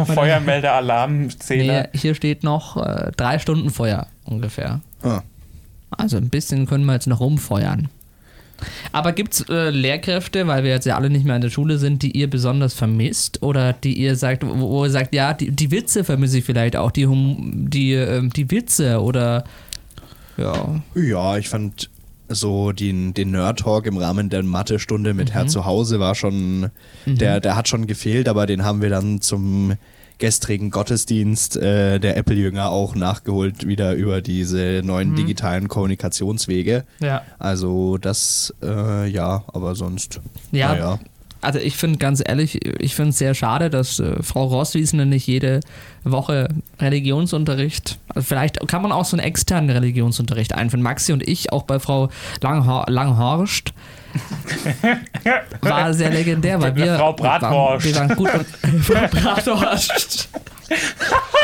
Feuermelder, 0.06 0.72
Alarmzähler. 0.74 1.82
Nee, 1.92 1.98
hier 1.98 2.14
steht 2.14 2.42
noch 2.42 2.76
äh, 2.76 3.12
drei 3.16 3.38
Stunden 3.38 3.70
Feuer 3.70 4.06
ungefähr. 4.24 4.80
Ah. 5.02 5.20
Also 5.98 6.16
ein 6.16 6.28
bisschen 6.28 6.66
können 6.66 6.84
wir 6.84 6.94
jetzt 6.94 7.06
noch 7.06 7.20
rumfeuern. 7.20 7.88
Aber 8.92 9.12
gibt 9.12 9.34
es 9.34 9.48
äh, 9.48 9.70
Lehrkräfte, 9.70 10.46
weil 10.46 10.62
wir 10.62 10.70
jetzt 10.70 10.86
ja 10.86 10.96
alle 10.96 11.10
nicht 11.10 11.24
mehr 11.24 11.36
in 11.36 11.42
der 11.42 11.50
Schule 11.50 11.78
sind, 11.78 12.02
die 12.02 12.12
ihr 12.12 12.30
besonders 12.30 12.74
vermisst? 12.74 13.42
Oder 13.42 13.72
die 13.72 13.98
ihr 13.98 14.16
sagt, 14.16 14.46
wo, 14.46 14.70
wo 14.70 14.84
ihr 14.84 14.90
sagt, 14.90 15.14
ja, 15.14 15.34
die, 15.34 15.50
die 15.50 15.70
Witze 15.70 16.04
vermisse 16.04 16.38
ich 16.38 16.44
vielleicht 16.44 16.76
auch, 16.76 16.90
die, 16.90 17.06
die, 17.10 17.92
ähm, 17.92 18.30
die 18.30 18.50
Witze 18.50 19.00
oder 19.00 19.44
ja. 20.36 20.80
Ja, 20.94 21.36
ich 21.36 21.48
fand 21.48 21.90
so 22.28 22.72
den, 22.72 23.14
den 23.14 23.30
Nerd-Talk 23.30 23.86
im 23.86 23.98
Rahmen 23.98 24.30
der 24.30 24.42
Mathe-Stunde 24.42 25.14
mit 25.14 25.32
Herr 25.32 25.46
zu 25.46 25.64
Hause 25.64 26.00
war 26.00 26.14
schon, 26.14 26.70
der, 27.06 27.40
der 27.40 27.54
hat 27.54 27.68
schon 27.68 27.86
gefehlt, 27.86 28.28
aber 28.28 28.46
den 28.46 28.64
haben 28.64 28.82
wir 28.82 28.90
dann 28.90 29.20
zum 29.20 29.74
gestrigen 30.18 30.70
Gottesdienst 30.70 31.56
äh, 31.56 31.98
der 31.98 32.16
Apple-Jünger 32.16 32.70
auch 32.70 32.94
nachgeholt, 32.94 33.66
wieder 33.66 33.94
über 33.94 34.20
diese 34.22 34.82
neuen 34.84 35.14
digitalen 35.16 35.68
Kommunikationswege. 35.68 36.84
Ja. 37.00 37.22
Also 37.38 37.98
das, 37.98 38.54
äh, 38.62 39.08
ja, 39.08 39.44
aber 39.48 39.74
sonst, 39.74 40.20
Ja, 40.52 40.68
naja. 40.68 40.98
Also 41.44 41.58
ich 41.58 41.76
finde 41.76 41.98
ganz 41.98 42.22
ehrlich, 42.24 42.64
ich 42.80 42.94
finde 42.94 43.10
es 43.10 43.18
sehr 43.18 43.34
schade, 43.34 43.70
dass 43.70 44.00
äh, 44.00 44.22
Frau 44.22 44.44
Rosswiesner 44.44 45.04
nicht 45.04 45.26
jede 45.26 45.60
Woche 46.02 46.48
Religionsunterricht, 46.80 47.98
also 48.08 48.26
vielleicht 48.26 48.66
kann 48.68 48.82
man 48.82 48.92
auch 48.92 49.04
so 49.04 49.16
einen 49.16 49.26
externen 49.26 49.70
Religionsunterricht 49.70 50.54
einführen. 50.54 50.82
Maxi 50.82 51.12
und 51.12 51.26
ich, 51.26 51.52
auch 51.52 51.62
bei 51.62 51.78
Frau 51.78 52.08
Langhor 52.40 52.86
Langhorst, 52.88 53.72
war 55.60 55.92
sehr 55.92 56.10
legendär, 56.10 56.60
weil 56.60 56.76
wir. 56.76 56.96
Frau 56.96 57.12
Bratwurst. 57.12 57.84
Wir 57.84 57.94
waren, 57.96 58.10
wir 58.10 58.16
waren 58.16 58.34
gut 58.34 58.34
und, 58.34 58.80
Frau 58.84 59.08
Bratwurst. 59.08 60.28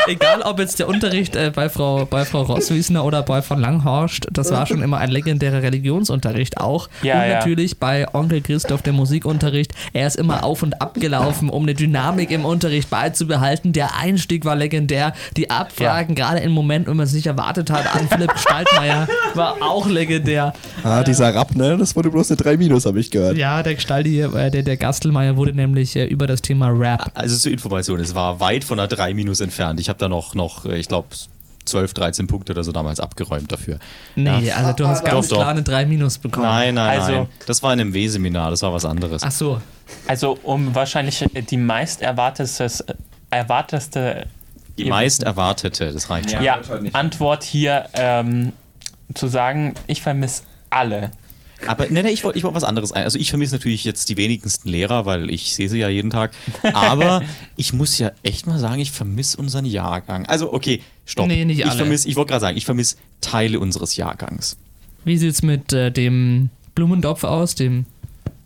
Egal, 0.07 0.41
ob 0.41 0.59
jetzt 0.59 0.79
der 0.79 0.87
Unterricht 0.87 1.35
äh, 1.35 1.51
bei, 1.53 1.69
Frau, 1.69 2.05
bei 2.05 2.25
Frau 2.25 2.41
Rosswiesner 2.41 3.05
oder 3.05 3.21
bei 3.21 3.41
Frau 3.41 3.55
Langhorst, 3.55 4.27
das 4.31 4.51
war 4.51 4.65
schon 4.65 4.81
immer 4.81 4.97
ein 4.97 5.11
legendärer 5.11 5.61
Religionsunterricht 5.61 6.57
auch. 6.57 6.89
Ja, 7.03 7.21
und 7.21 7.29
ja. 7.29 7.35
natürlich 7.35 7.77
bei 7.77 8.11
Onkel 8.13 8.41
Christoph 8.41 8.81
der 8.81 8.93
Musikunterricht. 8.93 9.73
Er 9.93 10.07
ist 10.07 10.15
immer 10.15 10.43
auf 10.43 10.63
und 10.63 10.81
ab 10.81 10.95
gelaufen, 10.95 11.49
um 11.49 11.63
eine 11.63 11.75
Dynamik 11.75 12.31
im 12.31 12.45
Unterricht 12.45 12.89
beizubehalten. 12.89 13.73
Der 13.73 13.95
Einstieg 13.95 14.43
war 14.43 14.55
legendär. 14.55 15.13
Die 15.37 15.51
Abfragen, 15.51 16.15
gerade 16.15 16.39
im 16.39 16.51
Moment, 16.51 16.87
wenn 16.87 16.97
man 16.97 17.05
es 17.05 17.13
nicht 17.13 17.27
erwartet 17.27 17.69
hat, 17.69 17.95
an 17.95 18.07
Philipp 18.07 18.33
Gestaltmeier, 18.33 19.07
war 19.35 19.57
auch 19.61 19.87
legendär. 19.87 20.53
Ah, 20.83 21.03
dieser 21.03 21.33
Rapp, 21.33 21.55
ne? 21.55 21.77
Das 21.77 21.95
wurde 21.95 22.09
bloß 22.09 22.31
eine 22.31 22.37
3 22.37 22.57
Minus, 22.57 22.85
habe 22.85 22.99
ich 22.99 23.11
gehört. 23.11 23.37
Ja, 23.37 23.61
der 23.61 23.75
Gestalti, 23.75 24.19
äh, 24.21 24.49
der, 24.49 24.63
der 24.63 24.77
Gastelmeier 24.77 25.37
wurde 25.37 25.53
nämlich 25.53 25.95
äh, 25.95 26.05
über 26.05 26.25
das 26.25 26.41
Thema 26.41 26.69
Rap. 26.69 27.11
Also 27.13 27.37
zur 27.37 27.51
Information, 27.51 27.99
es 27.99 28.15
war 28.15 28.39
weit 28.39 28.63
von 28.63 28.79
einer 28.79 28.87
3 28.87 29.10
Minus 29.13 29.39
entfernt. 29.39 29.79
Ich 29.79 29.89
habe 29.89 29.99
da 29.99 30.07
noch, 30.09 30.35
noch 30.35 30.65
äh, 30.65 30.77
ich 30.77 30.87
glaube, 30.87 31.09
12, 31.65 31.93
13 31.93 32.27
Punkte 32.27 32.53
oder 32.53 32.63
so 32.63 32.71
damals 32.71 32.99
abgeräumt 32.99 33.51
dafür. 33.51 33.77
Nee, 34.15 34.51
also 34.51 34.73
du 34.73 34.87
hast 34.87 35.05
ganz 35.05 35.27
Doch, 35.27 35.37
klar 35.37 35.49
eine 35.49 35.61
3 35.63 35.85
Minus 35.85 36.17
bekommen. 36.17 36.45
Nein, 36.47 36.73
nein, 36.75 36.99
Also- 36.99 37.11
nein. 37.11 37.27
Das 37.45 37.61
war 37.61 37.71
in 37.73 37.79
einem 37.79 37.93
W-Seminar, 37.93 38.49
das 38.49 38.61
war 38.63 38.73
was 38.73 38.83
anderes. 38.85 39.21
Ach 39.23 39.31
so. 39.31 39.61
Also 40.07 40.37
um 40.43 40.73
wahrscheinlich 40.73 41.23
die 41.49 41.57
meist 41.57 42.01
erwarteteste, 42.01 42.95
erwarteste 43.29 44.27
Die 44.77 44.85
meist 44.85 45.23
erwartete, 45.23 45.91
das 45.91 46.09
reicht 46.09 46.31
schon. 46.31 46.41
ja, 46.43 46.59
Antwort 46.93 47.43
hier 47.43 47.85
ähm, 47.93 48.53
zu 49.13 49.27
sagen, 49.27 49.75
ich 49.87 50.01
vermisse 50.01 50.43
alle. 50.69 51.11
Aber 51.67 51.87
nee, 51.89 52.03
nee, 52.03 52.09
ich 52.09 52.23
wollte 52.23 52.37
ich 52.37 52.43
wollt 52.43 52.55
was 52.55 52.63
anderes 52.63 52.91
ein. 52.91 53.03
Also 53.03 53.19
ich 53.19 53.29
vermisse 53.29 53.55
natürlich 53.55 53.83
jetzt 53.83 54.09
die 54.09 54.17
wenigsten 54.17 54.69
Lehrer, 54.69 55.05
weil 55.05 55.29
ich 55.29 55.55
sehe 55.55 55.69
sie 55.69 55.79
ja 55.79 55.89
jeden 55.89 56.09
Tag. 56.09 56.31
Aber 56.73 57.21
ich 57.55 57.73
muss 57.73 57.97
ja 57.97 58.11
echt 58.23 58.47
mal 58.47 58.59
sagen, 58.59 58.81
ich 58.81 58.91
vermisse 58.91 59.37
unseren 59.37 59.65
Jahrgang. 59.65 60.25
Also 60.25 60.53
okay, 60.53 60.81
stopp. 61.05 61.27
Nee, 61.27 61.45
nicht 61.45 61.59
ich 61.59 61.65
alle. 61.65 61.77
vermisse, 61.77 62.07
ich 62.07 62.15
wollte 62.15 62.29
gerade 62.29 62.41
sagen, 62.41 62.57
ich 62.57 62.65
vermisse 62.65 62.97
Teile 63.21 63.59
unseres 63.59 63.95
Jahrgangs. 63.95 64.57
Wie 65.03 65.17
sieht's 65.17 65.41
mit 65.41 65.73
äh, 65.73 65.91
dem 65.91 66.49
Blumendopf 66.75 67.23
aus? 67.23 67.55
Dem 67.55 67.85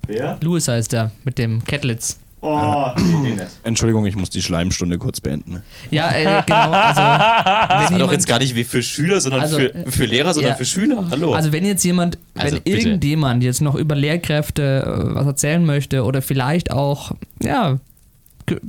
Wer? 0.07 0.38
Louis 0.41 0.68
heißt 0.68 0.93
er, 0.93 1.11
mit 1.24 1.38
dem 1.38 1.63
Kettlitz. 1.66 2.20
Oh, 2.48 2.91
nicht. 3.24 3.41
Entschuldigung, 3.64 4.06
ich 4.06 4.16
muss 4.16 4.30
die 4.30 4.41
Schleimstunde 4.41 4.98
kurz 5.00 5.20
beenden. 5.20 5.64
Ja, 5.89 6.12
äh, 6.12 6.43
genau. 6.46 6.72
Also, 6.72 7.02
Das 7.02 7.91
war 7.91 8.00
doch 8.00 8.12
jetzt 8.12 8.28
gar 8.28 8.38
nicht 8.39 8.56
wie 8.56 8.64
für 8.64 8.84
Schüler, 8.84 9.20
sondern 9.20 9.41
Also, 9.41 9.58
für, 9.58 9.74
für 9.88 10.06
Lehrer, 10.06 10.34
sondern 10.34 10.52
ja. 10.52 10.56
für 10.58 10.66
Schüler. 10.66 11.04
Hallo. 11.10 11.34
Also 11.34 11.52
wenn 11.52 11.66
jetzt 11.66 11.84
jemand, 11.84 12.20
Also, 12.38 12.58
wenn 12.58 12.64
bitte. 12.64 12.78
irgendjemand 12.78 13.43
jetzt 13.43 13.62
noch 13.62 13.74
über 13.76 13.96
Lehrkräfte 13.96 14.84
äh, 14.86 15.16
was 15.16 15.26
erzählen 15.26 15.66
möchte 15.66 16.04
oder 16.04 16.22
vielleicht 16.22 16.70
auch, 16.72 17.14
ja, 17.41 17.78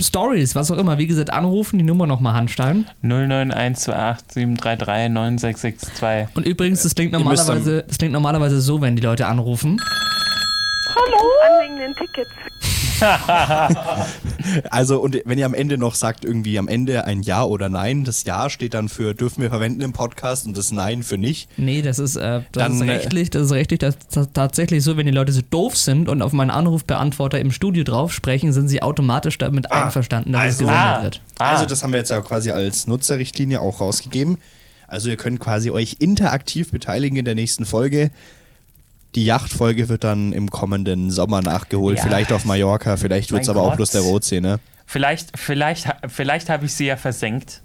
Stories, 0.01 0.55
was 0.55 0.70
auch 0.70 0.79
immer, 0.79 0.97
wie 0.97 1.07
gesagt, 1.07 1.31
anrufen, 1.31 1.77
die 1.79 1.85
Nummer 1.85 2.07
nochmal 2.07 2.33
handschreiben. 2.33 2.87
09128 3.03 4.33
733 4.33 5.11
9662. 5.12 6.35
Und 6.35 6.47
übrigens, 6.47 6.83
das 6.83 6.95
klingt 6.95 7.12
normalerweise, 7.12 7.85
das 7.87 7.99
klingt 7.99 8.14
normalerweise 8.14 8.59
so, 8.62 8.81
wenn 8.81 8.97
die 8.97 9.03
Leute 9.03 9.27
anrufen. 9.27 9.79
Anwesenden 10.97 11.95
Tickets. 11.95 12.31
Also, 14.70 15.01
und 15.01 15.20
wenn 15.24 15.38
ihr 15.38 15.47
am 15.47 15.55
Ende 15.55 15.76
noch 15.78 15.94
sagt, 15.94 16.24
irgendwie 16.24 16.59
am 16.59 16.68
Ende 16.68 17.05
ein 17.05 17.22
Ja 17.22 17.42
oder 17.44 17.68
Nein, 17.68 18.05
das 18.05 18.24
Ja 18.24 18.49
steht 18.49 18.74
dann 18.74 18.88
für 18.88 19.14
dürfen 19.14 19.42
wir 19.42 19.51
verwenden 19.51 19.80
im 19.80 19.92
Podcast 19.92 20.47
und 20.47 20.57
das 20.57 20.70
Nein 20.70 21.03
für 21.03 21.18
nicht. 21.18 21.49
Nee, 21.57 21.82
das 21.82 21.99
ist, 21.99 22.16
äh, 22.16 22.42
das 22.53 22.62
Dann, 22.64 22.74
ist 22.74 22.80
äh, 22.82 22.90
rechtlich, 22.90 23.30
das 23.30 23.42
ist 23.47 23.53
rechtlich 23.53 23.80
das, 23.80 23.97
das 24.12 24.28
tatsächlich 24.32 24.84
so, 24.84 24.97
wenn 24.97 25.07
die 25.07 25.12
Leute 25.12 25.32
so 25.32 25.40
doof 25.49 25.76
sind 25.76 26.09
und 26.09 26.22
auf 26.22 26.32
meinen 26.32 26.51
Anrufbeantworter 26.51 27.40
im 27.40 27.51
Studio 27.51 27.82
drauf 27.84 28.12
sprechen, 28.12 28.53
sind 28.53 28.68
sie 28.68 28.82
automatisch 28.82 29.38
damit 29.38 29.72
einverstanden, 29.72 30.32
dass 30.32 30.42
es 30.42 30.47
also- 30.47 30.64
gesendet 30.66 30.86
Ah. 30.86 31.03
wird. 31.03 31.20
Ah. 31.38 31.51
Also, 31.53 31.66
das 31.66 31.82
haben 31.82 31.92
wir 31.92 31.99
jetzt 31.99 32.11
ja 32.11 32.20
quasi 32.20 32.51
als 32.51 32.86
Nutzerrichtlinie 32.86 33.61
auch 33.61 33.80
rausgegeben. 33.80 34.38
Also, 34.86 35.09
ihr 35.09 35.16
könnt 35.16 35.40
quasi 35.40 35.70
euch 35.70 35.97
interaktiv 35.99 36.70
beteiligen 36.70 37.16
in 37.16 37.24
der 37.24 37.34
nächsten 37.34 37.64
Folge. 37.64 38.11
Die 39.16 39.24
Yachtfolge 39.24 39.88
wird 39.88 40.04
dann 40.04 40.32
im 40.32 40.50
kommenden 40.50 41.10
Sommer 41.10 41.40
nachgeholt. 41.42 41.96
Ja. 41.98 42.04
Vielleicht 42.04 42.32
auf 42.32 42.44
Mallorca, 42.44 42.96
vielleicht 42.96 43.32
wird 43.32 43.42
es 43.42 43.48
aber 43.48 43.62
auch 43.62 43.70
Gott. 43.70 43.76
bloß 43.78 43.90
der 43.90 44.02
Rotsee, 44.02 44.40
ne? 44.40 44.60
Vielleicht, 44.86 45.36
vielleicht, 45.36 45.88
vielleicht 46.06 46.48
habe 46.48 46.66
ich 46.66 46.74
sie 46.74 46.86
ja 46.86 46.96
versenkt. 46.96 47.62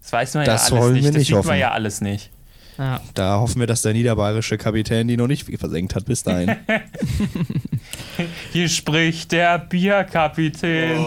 Das 0.00 0.12
weiß 0.12 0.34
man 0.34 0.44
Das 0.46 0.70
ja 0.70 0.74
alles 0.76 0.82
wollen 0.84 0.94
nicht. 0.94 1.02
wir 1.04 1.10
das 1.10 1.18
nicht 1.18 1.26
sieht 1.28 1.36
hoffen. 1.36 1.48
man 1.48 1.58
ja 1.58 1.72
alles 1.72 2.00
nicht. 2.00 2.30
Ja. 2.78 3.00
Da 3.14 3.40
hoffen 3.40 3.58
wir, 3.60 3.66
dass 3.66 3.82
der 3.82 3.94
niederbayerische 3.94 4.56
Kapitän 4.58 5.08
die 5.08 5.16
noch 5.16 5.26
nicht 5.26 5.46
versenkt 5.58 5.94
hat 5.94 6.04
bis 6.04 6.22
dahin. 6.22 6.54
Hier 8.52 8.68
spricht 8.68 9.32
der 9.32 9.58
Bierkapitän. 9.58 11.04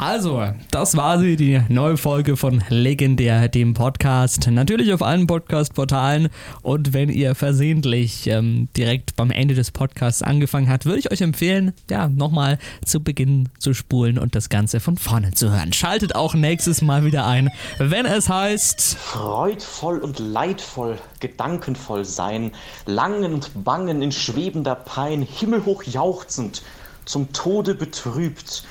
Also, 0.00 0.44
das 0.70 0.96
war 0.96 1.18
sie, 1.18 1.34
die 1.34 1.60
neue 1.68 1.96
Folge 1.96 2.36
von 2.36 2.62
Legendär, 2.68 3.48
dem 3.48 3.74
Podcast. 3.74 4.48
Natürlich 4.48 4.92
auf 4.92 5.02
allen 5.02 5.26
Podcast-Portalen. 5.26 6.28
Und 6.62 6.92
wenn 6.92 7.08
ihr 7.08 7.34
versehentlich 7.34 8.28
ähm, 8.28 8.68
direkt 8.76 9.16
beim 9.16 9.32
Ende 9.32 9.56
des 9.56 9.72
Podcasts 9.72 10.22
angefangen 10.22 10.68
habt, 10.68 10.86
würde 10.86 11.00
ich 11.00 11.10
euch 11.10 11.20
empfehlen, 11.20 11.72
ja, 11.90 12.06
nochmal 12.06 12.58
zu 12.84 13.00
Beginn 13.00 13.48
zu 13.58 13.74
spulen 13.74 14.20
und 14.20 14.36
das 14.36 14.50
Ganze 14.50 14.78
von 14.78 14.96
vorne 14.96 15.32
zu 15.32 15.50
hören. 15.50 15.72
Schaltet 15.72 16.14
auch 16.14 16.34
nächstes 16.34 16.80
Mal 16.80 17.04
wieder 17.04 17.26
ein, 17.26 17.50
wenn 17.78 18.06
es 18.06 18.28
heißt. 18.28 18.98
freudvoll 18.98 19.98
und 19.98 20.20
leidvoll, 20.20 20.98
gedankenvoll 21.18 22.04
sein, 22.04 22.52
langen 22.86 23.34
und 23.34 23.64
bangen 23.64 24.00
in 24.00 24.12
schwebender 24.12 24.76
Pein, 24.76 25.22
himmelhoch 25.22 25.82
jauchzend, 25.82 26.62
zum 27.04 27.32
Tode 27.32 27.74
betrübt. 27.74 28.62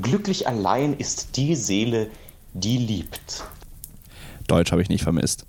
Glücklich 0.00 0.46
allein 0.46 0.94
ist 0.94 1.36
die 1.36 1.56
Seele, 1.56 2.10
die 2.54 2.78
liebt. 2.78 3.44
Deutsch 4.46 4.72
habe 4.72 4.82
ich 4.82 4.88
nicht 4.88 5.02
vermisst. 5.02 5.46